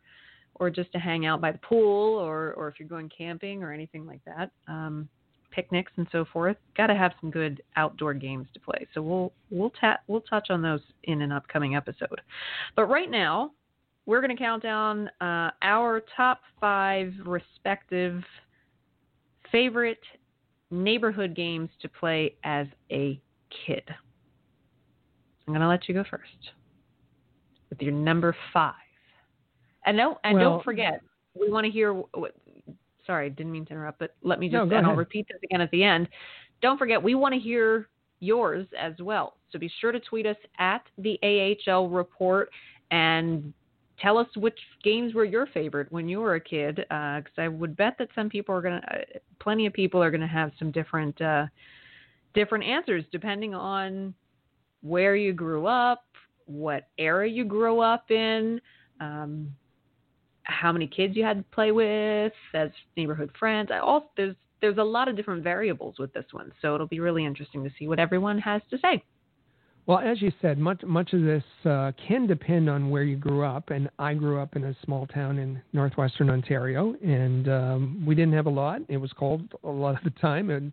or 0.54 0.70
just 0.70 0.92
to 0.92 0.98
hang 0.98 1.26
out 1.26 1.40
by 1.40 1.50
the 1.50 1.58
pool 1.58 2.16
or 2.18 2.54
or 2.54 2.68
if 2.68 2.78
you're 2.78 2.88
going 2.88 3.10
camping 3.16 3.64
or 3.64 3.72
anything 3.72 4.06
like 4.06 4.20
that 4.24 4.50
um 4.68 5.08
picnics 5.50 5.92
and 5.96 6.06
so 6.12 6.24
forth 6.32 6.56
got 6.76 6.88
to 6.88 6.94
have 6.94 7.12
some 7.20 7.30
good 7.30 7.62
outdoor 7.76 8.14
games 8.14 8.46
to 8.54 8.60
play. 8.60 8.86
So 8.94 9.02
we'll 9.02 9.32
we'll 9.50 9.70
ta- 9.70 10.00
we'll 10.06 10.20
touch 10.22 10.48
on 10.50 10.62
those 10.62 10.80
in 11.04 11.22
an 11.22 11.32
upcoming 11.32 11.74
episode. 11.74 12.20
But 12.76 12.86
right 12.86 13.10
now 13.10 13.52
we're 14.06 14.20
going 14.20 14.34
to 14.34 14.42
count 14.42 14.62
down 14.62 15.10
uh, 15.20 15.50
our 15.62 16.02
top 16.16 16.40
five 16.60 17.12
respective 17.26 18.22
favorite 19.52 20.00
neighborhood 20.70 21.34
games 21.34 21.68
to 21.82 21.88
play 21.88 22.34
as 22.44 22.66
a 22.90 23.20
kid. 23.66 23.82
I'm 25.46 25.54
going 25.54 25.60
to 25.60 25.68
let 25.68 25.88
you 25.88 25.94
go 25.94 26.04
first 26.10 26.52
with 27.70 27.80
your 27.80 27.92
number 27.92 28.36
five. 28.52 28.74
And 29.86 29.96
no, 29.96 30.18
and 30.24 30.38
Well- 30.38 30.50
don't 30.50 30.64
forget, 30.64 31.00
we 31.38 31.50
want 31.50 31.64
to 31.64 31.70
hear. 31.70 31.92
What, 31.92 32.34
sorry, 33.08 33.26
I 33.26 33.28
didn't 33.30 33.50
mean 33.50 33.64
to 33.66 33.72
interrupt, 33.72 33.98
but 33.98 34.14
let 34.22 34.38
me 34.38 34.48
just, 34.48 34.68
go 34.70 34.76
and 34.76 34.86
I'll 34.86 34.94
repeat 34.94 35.26
this 35.28 35.38
again 35.42 35.62
at 35.62 35.70
the 35.70 35.82
end. 35.82 36.08
Don't 36.60 36.76
forget, 36.76 37.02
we 37.02 37.14
want 37.14 37.32
to 37.34 37.40
hear 37.40 37.88
yours 38.20 38.66
as 38.78 38.92
well. 39.00 39.38
So 39.50 39.58
be 39.58 39.70
sure 39.80 39.92
to 39.92 40.00
tweet 40.00 40.26
us 40.26 40.36
at 40.58 40.82
the 40.98 41.18
AHL 41.22 41.88
Report 41.88 42.50
and 42.90 43.52
tell 43.98 44.18
us 44.18 44.26
which 44.36 44.58
games 44.84 45.14
were 45.14 45.24
your 45.24 45.46
favorite 45.46 45.90
when 45.90 46.06
you 46.06 46.20
were 46.20 46.34
a 46.34 46.40
kid. 46.40 46.76
Because 46.76 47.38
I 47.38 47.48
would 47.48 47.76
bet 47.76 47.96
that 47.98 48.08
some 48.14 48.28
people 48.28 48.54
are 48.54 48.60
gonna, 48.60 48.82
uh, 48.90 49.18
plenty 49.40 49.64
of 49.64 49.72
people 49.72 50.02
are 50.02 50.10
gonna 50.10 50.26
have 50.26 50.52
some 50.58 50.70
different, 50.70 51.18
uh, 51.22 51.46
different 52.34 52.64
answers 52.64 53.04
depending 53.10 53.54
on 53.54 54.12
where 54.82 55.16
you 55.16 55.32
grew 55.32 55.66
up, 55.66 56.04
what 56.44 56.88
era 56.98 57.26
you 57.28 57.44
grew 57.44 57.80
up 57.80 58.10
in. 58.10 58.60
Um, 59.00 59.54
how 60.48 60.72
many 60.72 60.86
kids 60.86 61.16
you 61.16 61.24
had 61.24 61.38
to 61.38 61.44
play 61.54 61.72
with 61.72 62.32
as 62.54 62.70
neighborhood 62.96 63.30
friends. 63.38 63.70
I 63.72 63.78
also 63.78 64.06
there's 64.16 64.36
there's 64.60 64.78
a 64.78 64.82
lot 64.82 65.08
of 65.08 65.16
different 65.16 65.44
variables 65.44 65.96
with 65.98 66.12
this 66.12 66.24
one, 66.32 66.52
so 66.60 66.74
it'll 66.74 66.88
be 66.88 67.00
really 67.00 67.24
interesting 67.24 67.62
to 67.62 67.70
see 67.78 67.86
what 67.86 68.00
everyone 68.00 68.38
has 68.38 68.60
to 68.70 68.78
say. 68.78 69.04
Well, 69.86 70.00
as 70.00 70.20
you 70.20 70.32
said, 70.42 70.58
much 70.58 70.82
much 70.82 71.12
of 71.12 71.22
this 71.22 71.44
uh, 71.64 71.92
can 72.06 72.26
depend 72.26 72.68
on 72.68 72.90
where 72.90 73.04
you 73.04 73.16
grew 73.16 73.44
up, 73.44 73.70
and 73.70 73.88
I 73.98 74.14
grew 74.14 74.40
up 74.40 74.56
in 74.56 74.64
a 74.64 74.76
small 74.84 75.06
town 75.06 75.38
in 75.38 75.62
northwestern 75.72 76.28
Ontario, 76.28 76.94
and 77.02 77.48
um, 77.48 78.04
we 78.06 78.14
didn't 78.14 78.34
have 78.34 78.46
a 78.46 78.50
lot. 78.50 78.80
It 78.88 78.96
was 78.96 79.12
cold 79.12 79.42
a 79.64 79.68
lot 79.68 79.96
of 79.96 80.04
the 80.04 80.18
time, 80.20 80.50
and 80.50 80.72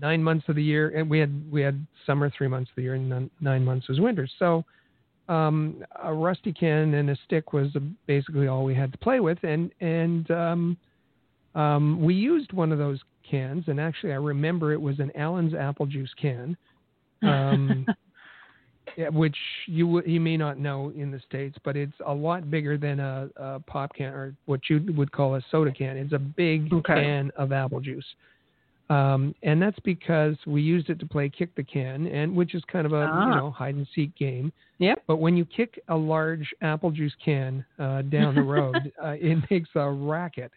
nine 0.00 0.22
months 0.22 0.46
of 0.48 0.56
the 0.56 0.62
year, 0.62 0.90
and 0.96 1.10
we 1.10 1.18
had 1.18 1.50
we 1.50 1.60
had 1.60 1.84
summer 2.06 2.30
three 2.36 2.48
months 2.48 2.70
of 2.70 2.76
the 2.76 2.82
year, 2.82 2.94
and 2.94 3.30
nine, 3.40 3.64
months 3.64 3.88
was 3.88 4.00
winter. 4.00 4.28
So 4.38 4.64
um, 5.28 5.84
a 6.02 6.12
rusty 6.12 6.52
can 6.52 6.94
and 6.94 7.10
a 7.10 7.16
stick 7.24 7.52
was 7.52 7.68
basically 8.06 8.48
all 8.48 8.64
we 8.64 8.74
had 8.74 8.92
to 8.92 8.98
play 8.98 9.20
with, 9.20 9.38
and 9.42 9.70
and 9.80 10.30
um, 10.30 10.76
um, 11.54 12.02
we 12.02 12.14
used 12.14 12.52
one 12.52 12.72
of 12.72 12.78
those 12.78 13.00
cans, 13.28 13.64
and 13.66 13.80
actually 13.80 14.12
I 14.12 14.16
remember 14.16 14.72
it 14.72 14.80
was 14.80 14.98
an 15.00 15.10
Allen's 15.16 15.54
apple 15.54 15.86
juice 15.86 16.12
can. 16.20 16.56
Um, 17.22 17.86
yeah, 18.96 19.08
which 19.10 19.36
you 19.66 20.02
you 20.04 20.20
may 20.20 20.36
not 20.36 20.58
know 20.58 20.92
in 20.96 21.10
the 21.10 21.20
states, 21.20 21.56
but 21.64 21.76
it's 21.76 21.92
a 22.06 22.12
lot 22.12 22.50
bigger 22.50 22.78
than 22.78 23.00
a, 23.00 23.28
a 23.36 23.60
pop 23.60 23.94
can 23.94 24.12
or 24.12 24.34
what 24.46 24.60
you 24.68 24.92
would 24.96 25.12
call 25.12 25.34
a 25.36 25.42
soda 25.50 25.72
can. 25.72 25.96
It's 25.96 26.12
a 26.12 26.18
big 26.18 26.72
okay. 26.72 26.94
can 26.94 27.30
of 27.36 27.52
apple 27.52 27.80
juice, 27.80 28.04
um, 28.90 29.34
and 29.42 29.60
that's 29.60 29.78
because 29.80 30.36
we 30.46 30.62
used 30.62 30.88
it 30.88 30.98
to 31.00 31.06
play 31.06 31.28
kick 31.28 31.54
the 31.54 31.62
can, 31.62 32.06
and 32.06 32.34
which 32.34 32.54
is 32.54 32.62
kind 32.70 32.86
of 32.86 32.92
a 32.92 33.08
ah. 33.10 33.28
you 33.28 33.36
know 33.36 33.50
hide 33.50 33.74
and 33.74 33.86
seek 33.94 34.16
game. 34.16 34.52
Yeah. 34.78 34.94
But 35.06 35.16
when 35.16 35.36
you 35.36 35.44
kick 35.44 35.80
a 35.88 35.96
large 35.96 36.48
apple 36.62 36.90
juice 36.90 37.14
can 37.22 37.64
uh, 37.78 38.02
down 38.02 38.34
the 38.34 38.42
road, 38.42 38.76
uh, 39.04 39.16
it 39.18 39.38
makes 39.50 39.68
a 39.74 39.90
racket, 39.90 40.52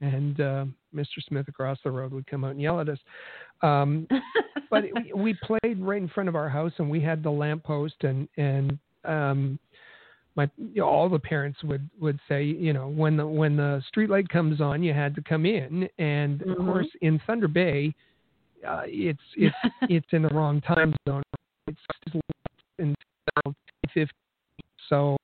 and 0.00 0.40
uh, 0.40 0.64
Mr. 0.94 1.22
Smith 1.28 1.48
across 1.48 1.78
the 1.84 1.90
road 1.90 2.12
would 2.12 2.26
come 2.26 2.44
out 2.44 2.52
and 2.52 2.62
yell 2.62 2.80
at 2.80 2.88
us. 2.88 2.98
Um, 3.62 4.06
but 4.70 4.84
it, 4.94 5.16
we 5.16 5.34
played 5.42 5.80
right 5.80 6.00
in 6.00 6.08
front 6.08 6.28
of 6.28 6.36
our 6.36 6.48
house, 6.48 6.72
and 6.78 6.88
we 6.88 7.00
had 7.00 7.22
the 7.22 7.30
lamppost, 7.30 7.96
and 8.02 8.26
and 8.38 8.78
um, 9.04 9.58
my 10.36 10.48
you 10.58 10.82
know, 10.82 10.86
all 10.86 11.08
the 11.08 11.18
parents 11.18 11.58
would 11.64 11.88
would 12.00 12.20
say, 12.28 12.44
you 12.44 12.72
know, 12.72 12.88
when 12.88 13.16
the 13.16 13.26
when 13.26 13.56
the 13.56 13.82
street 13.88 14.10
light 14.10 14.28
comes 14.28 14.60
on, 14.60 14.82
you 14.82 14.92
had 14.92 15.14
to 15.14 15.22
come 15.22 15.46
in, 15.46 15.88
and 15.98 16.40
mm-hmm. 16.40 16.50
of 16.50 16.58
course 16.58 16.88
in 17.00 17.20
Thunder 17.26 17.48
Bay, 17.48 17.94
uh, 18.66 18.82
it's 18.84 19.18
it's 19.36 19.56
it's 19.82 20.06
in 20.12 20.22
the 20.22 20.28
wrong 20.28 20.60
time 20.60 20.94
zone. 21.08 21.22
It's 21.66 21.80
until 22.78 23.54
15, 23.94 24.08
so 24.88 25.16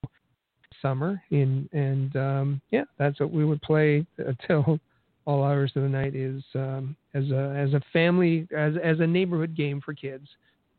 summer 0.80 1.22
in 1.30 1.68
and 1.72 2.16
um 2.16 2.60
yeah 2.72 2.82
that's 2.98 3.20
what 3.20 3.30
we 3.30 3.44
would 3.44 3.62
play 3.62 4.04
until 4.18 4.80
all 5.24 5.44
hours 5.44 5.70
of 5.76 5.82
the 5.82 5.88
night 5.88 6.16
is 6.16 6.42
um, 6.54 6.96
as 7.14 7.30
a 7.30 7.54
as 7.56 7.72
a 7.74 7.80
family 7.92 8.46
as 8.56 8.74
as 8.82 8.98
a 9.00 9.06
neighborhood 9.06 9.54
game 9.54 9.80
for 9.80 9.94
kids 9.94 10.26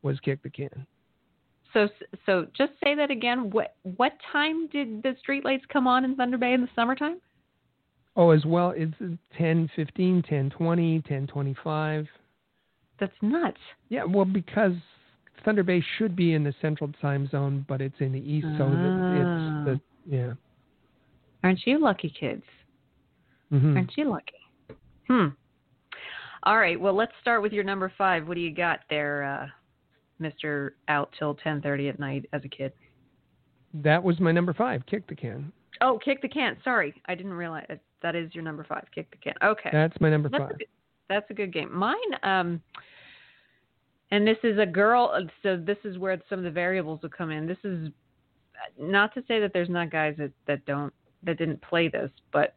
was 0.01 0.19
kick 0.19 0.43
the 0.43 0.49
can. 0.49 0.85
So 1.73 1.89
so 2.25 2.47
just 2.55 2.73
say 2.83 2.95
that 2.95 3.11
again. 3.11 3.49
What 3.49 3.75
what 3.83 4.13
time 4.31 4.67
did 4.67 5.03
the 5.03 5.15
streetlights 5.27 5.67
come 5.71 5.87
on 5.87 6.05
in 6.05 6.15
Thunder 6.15 6.37
Bay 6.37 6.53
in 6.53 6.61
the 6.61 6.69
summertime? 6.75 7.19
Oh, 8.15 8.29
as 8.29 8.45
well, 8.45 8.73
it's 8.75 8.93
10, 9.39 9.71
15, 9.75 10.23
10, 10.29 10.49
20, 10.51 11.01
10, 11.01 11.27
25. 11.27 12.07
That's 12.99 13.13
nuts. 13.23 13.57
Yeah, 13.89 14.03
well, 14.03 14.25
because 14.25 14.73
Thunder 15.43 15.63
Bay 15.63 15.83
should 15.97 16.15
be 16.15 16.33
in 16.33 16.43
the 16.43 16.53
central 16.61 16.91
time 17.01 17.27
zone, 17.29 17.65
but 17.67 17.81
it's 17.81 17.95
in 17.99 18.11
the 18.11 18.19
east, 18.19 18.45
so 18.57 18.69
ah. 18.69 19.63
it's 19.65 19.65
the 19.65 20.15
yeah. 20.15 20.33
Aren't 21.43 21.65
you 21.65 21.79
lucky 21.79 22.13
kids? 22.17 22.43
Mm-hmm. 23.51 23.77
Aren't 23.77 23.97
you 23.97 24.09
lucky? 24.09 24.77
Hmm. 25.07 25.27
All 26.43 26.57
right. 26.57 26.79
Well, 26.79 26.93
let's 26.93 27.11
start 27.21 27.41
with 27.41 27.51
your 27.51 27.63
number 27.63 27.91
five. 27.97 28.27
What 28.27 28.35
do 28.35 28.41
you 28.41 28.53
got 28.53 28.79
there, 28.89 29.23
uh, 29.23 29.47
Mister? 30.19 30.75
Out 30.87 31.13
till 31.17 31.35
ten 31.35 31.61
thirty 31.61 31.89
at 31.89 31.99
night 31.99 32.27
as 32.33 32.41
a 32.43 32.49
kid. 32.49 32.73
That 33.73 34.03
was 34.03 34.19
my 34.19 34.31
number 34.31 34.53
five. 34.53 34.85
Kick 34.85 35.07
the 35.07 35.15
can. 35.15 35.51
Oh, 35.81 35.99
kick 36.03 36.21
the 36.21 36.29
can. 36.29 36.57
Sorry, 36.63 36.93
I 37.07 37.15
didn't 37.15 37.33
realize 37.33 37.65
that 38.01 38.15
is 38.15 38.33
your 38.35 38.43
number 38.43 38.63
five. 38.63 38.85
Kick 38.93 39.09
the 39.11 39.17
can. 39.17 39.33
Okay. 39.43 39.69
That's 39.71 39.99
my 39.99 40.09
number 40.09 40.29
that's 40.29 40.41
five. 40.41 40.51
A 40.51 40.57
good, 40.57 40.67
that's 41.09 41.29
a 41.29 41.33
good 41.33 41.53
game. 41.53 41.73
Mine. 41.73 41.95
Um. 42.23 42.61
And 44.11 44.27
this 44.27 44.37
is 44.43 44.59
a 44.59 44.65
girl. 44.65 45.27
So 45.41 45.57
this 45.57 45.77
is 45.83 45.97
where 45.97 46.21
some 46.29 46.37
of 46.37 46.45
the 46.45 46.51
variables 46.51 47.01
will 47.01 47.09
come 47.09 47.31
in. 47.31 47.47
This 47.47 47.57
is 47.63 47.89
not 48.79 49.11
to 49.15 49.23
say 49.27 49.39
that 49.39 49.53
there's 49.53 49.69
not 49.69 49.89
guys 49.89 50.13
that 50.19 50.31
that 50.45 50.63
don't 50.67 50.93
that 51.23 51.39
didn't 51.39 51.59
play 51.63 51.87
this, 51.87 52.11
but 52.31 52.53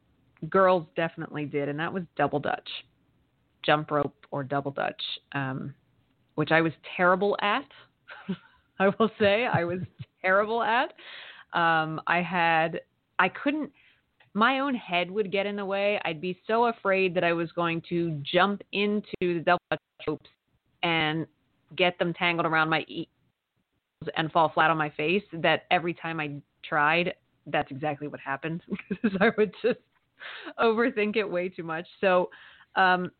girls 0.51 0.87
definitely 0.97 1.47
did, 1.47 1.71
and 1.71 1.81
that 1.81 1.91
was 1.91 2.03
double 2.15 2.39
dutch, 2.39 2.69
jump 3.65 3.91
rope 3.91 4.27
or 4.31 4.45
double 4.45 4.71
dutch, 4.71 5.01
um, 5.33 5.73
which 6.37 6.53
I 6.53 6.61
was 6.61 6.73
terrible 6.97 7.37
at. 7.43 7.67
I 8.79 8.89
will 8.99 9.11
say 9.19 9.47
I 9.47 9.65
was 9.65 9.81
terrible 10.23 10.63
at. 10.63 10.93
Um, 11.53 12.01
I 12.07 12.23
had, 12.23 12.81
I 13.19 13.29
couldn't, 13.29 13.71
my 14.35 14.61
own 14.61 14.75
head 14.75 15.11
would 15.11 15.33
get 15.33 15.47
in 15.47 15.57
the 15.57 15.65
way. 15.65 16.01
I'd 16.05 16.21
be 16.21 16.39
so 16.47 16.67
afraid 16.67 17.15
that 17.15 17.25
I 17.25 17.33
was 17.33 17.51
going 17.53 17.83
to 17.89 18.21
jump 18.23 18.63
into 18.73 19.03
the 19.21 19.43
double 19.45 19.63
dutch 19.71 19.81
ropes 20.07 20.31
and 20.83 21.27
get 21.75 21.99
them 21.99 22.13
tangled 22.13 22.47
around 22.47 22.69
my 22.69 22.85
ears 22.89 23.07
and 24.17 24.31
fall 24.31 24.51
flat 24.53 24.71
on 24.71 24.77
my 24.77 24.91
face 24.91 25.23
that 25.33 25.65
every 25.71 25.95
time 25.95 26.21
I 26.21 26.37
tried, 26.63 27.15
that's 27.47 27.71
exactly 27.71 28.09
what 28.09 28.21
happened 28.21 28.63
because 28.89 29.17
I 29.21 29.31
would 29.39 29.53
just 29.63 29.81
overthink 30.59 31.17
it 31.17 31.29
way 31.29 31.49
too 31.49 31.63
much. 31.63 31.87
So 32.01 32.29
um, 32.77 33.11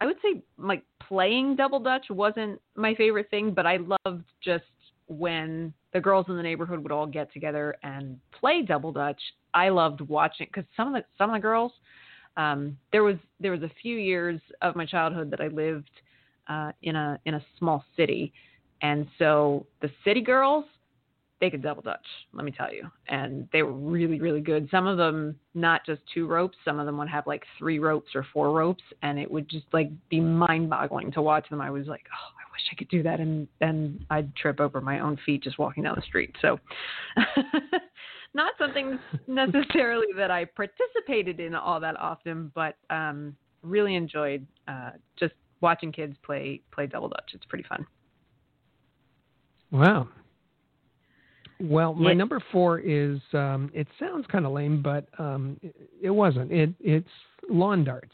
I 0.00 0.06
would 0.06 0.16
say 0.22 0.42
like 0.58 0.82
playing 1.00 1.56
double 1.56 1.80
dutch 1.80 2.06
wasn't 2.10 2.60
my 2.74 2.94
favorite 2.94 3.30
thing, 3.30 3.52
but 3.52 3.66
I 3.66 3.78
loved 4.04 4.24
just 4.44 4.64
when 5.08 5.72
the 5.92 6.00
girls 6.00 6.26
in 6.28 6.36
the 6.36 6.42
neighborhood 6.42 6.82
would 6.82 6.92
all 6.92 7.06
get 7.06 7.32
together 7.32 7.76
and 7.82 8.18
play 8.38 8.62
double 8.62 8.92
dutch. 8.92 9.20
I 9.54 9.68
loved 9.68 10.00
watching 10.02 10.48
because 10.48 10.68
some 10.76 10.88
of 10.88 10.94
the 10.94 11.04
some 11.16 11.30
of 11.30 11.34
the 11.34 11.40
girls. 11.40 11.72
Um, 12.36 12.76
there 12.92 13.02
was 13.02 13.16
there 13.40 13.52
was 13.52 13.62
a 13.62 13.70
few 13.80 13.96
years 13.96 14.40
of 14.60 14.76
my 14.76 14.84
childhood 14.84 15.30
that 15.30 15.40
I 15.40 15.48
lived 15.48 15.90
uh, 16.48 16.72
in 16.82 16.94
a 16.94 17.18
in 17.24 17.34
a 17.34 17.44
small 17.58 17.84
city, 17.96 18.32
and 18.82 19.06
so 19.18 19.66
the 19.80 19.90
city 20.04 20.20
girls 20.20 20.66
they 21.40 21.50
could 21.50 21.62
double 21.62 21.82
dutch, 21.82 22.06
let 22.32 22.44
me 22.44 22.50
tell 22.52 22.72
you. 22.72 22.90
And 23.08 23.48
they 23.52 23.62
were 23.62 23.72
really, 23.72 24.20
really 24.20 24.40
good. 24.40 24.68
Some 24.70 24.86
of 24.86 24.96
them 24.96 25.36
not 25.54 25.84
just 25.84 26.00
two 26.12 26.26
ropes, 26.26 26.56
some 26.64 26.78
of 26.78 26.86
them 26.86 26.96
would 26.98 27.08
have 27.08 27.26
like 27.26 27.44
three 27.58 27.78
ropes 27.78 28.14
or 28.14 28.26
four 28.32 28.52
ropes 28.52 28.82
and 29.02 29.18
it 29.18 29.30
would 29.30 29.48
just 29.48 29.66
like 29.72 29.90
be 30.08 30.20
mind 30.20 30.70
boggling 30.70 31.12
to 31.12 31.22
watch 31.22 31.48
them. 31.50 31.60
I 31.60 31.70
was 31.70 31.86
like, 31.86 32.04
Oh, 32.10 32.32
I 32.38 32.44
wish 32.52 32.62
I 32.72 32.74
could 32.74 32.88
do 32.88 33.02
that 33.02 33.20
and 33.20 33.46
then 33.60 34.04
I'd 34.10 34.34
trip 34.34 34.60
over 34.60 34.80
my 34.80 35.00
own 35.00 35.18
feet 35.26 35.42
just 35.42 35.58
walking 35.58 35.82
down 35.82 35.94
the 35.96 36.02
street. 36.02 36.34
So 36.40 36.58
not 38.34 38.54
something 38.58 38.98
necessarily 39.26 40.06
that 40.16 40.30
I 40.30 40.46
participated 40.46 41.38
in 41.38 41.54
all 41.54 41.80
that 41.80 41.98
often, 42.00 42.50
but 42.54 42.76
um 42.88 43.36
really 43.62 43.94
enjoyed 43.94 44.46
uh 44.68 44.90
just 45.18 45.34
watching 45.60 45.92
kids 45.92 46.16
play 46.22 46.62
play 46.72 46.86
double 46.86 47.08
dutch. 47.08 47.32
It's 47.34 47.44
pretty 47.44 47.64
fun. 47.68 47.86
Wow. 49.70 50.08
Well, 51.60 51.94
my 51.94 52.12
number 52.12 52.42
four 52.52 52.80
is 52.80 53.18
um, 53.32 53.70
it 53.72 53.86
sounds 53.98 54.26
kind 54.30 54.44
of 54.44 54.52
lame, 54.52 54.82
but 54.82 55.06
um, 55.18 55.58
it, 55.62 55.74
it, 56.02 56.10
wasn't. 56.10 56.52
It 56.52 56.74
it's 56.80 57.08
lawn 57.48 57.82
darts, 57.82 58.12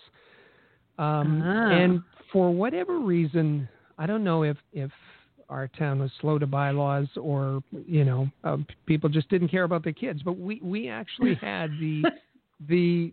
um, 0.99 1.43
uh-huh. 1.43 1.75
and 1.75 2.03
for 2.33 2.53
whatever 2.53 3.01
reason, 3.01 3.69
I 3.99 4.07
don't 4.07 4.23
know 4.23 4.45
if 4.45 4.57
if 4.73 4.93
our 5.49 5.69
town 5.69 5.99
was 5.99 6.11
slow 6.21 6.39
to 6.39 6.47
bylaws 6.47 7.09
or 7.21 7.63
you 7.87 8.05
know 8.05 8.31
uh, 8.45 8.59
people 8.87 9.09
just 9.09 9.29
didn't 9.29 9.49
care 9.49 9.65
about 9.65 9.83
their 9.83 9.93
kids, 9.93 10.23
but 10.23 10.39
we 10.39 10.61
we 10.63 10.89
actually 10.89 11.35
had 11.41 11.71
the 11.81 12.05
the, 12.69 13.13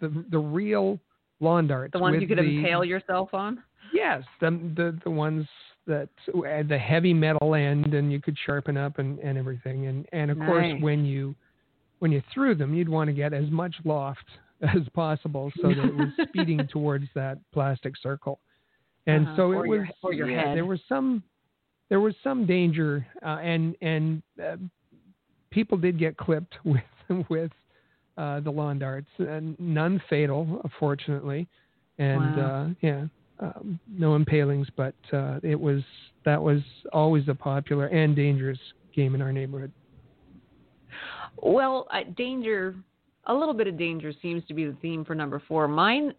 the 0.00 0.24
the 0.30 0.38
real 0.38 0.98
lawn 1.40 1.66
darts. 1.66 1.92
The 1.92 1.98
ones 1.98 2.20
you 2.20 2.28
could 2.28 2.38
the, 2.38 2.42
impale 2.42 2.84
yourself 2.84 3.30
on. 3.32 3.62
Yes, 3.94 4.22
the 4.40 4.50
the 4.76 4.98
the 5.04 5.10
ones 5.10 5.46
that 5.86 6.08
the 6.68 6.78
heavy 6.78 7.14
metal 7.14 7.54
end 7.54 7.94
and 7.94 8.12
you 8.12 8.20
could 8.20 8.36
sharpen 8.46 8.76
up 8.76 8.98
and, 8.98 9.18
and 9.18 9.38
everything. 9.38 9.86
And 9.86 10.06
and 10.12 10.30
of 10.30 10.38
nice. 10.38 10.48
course 10.48 10.74
when 10.80 11.04
you 11.04 11.34
when 11.98 12.12
you 12.12 12.22
threw 12.32 12.54
them, 12.54 12.74
you'd 12.74 12.88
want 12.88 13.08
to 13.08 13.12
get 13.12 13.32
as 13.32 13.50
much 13.50 13.74
loft 13.84 14.24
as 14.62 14.82
possible 14.94 15.50
so 15.60 15.68
that 15.68 15.84
it 15.84 15.94
was 15.94 16.08
speeding 16.28 16.66
towards 16.72 17.06
that 17.14 17.38
plastic 17.52 17.94
circle. 18.02 18.40
And 19.06 19.26
uh-huh. 19.26 19.36
so 19.36 19.52
it 19.52 19.56
or 19.56 19.66
was 19.66 19.86
your, 20.02 20.12
your 20.12 20.30
yeah, 20.30 20.48
head. 20.48 20.56
there 20.56 20.66
was 20.66 20.80
some 20.88 21.22
there 21.88 22.00
was 22.00 22.14
some 22.22 22.46
danger 22.46 23.06
uh, 23.24 23.38
and 23.38 23.76
and 23.80 24.22
uh, 24.42 24.56
people 25.50 25.76
did 25.78 25.98
get 25.98 26.16
clipped 26.16 26.54
with 26.64 26.82
with 27.28 27.52
uh, 28.16 28.40
the 28.40 28.50
lawn 28.50 28.78
darts 28.78 29.08
and 29.18 29.58
none 29.58 30.00
fatal 30.10 30.60
fortunately 30.78 31.48
and 31.98 32.36
wow. 32.36 32.66
uh, 32.66 32.68
yeah 32.82 33.04
um, 33.40 33.80
no 33.88 34.14
impalings, 34.16 34.68
but 34.76 34.94
uh, 35.12 35.40
it 35.42 35.58
was 35.58 35.82
that 36.24 36.40
was 36.40 36.60
always 36.92 37.26
a 37.28 37.34
popular 37.34 37.86
and 37.86 38.14
dangerous 38.14 38.58
game 38.94 39.14
in 39.14 39.22
our 39.22 39.32
neighborhood. 39.32 39.72
Well, 41.42 41.88
uh, 41.90 42.00
danger, 42.16 42.74
a 43.26 43.34
little 43.34 43.54
bit 43.54 43.66
of 43.66 43.78
danger 43.78 44.12
seems 44.20 44.44
to 44.46 44.54
be 44.54 44.66
the 44.66 44.76
theme 44.82 45.04
for 45.04 45.14
number 45.14 45.42
four. 45.48 45.68
Mine 45.68 46.12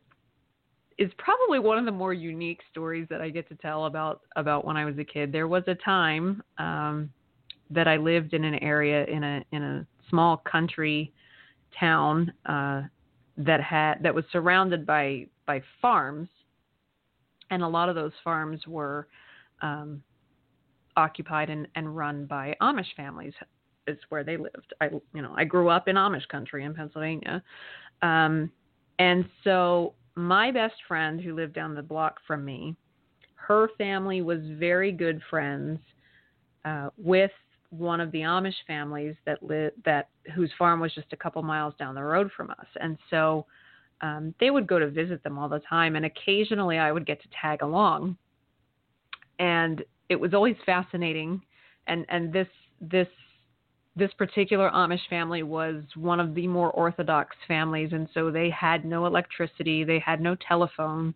is 0.98 1.12
probably 1.18 1.60
one 1.60 1.78
of 1.78 1.86
the 1.86 1.92
more 1.92 2.14
unique 2.14 2.60
stories 2.72 3.08
that 3.10 3.22
I 3.22 3.30
get 3.30 3.48
to 3.50 3.56
tell 3.56 3.86
about 3.86 4.22
about 4.36 4.66
when 4.66 4.78
I 4.78 4.86
was 4.86 4.98
a 4.98 5.04
kid. 5.04 5.32
There 5.32 5.48
was 5.48 5.64
a 5.68 5.76
time 5.76 6.42
um, 6.58 7.12
that 7.70 7.88
I 7.88 7.98
lived 7.98 8.34
in 8.34 8.44
an 8.44 8.56
area 8.56 9.06
in 9.06 9.24
a 9.24 9.44
in 9.52 9.64
a 9.64 9.88
small 10.10 10.38
country 10.38 11.14
town 11.80 12.34
uh, 12.46 12.84
that 13.38 13.62
had 13.62 14.02
that 14.02 14.14
was 14.14 14.26
surrounded 14.32 14.86
by 14.86 15.28
by 15.46 15.62
farms 15.82 16.28
and 17.52 17.62
a 17.62 17.68
lot 17.68 17.90
of 17.90 17.96
those 17.96 18.14
farms 18.24 18.66
were 18.66 19.08
um, 19.62 20.02
occupied 20.98 21.50
and, 21.50 21.68
and 21.76 21.96
run 21.96 22.26
by 22.26 22.56
Amish 22.62 22.96
families. 22.98 23.34
Is 23.88 23.98
where 24.10 24.24
they 24.24 24.38
lived. 24.38 24.74
I 24.80 24.90
you 25.14 25.24
know 25.24 25.34
I 25.36 25.44
grew 25.44 25.70
up 25.70 25.88
in 25.88 25.96
Amish 25.96 26.28
country 26.28 26.66
in 26.66 26.74
Pennsylvania, 26.74 27.42
um, 28.04 28.52
and 29.00 29.26
so 29.44 29.96
my 30.16 30.52
best 30.52 30.76
friend 30.88 31.20
who 31.20 31.36
lived 31.36 31.54
down 31.54 31.74
the 31.74 31.82
block 31.82 32.18
from 32.28 32.46
me, 32.46 32.76
her 33.34 33.70
family 33.80 34.22
was 34.22 34.40
very 34.60 34.92
good 34.92 35.20
friends 35.32 35.80
uh, 36.64 36.90
with 36.96 37.32
one 37.72 38.00
of 38.00 38.12
the 38.12 38.20
Amish 38.20 38.54
families 38.68 39.16
that 39.26 39.42
lived 39.42 39.78
that 39.84 40.10
whose 40.36 40.52
farm 40.60 40.80
was 40.80 40.94
just 40.94 41.12
a 41.12 41.18
couple 41.18 41.42
miles 41.42 41.74
down 41.80 41.96
the 41.96 42.04
road 42.04 42.30
from 42.38 42.52
us, 42.52 42.68
and 42.80 43.00
so 43.10 43.48
um, 44.02 44.34
they 44.40 44.50
would 44.50 44.68
go 44.68 44.80
to 44.80 44.90
visit 44.90 45.24
them 45.24 45.38
all 45.38 45.48
the 45.48 45.60
time, 45.60 45.96
and 45.96 46.06
occasionally 46.06 46.78
I 46.78 46.92
would 46.92 47.06
get 47.06 47.22
to 47.22 47.28
tag 47.40 47.62
along, 47.62 48.18
and 49.40 49.84
it 50.10 50.20
was 50.20 50.34
always 50.34 50.56
fascinating, 50.66 51.42
and 51.88 52.06
and 52.10 52.34
this 52.34 52.48
this 52.82 53.08
this 53.96 54.12
particular 54.18 54.70
Amish 54.72 55.08
family 55.10 55.44
was 55.44 55.84
one 55.96 56.20
of 56.20 56.34
the 56.34 56.48
more 56.48 56.72
orthodox 56.72 57.36
families, 57.48 57.90
and 57.92 58.08
so 58.14 58.32
they 58.32 58.50
had 58.50 58.86
no 58.86 59.06
electricity, 59.06 59.84
they 59.84 60.00
had 60.00 60.22
no 60.22 60.36
telephone. 60.48 61.14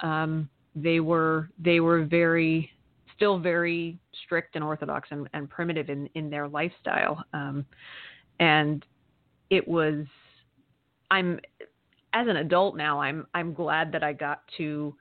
Um, 0.00 0.48
they 0.74 1.00
were 1.00 1.48
they 1.58 1.80
were 1.80 2.04
very 2.04 2.70
still 3.16 3.38
very 3.38 3.98
strict 4.24 4.56
and 4.56 4.64
orthodox 4.64 5.08
and, 5.10 5.28
and 5.32 5.48
primitive 5.50 5.88
in 5.90 6.08
in 6.14 6.30
their 6.30 6.48
lifestyle, 6.48 7.24
um, 7.32 7.64
and 8.38 8.84
it 9.50 9.66
was. 9.66 10.06
I'm 11.10 11.38
as 12.12 12.28
an 12.28 12.36
adult 12.36 12.76
now. 12.76 13.00
I'm 13.00 13.26
I'm 13.34 13.54
glad 13.54 13.92
that 13.92 14.02
I 14.02 14.12
got 14.12 14.42
to 14.58 14.94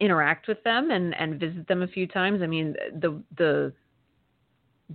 interact 0.00 0.48
with 0.48 0.62
them 0.64 0.90
and 0.90 1.14
and 1.14 1.38
visit 1.38 1.66
them 1.68 1.82
a 1.82 1.88
few 1.88 2.06
times. 2.06 2.42
I 2.42 2.46
mean 2.46 2.74
the 3.00 3.22
the 3.36 3.72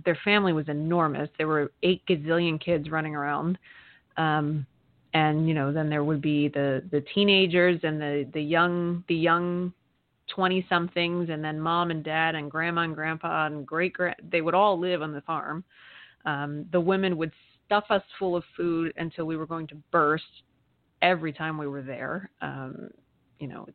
their 0.04 0.18
family 0.24 0.52
was 0.52 0.68
enormous. 0.68 1.28
There 1.36 1.48
were 1.48 1.72
eight 1.82 2.02
gazillion 2.08 2.60
kids 2.60 2.90
running 2.90 3.16
around. 3.16 3.58
Um, 4.16 4.66
and 5.12 5.48
you 5.48 5.54
know, 5.54 5.72
then 5.72 5.88
there 5.88 6.04
would 6.04 6.22
be 6.22 6.48
the 6.48 6.82
the 6.90 7.02
teenagers 7.14 7.80
and 7.82 8.00
the 8.00 8.28
the 8.32 8.42
young 8.42 9.04
the 9.08 9.14
young 9.14 9.72
20 10.34 10.64
somethings 10.68 11.28
and 11.28 11.42
then 11.42 11.58
mom 11.58 11.90
and 11.90 12.04
dad 12.04 12.36
and 12.36 12.48
grandma 12.50 12.82
and 12.82 12.94
grandpa 12.94 13.46
and 13.46 13.66
great 13.66 13.92
grand 13.92 14.14
they 14.30 14.40
would 14.40 14.54
all 14.54 14.78
live 14.78 15.02
on 15.02 15.12
the 15.12 15.20
farm. 15.22 15.64
Um, 16.24 16.66
the 16.70 16.80
women 16.80 17.16
would 17.16 17.32
stuff 17.66 17.84
us 17.90 18.02
full 18.18 18.36
of 18.36 18.44
food 18.56 18.92
until 18.96 19.24
we 19.24 19.36
were 19.36 19.46
going 19.46 19.66
to 19.68 19.76
burst 19.90 20.24
every 21.02 21.32
time 21.32 21.58
we 21.58 21.66
were 21.66 21.82
there. 21.82 22.30
Um, 22.40 22.90
you 23.38 23.48
know, 23.48 23.66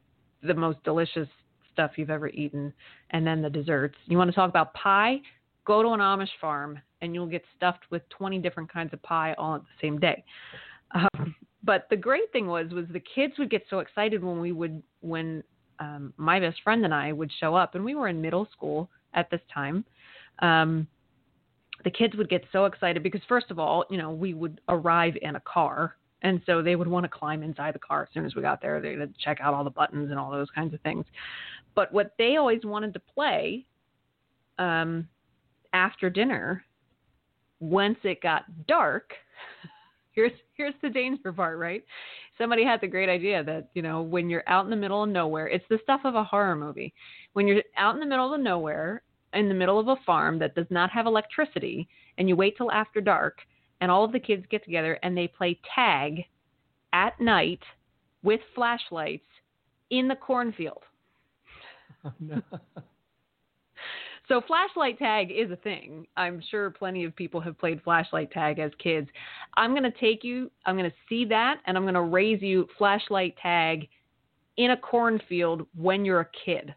the 0.44 0.54
most 0.54 0.84
delicious 0.84 1.28
stuff 1.74 1.92
you've 1.98 2.10
ever 2.10 2.30
eaten, 2.30 2.74
and 3.12 3.26
then 3.26 3.42
the 3.42 3.50
desserts. 3.50 3.96
You 4.06 4.18
want 4.18 4.30
to 4.30 4.36
talk 4.36 4.50
about 4.50 4.74
pie? 4.74 5.20
Go 5.66 5.82
to 5.82 5.90
an 5.90 6.00
Amish 6.00 6.30
farm 6.40 6.80
and 7.02 7.14
you'll 7.14 7.28
get 7.28 7.44
stuffed 7.56 7.84
with 7.90 8.02
20 8.10 8.40
different 8.40 8.72
kinds 8.72 8.94
of 8.94 9.02
pie 9.04 9.34
all 9.38 9.56
at 9.56 9.62
the 9.62 9.88
same 9.88 10.00
day. 10.00 10.24
Um, 10.94 11.36
but 11.64 11.88
the 11.90 11.98
great 11.98 12.32
thing 12.32 12.48
was, 12.48 12.72
was 12.72 12.86
the 12.92 13.00
kids 13.00 13.34
would 13.40 13.50
get 13.50 13.64
so 13.70 13.80
excited 13.80 14.24
when 14.24 14.40
we 14.40 14.52
would, 14.52 14.82
when 15.02 15.44
um, 15.80 16.14
my 16.18 16.40
best 16.40 16.62
friend 16.64 16.86
and 16.86 16.94
I 16.94 17.12
would 17.12 17.32
show 17.40 17.56
up, 17.56 17.76
and 17.76 17.84
we 17.84 17.96
were 17.96 18.08
in 18.08 18.22
middle 18.22 18.48
school 18.52 18.90
at 19.14 19.30
this 19.30 19.42
time. 19.54 19.84
Um, 20.40 20.88
the 21.84 21.92
kids 21.92 22.16
would 22.16 22.30
get 22.30 22.44
so 22.52 22.66
excited 22.66 23.04
because, 23.04 23.22
first 23.28 23.52
of 23.52 23.60
all, 23.60 23.86
you 23.90 23.98
know, 23.98 24.12
we 24.12 24.34
would 24.34 24.62
arrive 24.70 25.16
in 25.22 25.36
a 25.36 25.42
car, 25.42 25.96
and 26.22 26.42
so 26.46 26.62
they 26.62 26.76
would 26.76 26.88
want 26.88 27.04
to 27.04 27.10
climb 27.10 27.44
inside 27.44 27.76
the 27.76 27.80
car 27.80 28.04
as 28.04 28.10
soon 28.14 28.26
as 28.26 28.36
we 28.36 28.42
got 28.42 28.62
there. 28.62 28.82
They'd 28.82 29.18
check 29.18 29.40
out 29.42 29.54
all 29.54 29.64
the 29.64 29.70
buttons 29.70 30.10
and 30.10 30.20
all 30.20 30.32
those 30.32 30.50
kinds 30.54 30.74
of 30.74 30.82
things. 30.82 31.06
But 31.76 31.94
what 31.94 32.14
they 32.18 32.38
always 32.38 32.64
wanted 32.64 32.94
to 32.94 33.00
play 33.00 33.66
um, 34.58 35.08
after 35.74 36.10
dinner, 36.10 36.64
once 37.60 37.98
it 38.04 38.22
got 38.22 38.46
dark, 38.68 39.12
here's 40.12 40.32
here's 40.54 40.74
the 40.82 40.90
danger 40.90 41.34
part, 41.34 41.58
right? 41.60 41.84
Somebody 42.38 42.64
had 42.64 42.82
the 42.82 42.88
great 42.88 43.10
idea 43.10 43.44
that 43.44 43.70
you 43.74 43.82
know 43.82 44.02
when 44.02 44.30
you're 44.30 44.44
out 44.48 44.66
in 44.66 44.72
the 44.72 44.76
middle 44.76 45.04
of 45.04 45.10
nowhere, 45.10 45.48
it's 45.48 45.66
the 45.70 45.80
stuff 45.84 46.02
of 46.06 46.16
a 46.16 46.24
horror 46.24 46.56
movie. 46.56 46.94
When 47.34 47.48
you're 47.48 47.62
out 47.78 47.96
in 47.96 48.00
the 48.00 48.06
middle 48.06 48.34
of 48.34 48.40
nowhere, 48.40 49.04
in 49.34 49.50
the 49.50 49.54
middle 49.54 49.80
of 49.80 49.90
a 49.90 49.98
farm 50.06 50.40
that 50.40 50.56
does 50.56 50.68
not 50.70 50.90
have 50.92 51.06
electricity, 51.06 51.88
and 52.18 52.30
you 52.30 52.36
wait 52.36 52.56
till 52.58 52.72
after 52.72 53.02
dark, 53.02 53.40
and 53.86 53.92
all 53.92 54.04
of 54.04 54.12
the 54.12 54.20
kids 54.20 54.44
get 54.50 54.64
together 54.64 54.98
and 55.04 55.16
they 55.16 55.28
play 55.28 55.60
tag 55.76 56.26
at 56.92 57.22
night 57.22 57.60
with 58.24 58.40
flashlights 58.56 59.28
in 59.92 60.08
the 60.08 60.16
cornfield. 60.16 60.82
Oh, 62.04 62.12
no. 62.20 62.42
So 64.28 64.42
flashlight 64.48 64.98
tag 64.98 65.30
is 65.30 65.52
a 65.52 65.56
thing. 65.56 66.08
I'm 66.18 66.42
sure 66.50 66.72
plenty 66.72 67.04
of 67.04 67.16
people 67.16 67.40
have 67.42 67.60
played 67.60 67.84
flashlight 67.84 68.32
tag 68.32 68.58
as 68.58 68.72
kids. 68.80 69.08
I'm 69.56 69.74
going 69.74 69.84
to 69.84 69.92
take 70.00 70.24
you, 70.24 70.50
I'm 70.66 70.76
going 70.76 70.90
to 70.90 70.96
see 71.08 71.26
that, 71.26 71.62
and 71.68 71.78
I'm 71.78 71.84
going 71.84 71.94
to 71.94 72.02
raise 72.02 72.42
you 72.42 72.68
flashlight 72.76 73.38
tag 73.38 73.88
in 74.58 74.72
a 74.72 74.78
cornfield 74.78 75.68
when 75.76 76.04
you're 76.04 76.22
a 76.22 76.30
kid. 76.44 76.74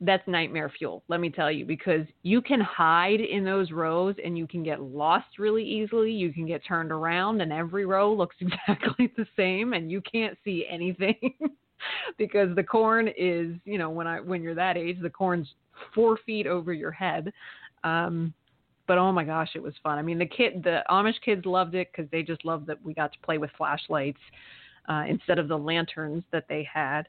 That's 0.00 0.26
nightmare 0.26 0.70
fuel, 0.76 1.02
let 1.08 1.20
me 1.20 1.30
tell 1.30 1.50
you, 1.50 1.64
because 1.64 2.06
you 2.22 2.42
can 2.42 2.60
hide 2.60 3.20
in 3.20 3.44
those 3.44 3.70
rows 3.70 4.14
and 4.22 4.36
you 4.36 4.46
can 4.46 4.62
get 4.62 4.82
lost 4.82 5.38
really 5.38 5.64
easily. 5.64 6.12
You 6.12 6.34
can 6.34 6.46
get 6.46 6.62
turned 6.66 6.92
around, 6.92 7.40
and 7.40 7.50
every 7.52 7.86
row 7.86 8.12
looks 8.14 8.36
exactly 8.40 9.10
the 9.16 9.26
same, 9.36 9.72
and 9.72 9.90
you 9.90 10.02
can't 10.02 10.36
see 10.44 10.66
anything. 10.70 11.34
because 12.18 12.54
the 12.56 12.62
corn 12.62 13.08
is, 13.16 13.54
you 13.64 13.78
know, 13.78 13.90
when 13.90 14.06
I 14.06 14.20
when 14.20 14.42
you're 14.42 14.54
that 14.54 14.76
age, 14.76 14.98
the 15.00 15.10
corn's 15.10 15.48
four 15.94 16.18
feet 16.26 16.46
over 16.46 16.72
your 16.72 16.90
head. 16.90 17.32
Um, 17.84 18.34
but 18.86 18.98
oh 18.98 19.12
my 19.12 19.24
gosh, 19.24 19.50
it 19.54 19.62
was 19.62 19.74
fun. 19.82 19.98
I 19.98 20.02
mean, 20.02 20.18
the 20.18 20.26
kid, 20.26 20.62
the 20.62 20.82
Amish 20.90 21.20
kids 21.24 21.44
loved 21.44 21.74
it 21.74 21.88
because 21.90 22.10
they 22.10 22.22
just 22.22 22.44
loved 22.44 22.66
that 22.66 22.82
we 22.84 22.94
got 22.94 23.12
to 23.12 23.18
play 23.20 23.38
with 23.38 23.50
flashlights 23.56 24.20
uh, 24.88 25.04
instead 25.08 25.38
of 25.38 25.48
the 25.48 25.58
lanterns 25.58 26.22
that 26.32 26.44
they 26.48 26.66
had. 26.72 27.08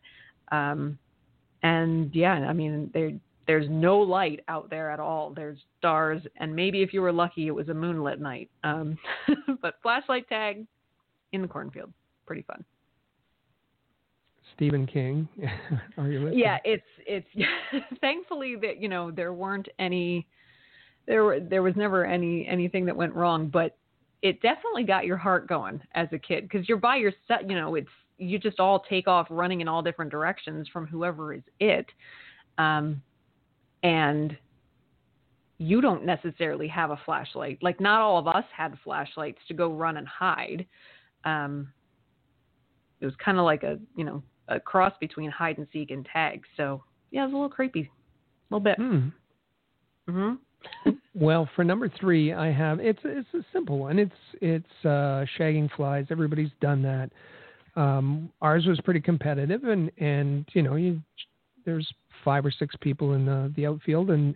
Um, 0.51 0.97
and 1.64 2.14
yeah, 2.14 2.34
I 2.34 2.53
mean, 2.53 2.89
there 2.93 3.12
there's 3.47 3.68
no 3.70 3.99
light 3.99 4.41
out 4.49 4.70
there 4.70 4.91
at 4.91 4.99
all. 4.99 5.34
There's 5.34 5.58
stars, 5.80 6.22
and 6.38 6.55
maybe 6.55 6.82
if 6.82 6.93
you 6.93 7.01
were 7.01 7.14
lucky, 7.14 7.47
it 7.47 7.51
was 7.51 7.70
a 7.70 7.74
moonlit 7.74 8.20
night. 8.20 8.49
Um, 8.64 8.97
but 9.62 9.76
flashlight 9.82 10.28
tag 10.28 10.66
in 11.32 11.41
the 11.41 11.47
cornfield, 11.47 11.91
pretty 12.26 12.41
fun. 12.43 12.64
Stephen 14.55 14.86
King. 14.86 15.28
Are 15.97 16.08
you 16.08 16.20
listening? 16.20 16.39
Yeah, 16.39 16.58
it's 16.66 16.84
it's 17.05 17.28
thankfully 18.01 18.55
that 18.62 18.82
you 18.82 18.89
know 18.89 19.12
there 19.12 19.34
weren't 19.34 19.68
any 19.80 20.28
there 21.05 21.24
were 21.24 21.39
there 21.39 21.64
was 21.64 21.76
never 21.76 22.05
any 22.05 22.45
anything 22.47 22.86
that 22.86 22.95
went 22.95 23.14
wrong, 23.14 23.47
but 23.47 23.78
it 24.22 24.41
definitely 24.41 24.84
got 24.84 25.05
your 25.05 25.18
heart 25.18 25.47
going 25.47 25.80
as 25.93 26.08
a 26.12 26.18
kid 26.18 26.49
because 26.49 26.68
you're 26.68 26.78
by 26.78 26.97
yourself. 26.97 27.41
You 27.47 27.55
know, 27.55 27.76
it's 27.76 27.88
you 28.18 28.39
just 28.39 28.59
all 28.59 28.80
take 28.89 29.07
off 29.07 29.28
running 29.30 29.61
in 29.61 29.68
all 29.68 29.82
different 29.82 30.11
directions 30.11 30.68
from 30.72 30.88
whoever 30.88 31.34
is 31.34 31.43
it, 31.59 31.86
um, 32.57 33.01
and 33.84 34.38
you 35.59 35.82
don't 35.82 36.05
necessarily 36.05 36.68
have 36.68 36.91
a 36.91 36.99
flashlight. 37.05 37.59
Like 37.61 37.80
not 37.80 38.01
all 38.01 38.18
of 38.18 38.28
us 38.28 38.45
had 38.55 38.78
flashlights 38.84 39.39
to 39.47 39.53
go 39.53 39.72
run 39.72 39.97
and 39.97 40.07
hide. 40.07 40.65
Um, 41.24 41.72
it 43.01 43.05
was 43.05 43.15
kind 43.24 43.38
of 43.38 43.45
like 43.45 43.63
a 43.63 43.80
you 43.95 44.03
know 44.03 44.24
a 44.47 44.59
cross 44.59 44.93
between 44.99 45.30
hide 45.30 45.57
and 45.57 45.68
seek 45.72 45.91
and 45.91 46.07
tag. 46.11 46.43
So 46.55 46.84
yeah, 47.11 47.22
it 47.22 47.26
was 47.26 47.34
a 47.34 47.36
little 47.36 47.49
creepy, 47.49 47.82
a 47.82 48.55
little 48.55 48.63
bit. 48.63 48.80
Mm. 48.80 49.11
Mm-hmm. 50.09 50.91
well, 51.15 51.49
for 51.55 51.63
number 51.63 51.89
three, 51.99 52.34
I 52.34 52.51
have 52.51 52.80
it's 52.80 52.99
it's 53.03 53.28
a 53.34 53.45
simple 53.53 53.80
one. 53.80 53.99
It's 53.99 54.11
it's 54.41 54.86
uh, 54.86 55.26
shagging 55.38 55.70
flies. 55.76 56.05
Everybody's 56.09 56.51
done 56.61 56.82
that. 56.84 57.11
Um, 57.78 58.32
ours 58.41 58.65
was 58.65 58.80
pretty 58.82 58.99
competitive, 58.99 59.63
and 59.63 59.91
and 59.99 60.45
you 60.53 60.63
know 60.63 60.75
you 60.75 60.99
there's 61.63 61.88
five 62.25 62.45
or 62.45 62.51
six 62.51 62.75
people 62.82 63.13
in 63.13 63.25
the 63.25 63.53
the 63.55 63.67
outfield, 63.67 64.09
and 64.09 64.36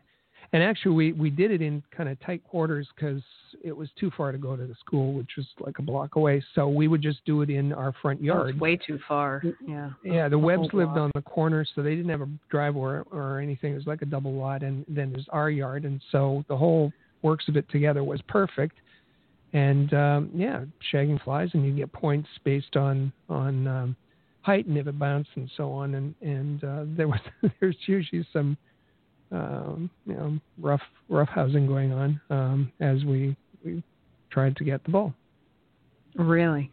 and 0.54 0.62
actually 0.62 0.94
we 0.94 1.12
we 1.14 1.30
did 1.32 1.50
it 1.50 1.60
in 1.60 1.82
kind 1.96 2.08
of 2.08 2.20
tight 2.20 2.44
quarters 2.44 2.88
because 2.96 3.24
it 3.64 3.76
was 3.76 3.90
too 4.00 4.12
far 4.16 4.32
to 4.32 4.38
go 4.38 4.56
to 4.56 4.68
the 4.68 4.76
school, 4.76 5.14
which 5.14 5.32
was 5.38 5.48
like 5.60 5.80
a 5.80 5.82
block 5.82 6.18
away. 6.18 6.44
So 6.54 6.70
we 6.70 6.88
would 6.88 7.02
just 7.02 7.26
do 7.26 7.42
it 7.42 7.50
in 7.50 7.74
our 7.74 7.94
front 8.02 8.22
yard. 8.22 8.60
way 8.60 8.76
too 8.76 9.00
far. 9.08 9.42
Yeah. 9.68 9.90
Yeah. 10.04 10.30
The 10.30 10.38
Webbs 10.38 10.70
lived 10.74 10.98
on 10.98 11.10
the 11.16 11.22
corner, 11.24 11.66
so 11.74 11.82
they 11.82 11.96
didn't 11.96 12.12
have 12.12 12.22
a 12.22 12.30
driveway 12.52 12.82
or, 12.82 13.06
or 13.12 13.40
anything. 13.40 13.74
It 13.74 13.78
was 13.78 13.88
like 13.88 14.04
a 14.04 14.06
double 14.06 14.34
lot, 14.34 14.62
and 14.62 14.86
then 14.88 15.12
there's 15.12 15.28
our 15.30 15.50
yard, 15.50 15.86
and 15.86 16.00
so 16.12 16.46
the 16.48 16.58
whole 16.58 16.94
works 17.24 17.48
of 17.48 17.58
it 17.58 17.68
together 17.70 18.04
was 18.04 18.22
perfect. 18.28 18.76
And 19.54 19.94
um, 19.94 20.32
yeah, 20.34 20.64
shagging 20.94 21.22
flies, 21.24 21.50
and 21.54 21.66
you 21.66 21.74
get 21.74 21.92
points 21.92 22.30
based 22.44 22.78
on 22.78 23.12
on 23.30 23.68
um, 23.68 23.96
height 24.42 24.66
and 24.66 24.78
if 24.78 24.88
it 24.88 24.98
bounced 24.98 25.30
and 25.36 25.52
so 25.58 25.72
on. 25.72 25.96
And 25.96 26.16
and 26.22 26.64
uh, 26.64 26.84
there 26.96 27.08
was 27.08 27.20
there's 27.60 27.78
usually 27.86 28.26
some 28.32 28.58
um, 29.32 29.90
you 30.06 30.14
know, 30.14 30.38
rough 30.60 30.82
rough 31.10 31.30
housing 31.30 31.66
going 31.66 31.92
on 31.92 32.22
um, 32.30 32.72
as 32.80 33.04
we 33.06 33.36
we 33.64 33.84
tried 34.30 34.56
to 34.58 34.64
get 34.64 34.84
the 34.84 34.92
ball. 34.92 35.14
Really, 36.16 36.70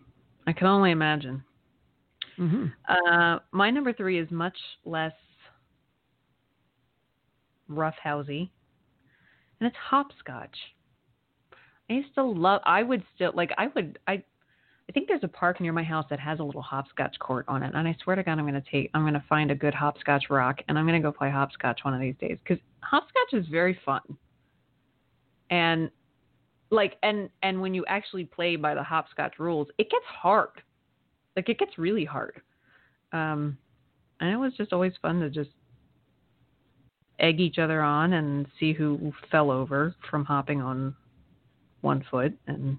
I 0.46 0.52
can 0.52 0.66
only 0.66 0.90
imagine. 0.90 1.42
Mm-hmm. 2.38 2.66
Uh, 2.88 3.38
my 3.52 3.70
number 3.70 3.92
three 3.92 4.18
is 4.18 4.30
much 4.30 4.56
less 4.84 5.12
roughhousey, 7.70 8.48
and 9.60 9.66
it's 9.66 9.76
hopscotch. 9.76 10.56
I 11.90 12.04
to 12.14 12.34
love. 12.34 12.60
I 12.64 12.82
would 12.82 13.02
still 13.14 13.32
like. 13.34 13.50
I 13.58 13.68
would. 13.74 13.98
I. 14.06 14.22
I 14.88 14.92
think 14.92 15.06
there's 15.06 15.22
a 15.22 15.28
park 15.28 15.60
near 15.60 15.72
my 15.72 15.82
house 15.82 16.06
that 16.08 16.18
has 16.18 16.38
a 16.38 16.42
little 16.42 16.62
hopscotch 16.62 17.18
court 17.18 17.44
on 17.46 17.62
it, 17.62 17.74
and 17.74 17.86
I 17.86 17.94
swear 18.02 18.16
to 18.16 18.22
God, 18.22 18.38
I'm 18.38 18.46
to 18.54 18.70
take. 18.70 18.90
I'm 18.94 19.02
to 19.12 19.24
find 19.28 19.50
a 19.50 19.54
good 19.54 19.74
hopscotch 19.74 20.30
rock, 20.30 20.60
and 20.66 20.78
I'm 20.78 20.86
to 21.00 21.06
go 21.06 21.12
play 21.12 21.30
hopscotch 21.30 21.80
one 21.82 21.92
of 21.92 22.00
these 22.00 22.14
days 22.18 22.38
because 22.42 22.62
hopscotch 22.80 23.34
is 23.34 23.46
very 23.48 23.78
fun. 23.84 24.00
And 25.50 25.90
like, 26.70 26.96
and 27.02 27.28
and 27.42 27.60
when 27.60 27.74
you 27.74 27.84
actually 27.86 28.24
play 28.24 28.56
by 28.56 28.74
the 28.74 28.82
hopscotch 28.82 29.38
rules, 29.38 29.68
it 29.76 29.90
gets 29.90 30.04
hard. 30.06 30.62
Like 31.36 31.48
it 31.48 31.58
gets 31.58 31.76
really 31.78 32.04
hard. 32.04 32.40
Um, 33.12 33.58
and 34.20 34.30
it 34.30 34.36
was 34.36 34.52
just 34.56 34.72
always 34.72 34.92
fun 35.00 35.20
to 35.20 35.30
just 35.30 35.50
egg 37.20 37.40
each 37.40 37.58
other 37.58 37.82
on 37.82 38.14
and 38.14 38.46
see 38.58 38.72
who 38.72 39.12
fell 39.30 39.50
over 39.50 39.94
from 40.10 40.24
hopping 40.24 40.60
on 40.60 40.94
one 41.80 42.04
foot 42.10 42.32
and 42.46 42.78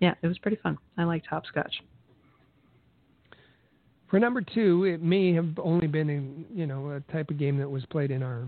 yeah 0.00 0.14
it 0.22 0.26
was 0.26 0.38
pretty 0.38 0.58
fun 0.62 0.78
i 0.98 1.04
liked 1.04 1.26
hopscotch 1.26 1.82
For 4.10 4.18
number 4.18 4.40
two, 4.40 4.84
it 4.84 5.00
may 5.00 5.32
have 5.34 5.56
only 5.62 5.86
been 5.86 6.10
in 6.10 6.44
you 6.52 6.66
know 6.66 6.90
a 6.90 7.12
type 7.12 7.30
of 7.30 7.38
game 7.38 7.58
that 7.58 7.70
was 7.70 7.86
played 7.86 8.10
in 8.10 8.24
our 8.24 8.44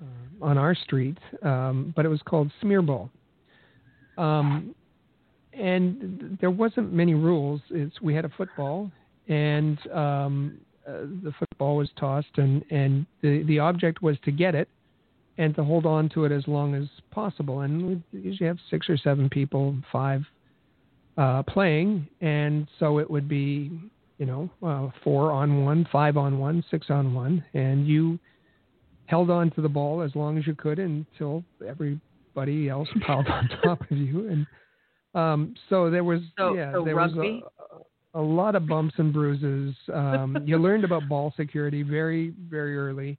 uh, 0.00 0.44
on 0.44 0.56
our 0.56 0.74
street, 0.74 1.18
um, 1.42 1.92
but 1.94 2.06
it 2.06 2.08
was 2.08 2.20
called 2.22 2.50
smearball. 2.62 3.10
Um, 4.16 4.74
and 5.52 6.38
there 6.40 6.50
wasn't 6.50 6.92
many 6.92 7.12
rules. 7.12 7.60
It's 7.70 8.00
we 8.00 8.14
had 8.14 8.24
a 8.24 8.30
football, 8.38 8.90
and 9.28 9.78
um, 9.92 10.58
uh, 10.88 10.92
the 11.22 11.32
football 11.38 11.76
was 11.76 11.90
tossed, 11.98 12.38
and 12.38 12.64
and 12.70 13.04
the 13.20 13.42
the 13.42 13.58
object 13.58 14.00
was 14.00 14.16
to 14.24 14.32
get 14.32 14.54
it, 14.54 14.68
and 15.38 15.54
to 15.56 15.62
hold 15.64 15.84
on 15.86 16.08
to 16.10 16.24
it 16.24 16.32
as 16.32 16.46
long 16.48 16.74
as 16.74 16.88
possible. 17.10 17.60
And 17.60 18.02
we 18.12 18.20
usually 18.20 18.46
have 18.46 18.58
six 18.70 18.88
or 18.88 18.96
seven 18.96 19.28
people, 19.28 19.76
five 19.92 20.22
uh, 21.16 21.42
playing, 21.44 22.06
and 22.20 22.66
so 22.78 22.98
it 22.98 23.10
would 23.10 23.28
be 23.28 23.70
you 24.18 24.26
know 24.26 24.50
uh, 24.62 24.88
four 25.04 25.30
on 25.32 25.64
one, 25.64 25.86
five 25.92 26.16
on 26.16 26.38
one, 26.38 26.64
six 26.70 26.86
on 26.90 27.14
one, 27.14 27.44
and 27.54 27.86
you 27.86 28.18
held 29.06 29.30
on 29.30 29.50
to 29.52 29.60
the 29.62 29.68
ball 29.68 30.02
as 30.02 30.14
long 30.16 30.36
as 30.36 30.46
you 30.46 30.54
could 30.54 30.78
until 30.78 31.44
everybody 31.66 32.68
else 32.68 32.88
piled 33.06 33.28
on 33.28 33.48
top 33.62 33.80
of 33.90 33.96
you 33.96 34.28
and 34.28 34.46
um, 35.14 35.54
so 35.70 35.88
there 35.90 36.02
was 36.04 36.20
So- 36.36 36.54
yeah 36.54 36.72
so 36.72 36.84
there 36.84 36.96
rugby? 36.96 37.40
was 37.42 37.42
a, 38.14 38.18
a 38.18 38.20
lot 38.20 38.54
of 38.56 38.66
bumps 38.66 38.94
and 38.98 39.12
bruises. 39.12 39.74
Um, 39.94 40.38
you 40.44 40.58
learned 40.58 40.84
about 40.84 41.08
ball 41.08 41.32
security 41.36 41.82
very 41.84 42.34
very 42.50 42.76
early. 42.76 43.16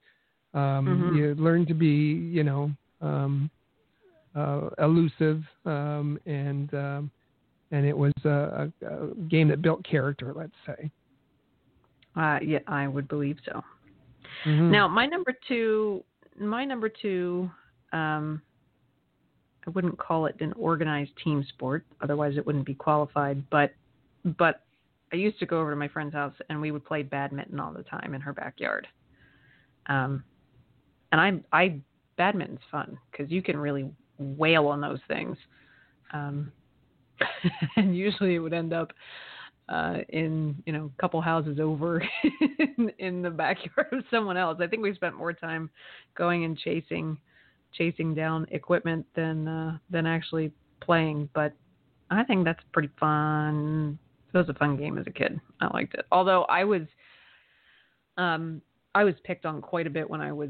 Um, 0.58 0.86
Mhm. 0.88 1.16
You 1.18 1.36
learned 1.36 1.68
to 1.68 1.74
be 1.74 1.95
you 2.38 2.43
know 2.43 2.72
um, 3.01 3.49
uh, 4.36 4.70
elusive 4.80 5.43
um, 5.66 6.20
and 6.26 6.74
um, 6.74 7.12
and 7.72 7.86
it 7.86 7.97
was 7.97 8.14
a, 8.26 8.72
a, 8.82 8.88
a 8.88 9.16
game 9.30 9.47
that 9.49 9.62
built 9.62 9.84
character. 9.84 10.34
Let's 10.34 10.60
say. 10.66 10.91
uh 12.16 12.39
yeah 12.41 12.64
i 12.68 12.88
would 12.88 13.08
believe 13.08 13.38
so 13.45 13.64
Mhm. 14.45 14.72
Now, 14.72 14.88
my 14.88 15.05
number 15.05 15.34
two, 15.47 16.03
my 16.39 16.64
number 16.66 16.89
two, 16.89 17.49
um, 17.93 18.41
I 19.66 19.70
wouldn't 19.72 19.97
call 19.97 20.26
it 20.28 20.36
an 20.39 20.53
organized 20.53 21.12
team 21.24 21.43
sport, 21.49 21.86
otherwise 22.01 22.38
it 22.38 22.45
wouldn't 22.45 22.66
be 22.66 22.76
qualified. 22.76 23.38
But, 23.49 23.74
but 24.38 24.64
I 25.12 25.16
used 25.16 25.39
to 25.39 25.45
go 25.45 25.60
over 25.60 25.72
to 25.72 25.76
my 25.76 25.88
friend's 25.88 26.14
house 26.14 26.34
and 26.49 26.62
we 26.62 26.72
would 26.72 26.86
play 26.86 27.03
badminton 27.03 27.60
all 27.60 27.74
the 27.74 27.84
time 27.84 28.14
in 28.14 28.22
her 28.22 28.34
backyard. 28.34 28.88
Um, 29.88 30.24
and 31.18 31.43
I, 31.51 31.57
I, 31.57 31.80
badminton's 32.18 32.59
fun 32.72 32.97
because 33.11 33.32
you 33.32 33.41
can 33.41 33.57
really 33.57 33.89
wail 34.18 34.68
on 34.68 34.82
those 34.82 34.99
things. 35.07 35.38
Um, 36.13 36.51
and 37.76 37.95
usually 37.95 38.36
it 38.36 38.39
would 38.39 38.53
end 38.53 38.74
up 38.74 38.91
uh, 39.70 39.97
in 40.09 40.55
you 40.65 40.72
know 40.72 40.91
a 40.97 41.01
couple 41.01 41.20
houses 41.20 41.59
over 41.59 42.01
in, 42.24 42.91
in 42.99 43.22
the 43.22 43.30
backyard 43.30 43.88
of 43.91 44.03
someone 44.09 44.38
else. 44.38 44.59
I 44.61 44.68
think 44.68 44.84
we 44.84 44.93
spent 44.93 45.15
more 45.15 45.34
time 45.34 45.70
going 46.15 46.45
and 46.45 46.57
chasing 46.57 47.18
chasing 47.74 48.15
down 48.15 48.47
equipment 48.51 49.05
than 49.15 49.47
uh, 49.47 49.78
than 49.89 50.05
actually 50.05 50.51
playing. 50.82 51.30
But 51.34 51.53
I 52.09 52.24
think 52.24 52.45
that's 52.45 52.63
pretty 52.72 52.89
fun. 52.99 53.99
It 54.34 54.38
was 54.38 54.49
a 54.49 54.53
fun 54.53 54.78
game 54.78 54.97
as 54.97 55.07
a 55.07 55.11
kid. 55.11 55.39
I 55.59 55.74
liked 55.74 55.95
it. 55.95 56.05
Although 56.11 56.43
I 56.43 56.63
was 56.63 56.84
um, 58.18 58.61
I 58.95 59.03
was 59.03 59.15
picked 59.24 59.45
on 59.45 59.61
quite 59.61 59.88
a 59.88 59.91
bit 59.91 60.09
when 60.09 60.22
I 60.22 60.32
was 60.32 60.49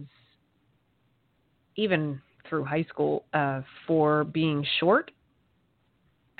even 1.78 2.20
through 2.50 2.66
high 2.66 2.84
school 2.90 3.26
uh, 3.34 3.62
for 3.86 4.26
being 4.26 4.66
short. 4.80 5.12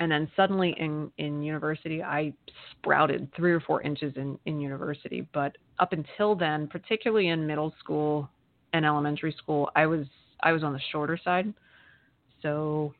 And 0.00 0.12
then 0.12 0.30
suddenly 0.36 0.76
in 0.78 1.10
in 1.18 1.42
university 1.42 2.04
i 2.04 2.32
sprouted 2.70 3.28
three 3.34 3.52
or 3.52 3.60
four 3.60 3.82
inches 3.82 4.12
in 4.16 4.38
in 4.46 4.60
university. 4.60 5.26
But 5.32 5.56
up 5.80 5.92
until 5.92 6.36
then 6.36 6.68
particularly 6.68 7.28
in 7.28 7.46
middle 7.46 7.74
school 7.80 8.28
and 8.72 8.84
elementary 8.84 9.34
school 9.38 9.70
i 9.74 9.86
was 9.86 10.06
i 10.42 10.52
was 10.52 10.62
on 10.62 10.72
the 10.72 10.80
shorter 10.92 11.18
side. 11.22 11.52
So 12.42 12.94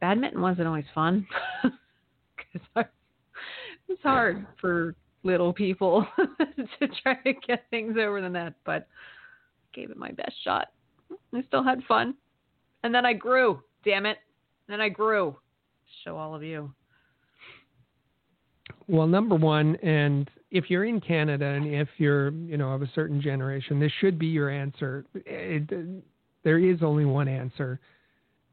badminton 0.00 0.40
wasn't 0.40 0.68
always 0.68 0.86
fun. 0.94 1.26
Because 2.74 2.84
it's 3.88 4.02
hard 4.02 4.46
for 4.60 4.94
little 5.22 5.54
people 5.54 6.06
to 6.18 6.88
try 7.02 7.14
to 7.24 7.32
get 7.46 7.64
things 7.70 7.96
over 7.98 8.20
the 8.20 8.28
net 8.28 8.52
but 8.66 8.88
gave 9.72 9.90
it 9.90 9.96
my 9.96 10.10
best 10.10 10.34
shot 10.44 10.68
i 11.34 11.42
still 11.46 11.62
had 11.62 11.82
fun 11.88 12.14
and 12.82 12.94
then 12.94 13.06
i 13.06 13.12
grew 13.12 13.62
damn 13.84 14.06
it 14.06 14.18
then 14.68 14.80
i 14.80 14.88
grew 14.88 15.36
show 16.04 16.16
all 16.16 16.34
of 16.34 16.42
you. 16.42 16.72
Well, 18.88 19.06
number 19.06 19.34
one, 19.34 19.76
and 19.76 20.28
if 20.50 20.68
you're 20.68 20.84
in 20.84 21.00
Canada 21.00 21.46
and 21.46 21.66
if 21.66 21.88
you're, 21.98 22.30
you 22.30 22.56
know, 22.56 22.70
of 22.70 22.82
a 22.82 22.90
certain 22.94 23.20
generation, 23.20 23.78
this 23.78 23.92
should 24.00 24.18
be 24.18 24.26
your 24.26 24.50
answer. 24.50 25.04
It, 25.14 26.02
there 26.42 26.58
is 26.58 26.82
only 26.82 27.04
one 27.04 27.28
answer, 27.28 27.80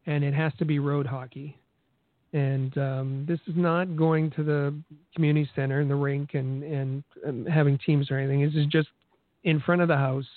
and 0.05 0.23
it 0.23 0.33
has 0.33 0.53
to 0.59 0.65
be 0.65 0.79
road 0.79 1.05
hockey. 1.05 1.57
And 2.31 2.77
um, 2.77 3.25
this 3.27 3.39
is 3.47 3.55
not 3.55 3.95
going 3.95 4.29
to 4.31 4.43
the 4.43 4.75
community 5.15 5.49
center 5.55 5.79
and 5.79 5.89
the 5.89 5.95
rink 5.95 6.35
and, 6.35 6.63
and 6.63 7.03
um, 7.27 7.45
having 7.47 7.79
teams 7.83 8.11
or 8.11 8.19
anything. 8.19 8.45
This 8.45 8.53
is 8.53 8.67
just 8.67 8.89
in 9.45 9.59
front 9.59 9.81
of 9.81 9.87
the 9.87 9.97
house. 9.97 10.27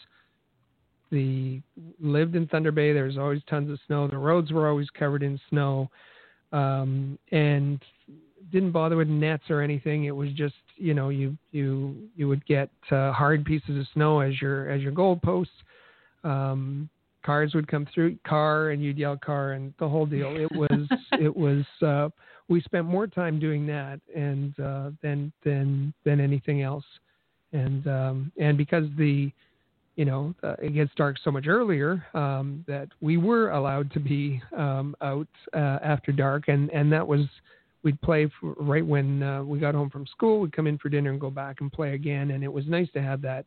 The 1.13 1.61
lived 2.01 2.35
in 2.35 2.49
Thunder 2.49 2.73
Bay. 2.73 2.93
There 2.93 3.05
was 3.05 3.19
always 3.19 3.43
tons 3.49 3.71
of 3.71 3.79
snow. 3.87 4.09
The 4.09 4.17
roads 4.17 4.51
were 4.51 4.67
always 4.67 4.89
covered 4.91 5.23
in 5.23 5.39
snow 5.51 5.91
um, 6.53 7.19
and 7.31 7.81
didn't 8.51 8.73
bother 8.73 8.97
with 8.97 9.09
nets 9.09 9.45
or 9.51 9.61
anything. 9.61 10.05
It 10.05 10.17
was 10.17 10.31
just 10.31 10.55
you 10.77 10.95
know 10.95 11.11
you 11.11 11.37
you 11.53 11.97
you 12.17 12.29
would 12.29 12.45
get 12.47 12.71
uh, 12.91 13.13
hard 13.13 13.45
pieces 13.45 13.79
of 13.79 13.87
snow 13.93 14.21
as 14.21 14.41
your 14.41 14.71
as 14.71 14.81
your 14.81 14.93
goal 14.93 15.21
posts. 15.23 15.53
Um, 16.25 16.89
cars 17.25 17.55
would 17.55 17.69
come 17.69 17.87
through 17.95 18.17
car 18.27 18.71
and 18.71 18.83
you'd 18.83 18.99
yell 18.99 19.17
car 19.17 19.53
and 19.53 19.75
the 19.79 19.89
whole 19.89 20.07
deal. 20.07 20.35
It 20.35 20.51
was 20.53 20.89
it 21.13 21.37
was 21.37 21.65
uh, 21.83 22.09
we 22.49 22.61
spent 22.63 22.87
more 22.87 23.07
time 23.07 23.39
doing 23.39 23.67
that 23.67 24.01
and 24.17 24.59
uh, 24.59 24.91
than 25.03 25.33
than 25.45 25.93
than 26.05 26.21
anything 26.21 26.63
else. 26.63 26.85
And 27.53 27.87
um, 27.87 28.33
and 28.39 28.57
because 28.57 28.85
the 28.97 29.31
you 29.97 30.05
know, 30.05 30.35
uh, 30.43 30.55
it 30.61 30.75
gets 30.75 30.91
dark 30.97 31.17
so 31.23 31.31
much 31.31 31.47
earlier 31.47 32.05
um, 32.15 32.65
that 32.67 32.89
we 33.01 33.17
were 33.19 33.51
allowed 33.51 33.93
to 33.93 34.01
be 34.01 34.41
um, 34.57 34.97
out 35.03 35.29
uh, 35.55 35.79
after 35.83 36.13
dark, 36.13 36.49
and 36.49 36.71
and 36.71 36.91
that 36.93 37.07
was 37.07 37.21
we'd 37.83 38.01
play 38.01 38.31
for, 38.41 38.55
right 38.59 38.87
when 38.87 39.23
uh, 39.23 39.43
we 39.43 39.59
got 39.59 39.75
home 39.75 39.91
from 39.91 40.07
school. 40.07 40.41
We'd 40.41 40.53
come 40.53 40.67
in 40.67 40.79
for 40.79 40.89
dinner 40.89 41.11
and 41.11 41.21
go 41.21 41.31
back 41.31 41.61
and 41.61 41.71
play 41.71 41.95
again, 41.95 42.31
and 42.31 42.43
it 42.43 42.53
was 42.53 42.67
nice 42.67 42.89
to 42.95 43.03
have 43.03 43.21
that 43.23 43.45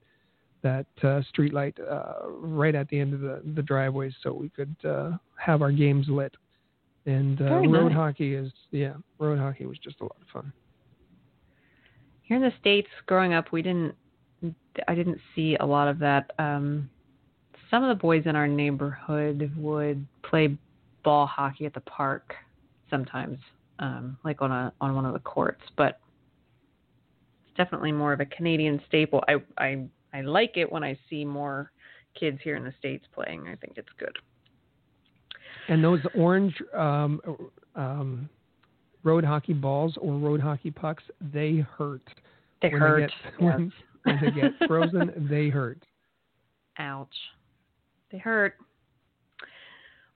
that 0.61 0.85
uh, 1.03 1.21
street 1.29 1.53
light 1.53 1.77
uh, 1.79 2.27
right 2.29 2.75
at 2.75 2.87
the 2.89 2.99
end 2.99 3.13
of 3.13 3.21
the 3.21 3.41
the 3.55 3.61
driveway, 3.61 4.13
so 4.21 4.31
we 4.31 4.49
could 4.49 4.75
uh, 4.87 5.11
have 5.37 5.61
our 5.61 5.71
games 5.71 6.07
lit. 6.09 6.35
And 7.07 7.39
uh, 7.41 7.45
Very 7.45 7.67
road 7.67 7.89
nice. 7.89 7.95
hockey 7.95 8.35
is 8.35 8.51
yeah, 8.71 8.93
road 9.19 9.39
hockey 9.39 9.65
was 9.65 9.77
just 9.79 9.99
a 10.01 10.03
lot 10.03 10.17
of 10.21 10.27
fun. 10.31 10.53
Here 12.23 12.37
in 12.37 12.43
the 12.43 12.53
states, 12.59 12.87
growing 13.05 13.33
up, 13.33 13.51
we 13.51 13.61
didn't. 13.61 13.95
I 14.87 14.95
didn't 14.95 15.19
see 15.35 15.55
a 15.59 15.65
lot 15.65 15.87
of 15.87 15.99
that. 15.99 16.31
Um, 16.37 16.89
some 17.71 17.83
of 17.83 17.89
the 17.89 18.01
boys 18.01 18.23
in 18.25 18.35
our 18.35 18.47
neighborhood 18.47 19.51
would 19.57 20.05
play 20.23 20.57
ball 21.03 21.25
hockey 21.25 21.65
at 21.65 21.73
the 21.73 21.81
park 21.81 22.33
sometimes, 22.89 23.37
um, 23.79 24.17
like 24.23 24.41
on 24.41 24.51
a 24.51 24.73
on 24.81 24.95
one 24.95 25.05
of 25.05 25.13
the 25.13 25.19
courts. 25.19 25.61
But 25.77 25.99
it's 27.47 27.57
definitely 27.57 27.91
more 27.91 28.13
of 28.13 28.19
a 28.19 28.25
Canadian 28.25 28.81
staple. 28.87 29.23
I 29.27 29.35
I 29.57 29.85
I 30.13 30.21
like 30.21 30.57
it 30.57 30.71
when 30.71 30.83
I 30.83 30.97
see 31.09 31.25
more 31.25 31.71
kids 32.19 32.39
here 32.43 32.55
in 32.55 32.63
the 32.63 32.73
states 32.79 33.05
playing. 33.13 33.47
I 33.47 33.55
think 33.55 33.77
it's 33.77 33.89
good. 33.97 34.17
And 35.67 35.83
those 35.83 35.99
orange 36.15 36.55
um, 36.73 37.19
um, 37.75 38.29
road 39.03 39.23
hockey 39.23 39.53
balls 39.53 39.95
or 39.99 40.13
road 40.17 40.39
hockey 40.39 40.71
pucks, 40.71 41.03
they 41.33 41.65
hurt. 41.77 42.07
They 42.61 42.69
hurt. 42.69 43.11
They 43.23 43.31
get, 43.31 43.41
when, 43.41 43.73
when 44.05 44.19
they 44.21 44.31
get 44.31 44.51
frozen, 44.67 45.27
they 45.29 45.49
hurt. 45.49 45.83
Ouch. 46.77 47.07
They 48.11 48.17
hurt. 48.17 48.55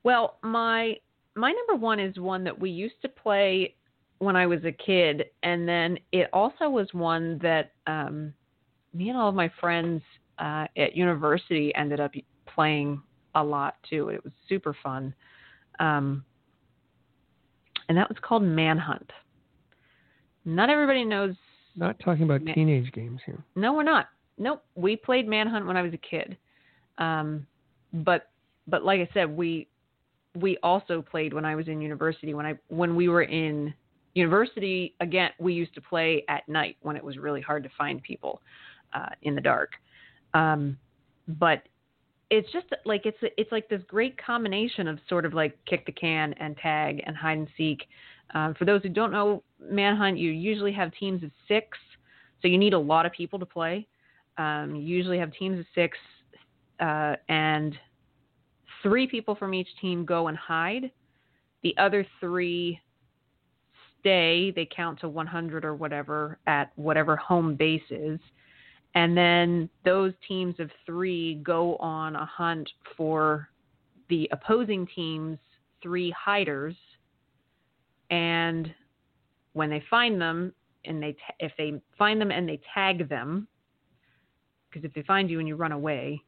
Well, 0.04 0.38
my 0.42 0.96
my 1.36 1.52
number 1.52 1.82
one 1.82 2.00
is 2.00 2.18
one 2.18 2.44
that 2.44 2.58
we 2.58 2.70
used 2.70 3.02
to 3.02 3.10
play 3.10 3.76
when 4.20 4.36
I 4.36 4.46
was 4.46 4.64
a 4.66 4.72
kid, 4.72 5.26
and 5.44 5.68
then 5.68 5.98
it 6.12 6.30
also 6.34 6.70
was 6.70 6.88
one 6.94 7.40
that 7.42 7.72
um, 7.88 8.34
me 8.94 9.10
and 9.10 9.18
all 9.18 9.30
of 9.30 9.36
my 9.36 9.52
friends 9.60 10.02
uh, 10.38 10.66
at 10.78 10.96
university 10.96 11.74
ended 11.76 12.00
up 12.00 12.12
playing 12.54 13.02
a 13.36 13.44
lot 13.44 13.76
too. 13.90 14.10
It 14.10 14.24
was 14.24 14.34
super 14.48 14.76
fun, 14.84 15.14
um, 15.80 16.24
and 17.88 17.98
that 17.98 18.10
was 18.10 18.18
called 18.22 18.44
Manhunt. 18.44 19.12
Not 20.46 20.70
everybody 20.70 21.06
knows. 21.06 21.36
Not 21.80 21.98
talking 22.00 22.24
about 22.24 22.42
Man- 22.42 22.54
teenage 22.54 22.92
games 22.92 23.22
here. 23.26 23.42
No, 23.56 23.74
we're 23.74 23.84
not. 23.84 24.10
Nope. 24.38 24.64
We 24.76 24.98
played 24.98 25.28
Manhunt 25.28 25.66
when 25.66 25.78
I 25.78 25.82
was 25.82 25.94
a 25.94 25.98
kid, 25.98 26.38
um, 26.98 27.48
but 27.94 28.30
but 28.68 28.84
like 28.84 29.00
I 29.00 29.10
said, 29.14 29.36
we 29.36 29.68
we 30.36 30.58
also 30.62 31.02
played 31.02 31.34
when 31.34 31.46
I 31.46 31.56
was 31.56 31.70
in 31.70 31.82
university. 31.82 32.34
When 32.34 32.46
I 32.46 32.56
when 32.68 32.96
we 32.98 33.08
were 33.08 33.24
in 33.24 33.74
university, 34.14 34.94
again, 35.00 35.32
we 35.40 35.54
used 35.54 35.74
to 35.76 35.82
play 35.82 36.26
at 36.28 36.48
night 36.50 36.76
when 36.82 36.98
it 36.98 37.04
was 37.04 37.18
really 37.18 37.42
hard 37.42 37.64
to 37.64 37.70
find 37.78 38.04
people 38.04 38.42
uh, 38.94 39.10
in 39.22 39.34
the 39.36 39.42
dark. 39.42 39.72
Um, 40.34 40.78
but 41.28 41.64
it's 42.30 42.52
just 42.52 42.68
like 42.84 43.06
it's 43.06 43.18
it's 43.22 43.52
like 43.54 43.70
this 43.70 43.82
great 43.88 44.18
combination 44.22 44.88
of 44.90 45.00
sort 45.08 45.26
of 45.26 45.34
like 45.34 45.58
kick 45.66 45.86
the 45.86 45.94
can 45.94 46.34
and 46.34 46.58
tag 46.58 47.02
and 47.06 47.16
hide 47.16 47.38
and 47.38 47.48
seek. 47.56 47.88
Um, 48.34 48.54
for 48.54 48.66
those 48.66 48.82
who 48.84 48.90
don't 48.90 49.12
know 49.12 49.44
Manhunt, 49.60 50.18
you 50.18 50.32
usually 50.32 50.72
have 50.74 50.94
teams 50.94 51.24
of 51.24 51.32
six, 51.48 51.78
so 52.42 52.48
you 52.48 52.58
need 52.58 52.74
a 52.74 52.80
lot 52.80 53.06
of 53.06 53.12
people 53.12 53.40
to 53.40 53.46
play. 53.46 53.88
Um, 54.38 54.76
you 54.76 54.82
usually 54.82 55.18
have 55.18 55.34
teams 55.34 55.60
of 55.60 55.66
six, 55.76 55.98
uh, 56.80 57.16
and 57.28 57.78
three 58.82 59.08
people 59.08 59.36
from 59.36 59.54
each 59.54 59.68
team 59.82 60.06
go 60.06 60.28
and 60.28 60.38
hide. 60.38 60.92
The 61.64 61.76
other 61.78 62.06
three 62.20 62.80
stay. 64.00 64.52
They 64.52 64.68
count 64.74 65.00
to 65.02 65.10
100 65.10 65.66
or 65.66 65.76
whatever 65.76 66.40
at 66.48 66.72
whatever 66.76 67.16
home 67.16 67.56
base 67.56 67.82
is. 67.90 68.20
And 68.96 69.16
then 69.16 69.70
those 69.86 70.14
teams 70.28 70.56
of 70.60 70.72
three 70.86 71.36
go 71.44 71.76
on 71.78 72.16
a 72.16 72.26
hunt 72.26 72.70
for 72.98 73.50
the 74.10 74.28
opposing 74.32 74.88
team's 74.96 75.38
three 75.82 76.12
hiders. 76.12 76.76
And 78.10 78.74
when 79.54 79.70
they 79.70 79.84
find 79.90 80.20
them, 80.20 80.54
and 80.86 81.02
they 81.02 81.14
ta- 81.14 81.36
if 81.40 81.52
they 81.58 81.82
find 81.98 82.20
them 82.20 82.32
and 82.32 82.48
they 82.48 82.60
tag 82.74 83.10
them, 83.10 83.48
because 84.70 84.86
if 84.86 84.94
they 84.94 85.04
find 85.04 85.30
you 85.30 85.40
and 85.40 85.48
you 85.48 85.56
run 85.56 85.72
away, 85.72 86.22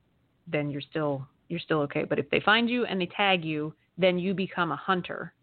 then 0.48 0.70
you're 0.70 0.82
still 0.82 1.28
you're 1.48 1.60
still 1.60 1.80
okay. 1.82 2.04
But 2.04 2.20
if 2.20 2.30
they 2.30 2.40
find 2.40 2.70
you 2.70 2.86
and 2.86 3.00
they 3.00 3.08
tag 3.08 3.44
you, 3.44 3.74
then 3.98 4.18
you 4.18 4.34
become 4.34 4.72
a 4.72 4.76
hunter. 4.76 5.34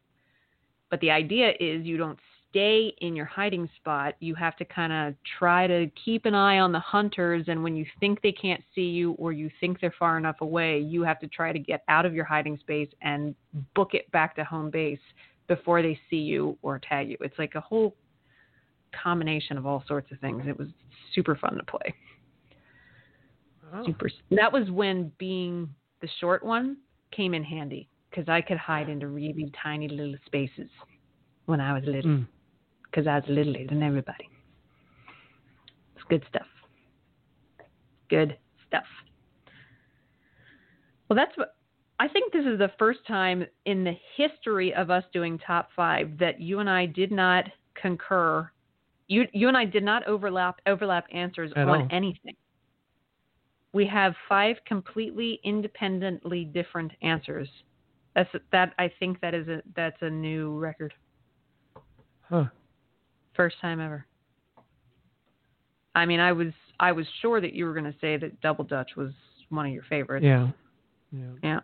But 0.91 1.01
the 1.01 1.11
idea 1.11 1.53
is 1.61 1.85
you 1.85 1.99
don't 1.99 2.19
stay 2.51 2.95
in 3.03 3.15
your 3.15 3.27
hiding 3.27 3.69
spot. 3.77 4.15
You 4.21 4.35
have 4.35 4.57
to 4.57 4.65
kind 4.65 4.93
of 4.93 5.15
try 5.39 5.67
to 5.67 5.91
keep 6.03 6.25
an 6.25 6.35
eye 6.35 6.61
on 6.61 6.73
the 6.73 6.81
hunters. 6.81 7.45
And 7.49 7.63
when 7.63 7.77
you 7.77 7.85
think 8.01 8.23
they 8.23 8.33
can't 8.33 8.63
see 8.75 8.89
you 8.89 9.13
or 9.13 9.33
you 9.33 9.51
think 9.61 9.81
they're 9.81 9.95
far 9.99 10.17
enough 10.17 10.41
away, 10.41 10.81
you 10.81 11.03
have 11.03 11.21
to 11.21 11.29
try 11.29 11.53
to 11.53 11.59
get 11.59 11.85
out 11.89 12.07
of 12.07 12.15
your 12.15 12.25
hiding 12.25 12.57
space 12.59 12.89
and 13.03 13.35
book 13.75 13.93
it 13.93 14.11
back 14.13 14.35
to 14.37 14.45
home 14.45 14.71
base 14.71 14.99
before 15.49 15.83
they 15.83 15.99
see 16.09 16.17
you 16.17 16.57
or 16.63 16.79
tag 16.79 17.09
you. 17.09 17.17
It's 17.21 17.39
like 17.39 17.55
a 17.55 17.61
whole 17.61 17.97
combination 19.03 19.59
of 19.59 19.67
all 19.67 19.83
sorts 19.89 20.13
of 20.13 20.19
things. 20.21 20.45
It 20.47 20.59
was 20.59 20.69
super 21.15 21.35
fun 21.35 21.57
to 21.57 21.65
play. 21.65 21.95
Oh. 23.73 23.85
Super. 23.85 24.11
That 24.31 24.53
was 24.53 24.71
when 24.71 25.13
being 25.19 25.69
the 26.01 26.09
short 26.21 26.45
one 26.45 26.77
came 27.11 27.35
in 27.35 27.43
handy 27.43 27.89
because 28.09 28.29
I 28.29 28.41
could 28.41 28.57
hide 28.57 28.89
into 28.89 29.09
really 29.09 29.53
tiny 29.63 29.89
little 29.89 30.15
spaces 30.27 30.71
when 31.47 31.61
I 31.61 31.73
was 31.73 31.85
little 31.85 32.11
Mm. 32.11 32.27
because 32.85 33.07
I 33.07 33.17
was 33.17 33.25
littler 33.29 33.67
than 33.67 33.83
everybody. 33.83 34.29
It's 35.97 36.05
good 36.09 36.25
stuff. 36.29 36.47
Good 38.09 38.39
stuff. 38.67 38.85
Well, 41.09 41.17
that's 41.17 41.37
what 41.37 41.57
I 42.01 42.09
think 42.09 42.33
this 42.33 42.45
is 42.47 42.59
the 42.59 42.71
first 42.79 43.01
time 43.07 43.45
in 43.65 43.83
the 43.83 43.95
history 44.17 44.73
of 44.75 44.91
us 44.91 45.05
doing 45.13 45.39
top 45.39 45.71
five 45.75 46.17
that 46.19 46.41
you 46.41 46.61
and 46.61 46.71
I 46.71 46.87
did 46.87 47.11
not 47.11 47.45
concur. 47.81 48.51
You 49.09 49.25
you 49.33 49.49
and 49.49 49.57
I 49.57 49.65
did 49.65 49.83
not 49.83 50.07
overlap 50.07 50.61
overlap 50.67 51.07
answers 51.13 51.53
At 51.57 51.69
on 51.69 51.83
all. 51.83 51.89
anything. 51.91 52.37
We 53.73 53.87
have 53.87 54.15
five 54.29 54.57
completely 54.67 55.41
independently 55.45 56.45
different 56.45 56.93
answers. 57.03 57.49
That's 58.15 58.31
that 58.53 58.75
I 58.79 58.91
think 59.01 59.21
that 59.21 59.35
is 59.35 59.49
a 59.49 59.63
that's 59.75 60.01
a 60.01 60.11
new 60.11 60.57
record. 60.59 60.95
Huh. 62.23 62.45
First 63.35 63.57
time 63.61 63.81
ever. 63.81 64.07
I 65.95 66.07
mean, 66.07 66.21
I 66.21 66.33
was 66.33 66.53
I 66.79 66.93
was 66.93 67.07
sure 67.23 67.41
that 67.41 67.55
you 67.55 67.65
were 67.65 67.73
going 67.73 67.85
to 67.85 67.99
say 68.01 68.17
that 68.17 68.41
Double 68.41 68.65
Dutch 68.65 68.91
was 68.97 69.11
one 69.49 69.67
of 69.67 69.73
your 69.73 69.83
favorites. 69.85 70.25
Yeah. 70.25 70.49
Yeah. 71.11 71.31
Yeah. 71.43 71.61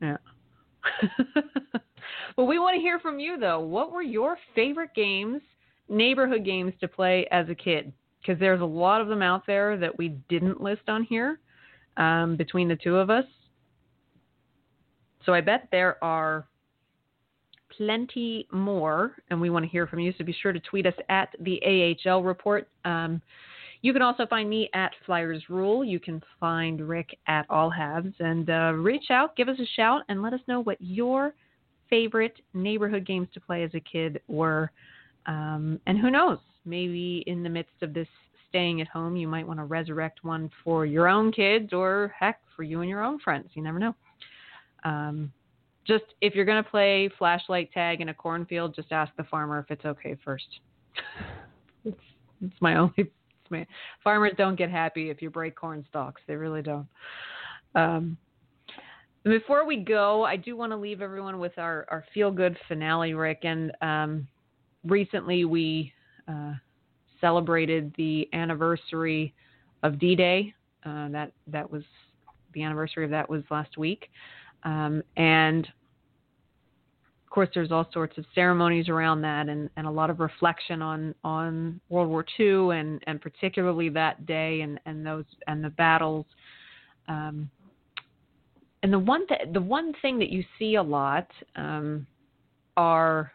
Yeah. 0.00 0.16
well, 2.36 2.46
we 2.46 2.58
want 2.74 2.82
to 2.82 2.86
hear 2.86 2.98
from 2.98 3.20
you 3.20 3.38
though. 3.38 3.60
What 3.60 3.92
were 3.92 4.02
your 4.02 4.36
favorite 4.54 4.90
games, 4.96 5.40
neighborhood 5.88 6.44
games 6.44 6.72
to 6.80 6.88
play 6.88 7.26
as 7.30 7.48
a 7.48 7.54
kid? 7.54 7.92
Because 8.20 8.40
there's 8.40 8.60
a 8.60 8.64
lot 8.64 9.00
of 9.00 9.08
them 9.08 9.22
out 9.22 9.46
there 9.46 9.76
that 9.76 9.96
we 9.96 10.08
didn't 10.28 10.60
list 10.60 10.82
on 10.88 11.04
here 11.04 11.38
um, 11.96 12.36
between 12.36 12.68
the 12.68 12.76
two 12.76 12.96
of 12.96 13.10
us. 13.10 13.24
So 15.24 15.32
I 15.32 15.40
bet 15.40 15.68
there 15.70 16.02
are 16.02 16.46
plenty 17.76 18.48
more, 18.52 19.12
and 19.30 19.40
we 19.40 19.50
want 19.50 19.64
to 19.64 19.70
hear 19.70 19.86
from 19.86 20.00
you. 20.00 20.12
So 20.18 20.24
be 20.24 20.36
sure 20.42 20.52
to 20.52 20.60
tweet 20.60 20.86
us 20.86 20.94
at 21.08 21.28
the 21.40 21.96
AHL 22.04 22.22
report. 22.24 22.68
Um, 22.84 23.22
you 23.82 23.92
can 23.92 24.02
also 24.02 24.26
find 24.26 24.48
me 24.48 24.68
at 24.74 24.92
Flyers 25.06 25.44
Rule. 25.48 25.84
You 25.84 26.00
can 26.00 26.22
find 26.40 26.88
Rick 26.88 27.16
at 27.28 27.46
All 27.50 27.70
Habs, 27.70 28.14
and 28.18 28.48
uh, 28.50 28.72
reach 28.74 29.10
out, 29.10 29.36
give 29.36 29.48
us 29.48 29.58
a 29.60 29.66
shout, 29.76 30.02
and 30.08 30.22
let 30.22 30.32
us 30.32 30.40
know 30.48 30.60
what 30.60 30.78
your 30.80 31.34
favorite 31.90 32.40
neighborhood 32.52 33.06
games 33.06 33.28
to 33.34 33.40
play 33.40 33.62
as 33.62 33.70
a 33.74 33.80
kid 33.80 34.20
were. 34.28 34.70
Um, 35.26 35.80
and 35.86 35.98
who 35.98 36.10
knows, 36.10 36.38
maybe 36.64 37.24
in 37.26 37.42
the 37.42 37.48
midst 37.48 37.82
of 37.82 37.94
this 37.94 38.08
staying 38.48 38.80
at 38.80 38.88
home, 38.88 39.16
you 39.16 39.26
might 39.26 39.46
want 39.46 39.58
to 39.58 39.64
resurrect 39.64 40.22
one 40.22 40.50
for 40.62 40.86
your 40.86 41.08
own 41.08 41.32
kids, 41.32 41.72
or 41.72 42.14
heck, 42.18 42.40
for 42.54 42.62
you 42.62 42.80
and 42.80 42.88
your 42.88 43.02
own 43.02 43.18
friends. 43.18 43.48
You 43.54 43.62
never 43.62 43.78
know. 43.78 43.94
Um, 44.84 45.32
just 45.86 46.04
if 46.20 46.34
you're 46.34 46.44
going 46.44 46.62
to 46.62 46.70
play 46.70 47.10
flashlight 47.18 47.72
tag 47.72 48.00
in 48.00 48.10
a 48.10 48.14
cornfield, 48.14 48.74
just 48.74 48.92
ask 48.92 49.12
the 49.16 49.24
farmer 49.24 49.58
if 49.58 49.70
it's 49.70 49.84
okay 49.84 50.16
first. 50.24 50.46
it's, 51.84 52.00
it's 52.42 52.60
my 52.60 52.76
only. 52.76 52.94
It's 52.96 53.50
my, 53.50 53.66
farmers 54.02 54.32
don't 54.38 54.56
get 54.56 54.70
happy 54.70 55.10
if 55.10 55.20
you 55.20 55.30
break 55.30 55.54
corn 55.54 55.84
stalks. 55.90 56.22
They 56.26 56.34
really 56.34 56.62
don't. 56.62 56.86
Um, 57.74 58.16
before 59.24 59.66
we 59.66 59.76
go, 59.76 60.24
I 60.24 60.36
do 60.36 60.56
want 60.56 60.72
to 60.72 60.76
leave 60.76 61.00
everyone 61.00 61.38
with 61.38 61.56
our, 61.58 61.86
our 61.88 62.04
feel 62.12 62.30
good 62.30 62.56
finale, 62.68 63.14
Rick. 63.14 63.40
And 63.44 63.72
um, 63.80 64.28
recently 64.84 65.44
we 65.44 65.92
uh, 66.28 66.52
celebrated 67.20 67.94
the 67.96 68.28
anniversary 68.32 69.34
of 69.82 69.98
D 69.98 70.14
Day. 70.14 70.54
Uh, 70.84 71.08
that 71.08 71.32
that 71.46 71.70
was 71.70 71.82
the 72.52 72.62
anniversary 72.62 73.04
of 73.04 73.10
that 73.10 73.28
was 73.28 73.42
last 73.50 73.78
week. 73.78 74.10
Um, 74.62 75.02
and 75.16 75.66
of 77.24 77.30
course, 77.30 77.48
there's 77.54 77.72
all 77.72 77.88
sorts 77.92 78.16
of 78.18 78.24
ceremonies 78.34 78.88
around 78.88 79.22
that, 79.22 79.48
and, 79.48 79.68
and 79.76 79.86
a 79.86 79.90
lot 79.90 80.08
of 80.08 80.20
reflection 80.20 80.80
on, 80.82 81.14
on 81.24 81.80
World 81.88 82.08
War 82.08 82.24
II, 82.38 82.78
and, 82.78 83.02
and 83.08 83.20
particularly 83.20 83.88
that 83.88 84.24
day, 84.24 84.60
and, 84.60 84.78
and 84.86 85.04
those 85.04 85.24
and 85.48 85.64
the 85.64 85.70
battles. 85.70 86.26
Um, 87.08 87.50
and 88.84 88.92
the 88.92 88.98
one 88.98 89.26
th- 89.26 89.48
the 89.54 89.62
one 89.62 89.94
thing 90.02 90.18
that 90.18 90.28
you 90.28 90.44
see 90.58 90.74
a 90.74 90.82
lot 90.82 91.26
um, 91.56 92.06
are 92.76 93.32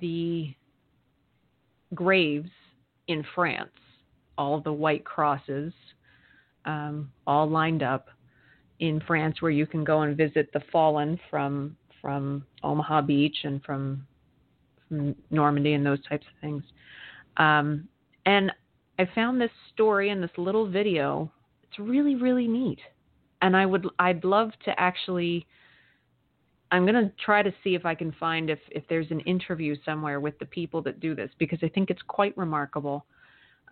the 0.00 0.54
graves 1.94 2.48
in 3.08 3.22
France, 3.34 3.70
all 4.38 4.62
the 4.62 4.72
white 4.72 5.04
crosses, 5.04 5.74
um, 6.64 7.12
all 7.26 7.48
lined 7.48 7.82
up 7.82 8.08
in 8.80 9.02
France 9.06 9.42
where 9.42 9.50
you 9.50 9.66
can 9.66 9.84
go 9.84 10.00
and 10.00 10.16
visit 10.16 10.50
the 10.54 10.62
fallen 10.72 11.20
from 11.30 11.76
from 12.00 12.42
Omaha 12.62 13.02
Beach 13.02 13.36
and 13.44 13.62
from, 13.64 14.06
from 14.88 15.14
Normandy 15.30 15.74
and 15.74 15.84
those 15.84 16.02
types 16.08 16.24
of 16.26 16.40
things. 16.40 16.62
Um, 17.36 17.86
and 18.24 18.50
I 18.98 19.06
found 19.14 19.38
this 19.38 19.50
story 19.74 20.08
in 20.08 20.22
this 20.22 20.30
little 20.38 20.66
video. 20.66 21.30
It's 21.64 21.78
really 21.78 22.14
really 22.14 22.48
neat, 22.48 22.78
and 23.42 23.56
I 23.56 23.66
would 23.66 23.86
I'd 23.98 24.24
love 24.24 24.52
to 24.64 24.78
actually. 24.78 25.46
I'm 26.70 26.84
going 26.84 27.02
to 27.02 27.10
try 27.24 27.42
to 27.42 27.50
see 27.64 27.74
if 27.74 27.86
I 27.86 27.94
can 27.94 28.12
find 28.12 28.50
if 28.50 28.58
if 28.70 28.84
there's 28.88 29.10
an 29.10 29.20
interview 29.20 29.74
somewhere 29.84 30.20
with 30.20 30.38
the 30.38 30.44
people 30.46 30.82
that 30.82 31.00
do 31.00 31.14
this 31.14 31.30
because 31.38 31.58
I 31.62 31.68
think 31.68 31.90
it's 31.90 32.02
quite 32.06 32.36
remarkable. 32.36 33.06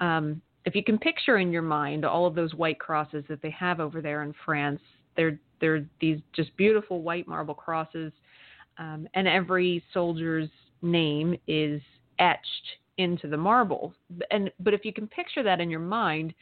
Um, 0.01 0.40
if 0.64 0.74
you 0.74 0.82
can 0.82 0.98
picture 0.98 1.38
in 1.38 1.52
your 1.52 1.62
mind 1.62 2.05
all 2.05 2.26
of 2.26 2.34
those 2.34 2.55
white 2.55 2.80
crosses 2.80 3.24
that 3.28 3.43
they 3.43 3.51
have 3.51 3.80
over 3.80 4.01
there 4.01 4.22
in 4.22 4.34
France, 4.44 4.80
they're 5.16 5.38
they're 5.60 5.86
these 6.01 6.20
just 6.34 6.56
beautiful 6.56 7.02
white 7.02 7.28
marble 7.28 7.55
crosses, 7.55 8.12
um, 8.78 9.06
and 9.14 9.28
every 9.28 9.82
soldier's 9.93 10.48
name 10.82 11.36
is 11.47 11.80
etched 12.18 12.66
into 12.98 13.28
the 13.28 13.36
marble. 13.36 13.94
And 14.30 14.51
but 14.60 14.74
if 14.74 14.84
you 14.84 14.93
can 14.93 15.06
picture 15.06 15.43
that 15.43 15.60
in 15.60 15.70
your 15.70 15.80
mind, 15.80 16.34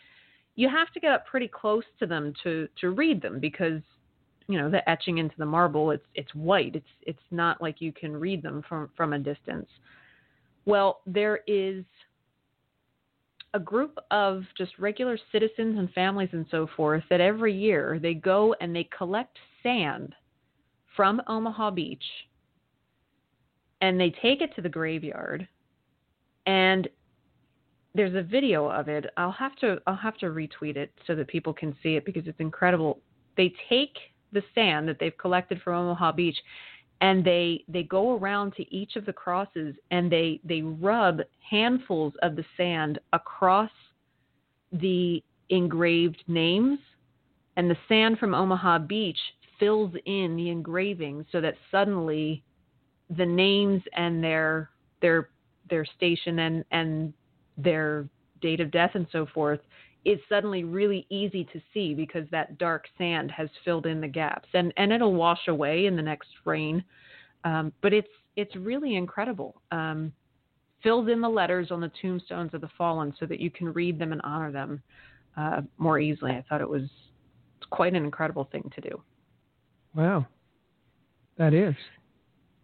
you 0.57 0.69
have 0.69 0.93
to 0.93 1.01
get 1.01 1.13
up 1.13 1.27
pretty 1.27 1.49
close 1.49 1.85
to 1.99 2.07
them 2.07 2.33
to 2.43 2.69
to 2.81 2.91
read 2.91 3.21
them 3.21 3.41
because 3.41 3.81
you 4.47 4.59
know 4.59 4.71
the 4.71 4.89
etching 4.89 5.19
into 5.19 5.35
the 5.39 5.47
marble 5.47 5.91
it's 5.91 6.07
it's 6.15 6.35
white. 6.35 6.77
It's 6.77 6.87
it's 7.03 7.19
not 7.31 7.61
like 7.61 7.81
you 7.81 7.93
can 7.93 8.17
read 8.17 8.43
them 8.43 8.63
from 8.69 8.91
from 8.97 9.13
a 9.13 9.19
distance. 9.19 9.69
Well 10.65 11.01
there 11.07 11.41
is 11.47 11.85
a 13.55 13.59
group 13.61 13.99
of 14.11 14.43
just 14.59 14.73
regular 14.79 15.17
citizens 15.31 15.79
and 15.79 15.91
families 15.93 16.31
and 16.33 16.45
so 16.51 16.69
forth 16.77 17.05
that 17.09 17.21
every 17.21 17.55
year 17.55 18.01
they 18.03 18.15
go 18.15 18.55
and 18.61 18.75
they 18.75 18.89
collect 18.97 19.39
sand 19.63 20.15
from 20.97 21.23
Omaha 21.29 21.71
Beach 21.71 22.03
and 23.81 23.99
they 23.99 24.11
take 24.23 24.41
it 24.41 24.55
to 24.57 24.63
the 24.63 24.69
graveyard 24.69 25.47
and 26.47 26.89
there's 27.95 28.15
a 28.15 28.23
video 28.23 28.69
of 28.69 28.89
it. 28.89 29.07
I'll 29.17 29.33
have 29.33 29.55
to 29.57 29.81
I'll 29.87 29.97
have 29.97 30.17
to 30.19 30.27
retweet 30.27 30.77
it 30.77 30.93
so 31.07 31.15
that 31.15 31.29
people 31.29 31.53
can 31.53 31.77
see 31.83 31.97
it 31.97 32.05
because 32.05 32.27
it's 32.27 32.41
incredible. 32.41 32.99
They 33.37 33.53
take 33.69 33.97
the 34.33 34.43
sand 34.55 34.89
that 34.89 34.99
they've 34.99 35.17
collected 35.17 35.63
from 35.63 35.75
Omaha 35.75 36.13
Beach 36.13 36.37
and 37.01 37.25
they 37.25 37.65
they 37.69 37.85
go 37.85 38.17
around 38.17 38.55
to 38.57 38.75
each 38.75 38.97
of 38.97 39.07
the 39.07 39.13
crosses 39.13 39.77
and 39.91 40.11
they 40.11 40.41
they 40.45 40.63
rub 40.63 41.21
handfuls 41.49 42.15
of 42.23 42.37
the 42.37 42.45
sand 42.57 42.99
across 43.13 43.71
the 44.73 45.23
engraved 45.51 46.23
names 46.27 46.79
and 47.57 47.71
the 47.71 47.77
sand 47.89 48.19
from 48.19 48.35
Omaha 48.35 48.79
Beach 48.79 49.19
fills 49.61 49.93
in 50.07 50.35
the 50.35 50.51
engraving 50.51 51.25
so 51.31 51.41
that 51.41 51.55
suddenly 51.71 52.43
the 53.17 53.27
names 53.27 53.83
and 53.97 54.23
their 54.23 54.71
their 55.01 55.29
their 55.71 55.85
station 55.85 56.41
and 56.41 56.65
and 56.73 57.13
their 57.57 58.09
date 58.41 58.61
of 58.61 58.71
death 58.71 58.93
and 58.95 59.07
so 59.13 59.27
forth 59.27 59.61
is 60.05 60.19
suddenly 60.29 60.65
really 60.65 61.07
easy 61.09 61.45
to 61.45 61.61
see 61.73 61.95
because 61.95 62.27
that 62.31 62.59
dark 62.59 62.85
sand 62.99 63.31
has 63.31 63.49
filled 63.65 63.87
in 63.87 64.01
the 64.01 64.09
gaps. 64.09 64.49
And 64.53 64.73
and 64.77 64.93
it'll 64.93 65.15
wash 65.15 65.49
away 65.49 65.87
in 65.87 65.97
the 65.97 66.03
next 66.03 66.29
rain. 66.45 66.85
Um, 67.45 67.73
but 67.81 67.93
it's 67.93 68.09
it's 68.37 68.55
really 68.57 68.97
incredible. 68.97 69.61
Um, 69.71 70.13
fills 70.83 71.09
in 71.09 71.21
the 71.21 71.29
letters 71.29 71.71
on 71.71 71.81
the 71.81 71.91
tombstones 72.03 72.53
of 72.53 72.61
the 72.61 72.69
fallen 72.77 73.15
so 73.19 73.27
that 73.27 73.41
you 73.41 73.51
can 73.51 73.73
read 73.73 73.99
them 73.99 74.13
and 74.13 74.21
honor 74.23 74.53
them 74.53 74.83
uh, 75.37 75.63
more 75.79 75.99
easily. 75.99 76.33
I 76.33 76.45
thought 76.49 76.61
it 76.61 76.69
was 76.69 76.83
quite 77.71 77.95
an 77.95 78.05
incredible 78.05 78.49
thing 78.53 78.71
to 78.75 78.81
do. 78.83 79.03
Wow. 79.95 80.27
That 81.39 81.55
is. 81.55 81.75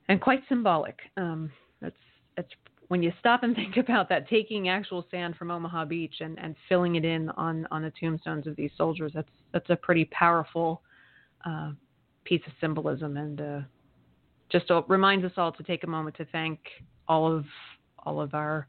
And 0.08 0.20
quite 0.20 0.42
symbolic. 0.48 0.98
Um, 1.16 1.50
that's 1.80 1.96
that's 2.36 2.50
when 2.90 3.04
you 3.04 3.12
stop 3.20 3.44
and 3.44 3.54
think 3.56 3.76
about 3.76 4.08
that, 4.08 4.28
taking 4.28 4.68
actual 4.68 5.06
sand 5.12 5.36
from 5.36 5.50
Omaha 5.50 5.84
Beach 5.84 6.16
and, 6.18 6.36
and 6.40 6.56
filling 6.68 6.96
it 6.96 7.04
in 7.04 7.30
on, 7.30 7.66
on 7.70 7.82
the 7.82 7.92
tombstones 7.98 8.48
of 8.48 8.56
these 8.56 8.72
soldiers, 8.76 9.12
that's 9.14 9.28
that's 9.52 9.70
a 9.70 9.76
pretty 9.76 10.04
powerful 10.06 10.82
uh, 11.46 11.70
piece 12.24 12.42
of 12.46 12.52
symbolism, 12.60 13.16
and 13.16 13.40
uh, 13.40 13.60
just 14.50 14.70
reminds 14.88 15.24
us 15.24 15.32
all 15.36 15.52
to 15.52 15.62
take 15.62 15.84
a 15.84 15.86
moment 15.86 16.16
to 16.16 16.24
thank 16.26 16.58
all 17.08 17.32
of 17.32 17.44
all 18.00 18.20
of 18.20 18.34
our 18.34 18.66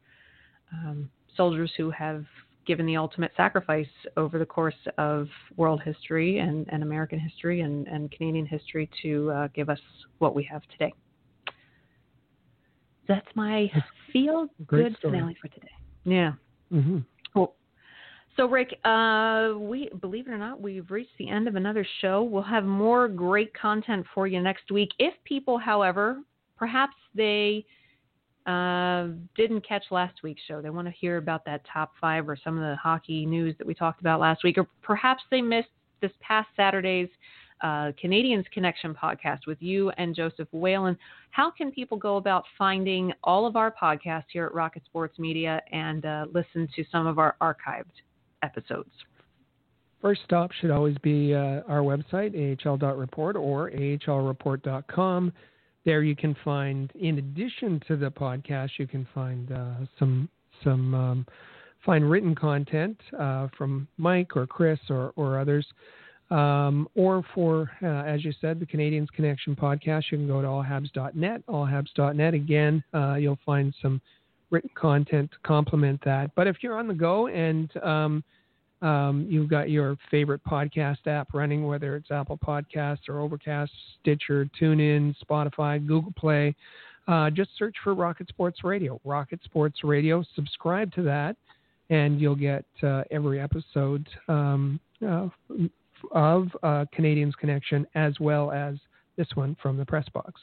um, 0.71 1.09
soldiers 1.35 1.71
who 1.75 1.89
have 1.89 2.23
given 2.67 2.85
the 2.85 2.97
ultimate 2.97 3.31
sacrifice 3.35 3.87
over 4.17 4.37
the 4.37 4.45
course 4.45 4.75
of 4.99 5.27
world 5.57 5.81
history 5.83 6.37
and, 6.37 6.67
and 6.71 6.83
American 6.83 7.19
history 7.19 7.61
and, 7.61 7.87
and 7.87 8.11
Canadian 8.11 8.45
history 8.45 8.87
to 9.01 9.31
uh, 9.31 9.47
give 9.55 9.67
us 9.67 9.79
what 10.19 10.35
we 10.35 10.43
have 10.43 10.61
today. 10.71 10.93
That's 13.07 13.27
my 13.35 13.69
feel 14.11 14.47
good 14.67 14.95
finale 15.01 15.35
for 15.41 15.47
today. 15.49 15.71
Yeah. 16.03 16.33
Mm-hmm. 16.71 16.99
Cool. 17.33 17.53
So, 18.37 18.47
Rick, 18.47 18.79
uh, 18.85 19.53
we 19.57 19.89
believe 19.99 20.27
it 20.27 20.31
or 20.31 20.37
not, 20.37 20.61
we've 20.61 20.89
reached 20.89 21.11
the 21.19 21.29
end 21.29 21.47
of 21.47 21.55
another 21.55 21.85
show. 21.99 22.23
We'll 22.23 22.41
have 22.43 22.63
more 22.63 23.07
great 23.07 23.53
content 23.53 24.05
for 24.13 24.25
you 24.25 24.41
next 24.41 24.71
week. 24.71 24.89
If 24.99 25.13
people, 25.25 25.57
however, 25.57 26.19
perhaps 26.57 26.95
they 27.13 27.65
uh, 28.45 29.07
didn't 29.35 29.67
catch 29.67 29.83
last 29.91 30.23
week's 30.23 30.41
show, 30.47 30.61
they 30.61 30.69
want 30.69 30.87
to 30.87 30.93
hear 30.93 31.17
about 31.17 31.43
that 31.45 31.61
top 31.71 31.91
five 31.99 32.29
or 32.29 32.37
some 32.41 32.57
of 32.57 32.63
the 32.63 32.75
hockey 32.77 33.25
news 33.25 33.55
that 33.57 33.67
we 33.67 33.73
talked 33.73 33.99
about 33.99 34.19
last 34.19 34.43
week, 34.43 34.57
or 34.57 34.67
perhaps 34.81 35.23
they 35.29 35.41
missed 35.41 35.69
this 36.01 36.11
past 36.21 36.47
Saturday's 36.55 37.09
uh, 37.61 37.91
Canadiens 38.03 38.49
Connection 38.51 38.93
podcast 38.93 39.39
with 39.47 39.61
you 39.61 39.89
and 39.91 40.15
Joseph 40.15 40.47
Whalen. 40.51 40.97
How 41.31 41.51
can 41.51 41.71
people 41.71 41.97
go 41.97 42.17
about 42.17 42.43
finding 42.57 43.13
all 43.23 43.45
of 43.45 43.55
our 43.55 43.71
podcasts 43.71 44.25
here 44.31 44.45
at 44.45 44.53
Rocket 44.53 44.83
Sports 44.85 45.19
Media 45.19 45.61
and 45.71 46.05
uh, 46.05 46.25
listen 46.33 46.67
to 46.75 46.83
some 46.91 47.07
of 47.07 47.19
our 47.19 47.35
archived 47.41 48.01
episodes? 48.43 48.91
First 50.01 50.21
stop 50.25 50.51
should 50.51 50.71
always 50.71 50.97
be 51.03 51.35
uh, 51.35 51.61
our 51.67 51.81
website, 51.81 52.33
ahl.report 52.65 53.35
or 53.35 53.69
ahlreport.com. 53.69 55.31
There 55.85 56.03
you 56.03 56.15
can 56.15 56.35
find, 56.43 56.91
in 56.95 57.19
addition 57.19 57.81
to 57.87 57.95
the 57.95 58.09
podcast, 58.09 58.71
you 58.77 58.87
can 58.87 59.07
find 59.13 59.51
uh, 59.51 59.73
some 59.97 60.29
some 60.63 60.93
um, 60.93 61.25
find 61.85 62.09
written 62.09 62.35
content 62.35 62.99
uh, 63.17 63.47
from 63.57 63.87
Mike 63.97 64.35
or 64.35 64.45
Chris 64.45 64.79
or, 64.89 65.13
or 65.15 65.39
others. 65.39 65.65
Um, 66.31 66.87
or 66.95 67.23
for, 67.35 67.69
uh, 67.83 68.03
as 68.07 68.23
you 68.23 68.31
said, 68.39 68.59
the 68.59 68.65
Canadiens 68.65 69.09
Connection 69.09 69.53
podcast, 69.53 70.03
you 70.11 70.17
can 70.17 70.27
go 70.27 70.41
to 70.41 70.47
allhabs.net. 70.47 71.45
Allhabs.net. 71.47 72.33
Again, 72.33 72.83
uh, 72.93 73.15
you'll 73.15 73.39
find 73.45 73.75
some 73.81 74.01
written 74.49 74.69
content 74.75 75.29
to 75.31 75.37
complement 75.43 76.01
that. 76.05 76.31
But 76.35 76.47
if 76.47 76.57
you're 76.61 76.77
on 76.79 76.87
the 76.87 76.93
go 76.93 77.27
and 77.27 77.69
um, 77.83 78.23
um, 78.81 79.27
you've 79.29 79.49
got 79.49 79.69
your 79.69 79.97
favorite 80.09 80.41
podcast 80.45 81.05
app 81.05 81.33
running, 81.33 81.67
whether 81.67 81.97
it's 81.97 82.11
Apple 82.11 82.37
Podcasts 82.37 83.09
or 83.09 83.19
Overcast, 83.19 83.71
Stitcher, 83.99 84.49
TuneIn, 84.59 85.13
Spotify, 85.23 85.85
Google 85.85 86.13
Play, 86.17 86.55
uh, 87.07 87.29
just 87.29 87.49
search 87.57 87.75
for 87.83 87.93
Rocket 87.93 88.29
Sports 88.29 88.63
Radio. 88.63 88.99
Rocket 89.03 89.41
Sports 89.43 89.83
Radio. 89.83 90.23
Subscribe 90.35 90.93
to 90.93 91.01
that, 91.03 91.35
and 91.89 92.21
you'll 92.21 92.35
get 92.35 92.65
uh, 92.83 93.03
every 93.11 93.39
episode 93.39 94.07
um, 94.27 94.79
uh, 95.05 95.27
of 96.11 96.47
uh, 96.63 96.85
Canadiens 96.97 97.33
Connection 97.39 97.85
as 97.95 98.19
well 98.19 98.51
as 98.51 98.75
this 99.17 99.27
one 99.35 99.55
from 99.61 99.77
the 99.77 99.85
press 99.85 100.07
box. 100.13 100.39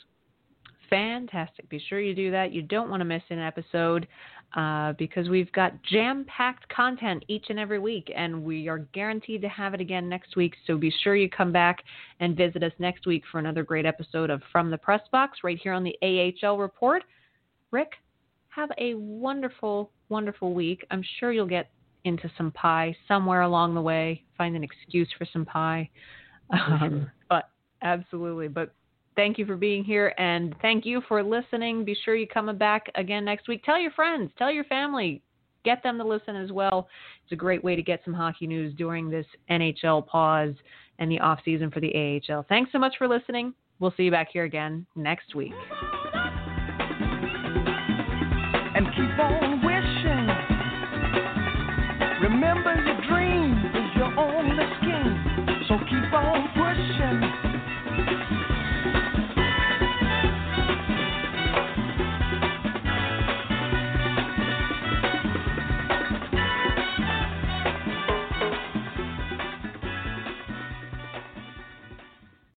Fantastic. 0.90 1.68
Be 1.68 1.82
sure 1.88 2.00
you 2.00 2.14
do 2.14 2.30
that. 2.30 2.52
You 2.52 2.62
don't 2.62 2.88
want 2.88 3.00
to 3.00 3.04
miss 3.04 3.22
an 3.28 3.38
episode 3.38 4.06
uh, 4.56 4.94
because 4.94 5.28
we've 5.28 5.52
got 5.52 5.74
jam 5.82 6.24
packed 6.26 6.68
content 6.70 7.24
each 7.28 7.46
and 7.50 7.58
every 7.58 7.78
week, 7.78 8.10
and 8.16 8.42
we 8.42 8.68
are 8.68 8.78
guaranteed 8.94 9.42
to 9.42 9.48
have 9.48 9.74
it 9.74 9.80
again 9.80 10.08
next 10.08 10.36
week. 10.36 10.54
So 10.66 10.78
be 10.78 10.92
sure 11.02 11.14
you 11.14 11.28
come 11.28 11.52
back 11.52 11.82
and 12.20 12.36
visit 12.36 12.62
us 12.62 12.72
next 12.78 13.06
week 13.06 13.24
for 13.30 13.38
another 13.38 13.62
great 13.62 13.84
episode 13.84 14.30
of 14.30 14.40
From 14.50 14.70
the 14.70 14.78
Press 14.78 15.02
Box 15.12 15.40
right 15.44 15.58
here 15.62 15.72
on 15.72 15.84
the 15.84 15.96
AHL 16.42 16.56
Report. 16.56 17.02
Rick, 17.70 17.92
have 18.48 18.70
a 18.78 18.94
wonderful, 18.94 19.90
wonderful 20.08 20.54
week. 20.54 20.86
I'm 20.90 21.04
sure 21.20 21.32
you'll 21.32 21.46
get 21.46 21.70
into 22.08 22.30
some 22.36 22.50
pie 22.52 22.96
somewhere 23.06 23.42
along 23.42 23.74
the 23.74 23.80
way. 23.80 24.24
Find 24.36 24.56
an 24.56 24.64
excuse 24.64 25.08
for 25.16 25.26
some 25.32 25.44
pie. 25.44 25.88
Um. 26.50 27.10
But 27.28 27.50
absolutely. 27.82 28.48
But 28.48 28.74
thank 29.18 29.36
you 29.36 29.44
for 29.44 29.56
being 29.56 29.84
here 29.84 30.14
and 30.16 30.54
thank 30.62 30.86
you 30.86 31.02
for 31.08 31.22
listening. 31.22 31.84
Be 31.84 31.96
sure 32.04 32.14
you 32.16 32.26
come 32.26 32.56
back 32.56 32.86
again 32.94 33.24
next 33.24 33.48
week. 33.48 33.62
Tell 33.64 33.78
your 33.78 33.90
friends, 33.90 34.30
tell 34.38 34.50
your 34.50 34.64
family, 34.64 35.20
get 35.64 35.82
them 35.82 35.98
to 35.98 36.04
listen 36.04 36.36
as 36.36 36.52
well. 36.52 36.88
It's 37.24 37.32
a 37.32 37.36
great 37.36 37.62
way 37.62 37.76
to 37.76 37.82
get 37.82 38.00
some 38.04 38.14
hockey 38.14 38.46
news 38.46 38.74
during 38.76 39.10
this 39.10 39.26
NHL 39.50 40.06
pause 40.06 40.54
and 40.98 41.10
the 41.10 41.18
off 41.18 41.40
season 41.44 41.70
for 41.70 41.80
the 41.80 42.20
AHL. 42.30 42.46
Thanks 42.48 42.72
so 42.72 42.78
much 42.78 42.94
for 42.96 43.08
listening. 43.08 43.52
We'll 43.80 43.92
see 43.96 44.04
you 44.04 44.10
back 44.10 44.28
here 44.32 44.44
again 44.44 44.86
next 44.96 45.34
week. 45.34 45.52
Remember 52.48 52.82
your 52.82 52.98
dream 53.06 53.58
is 53.74 53.94
your 53.94 54.18
only 54.18 54.64
scheme. 54.78 55.64
So 55.68 55.76
keep 55.80 56.12
on 56.14 56.48
pushing. 56.56 57.47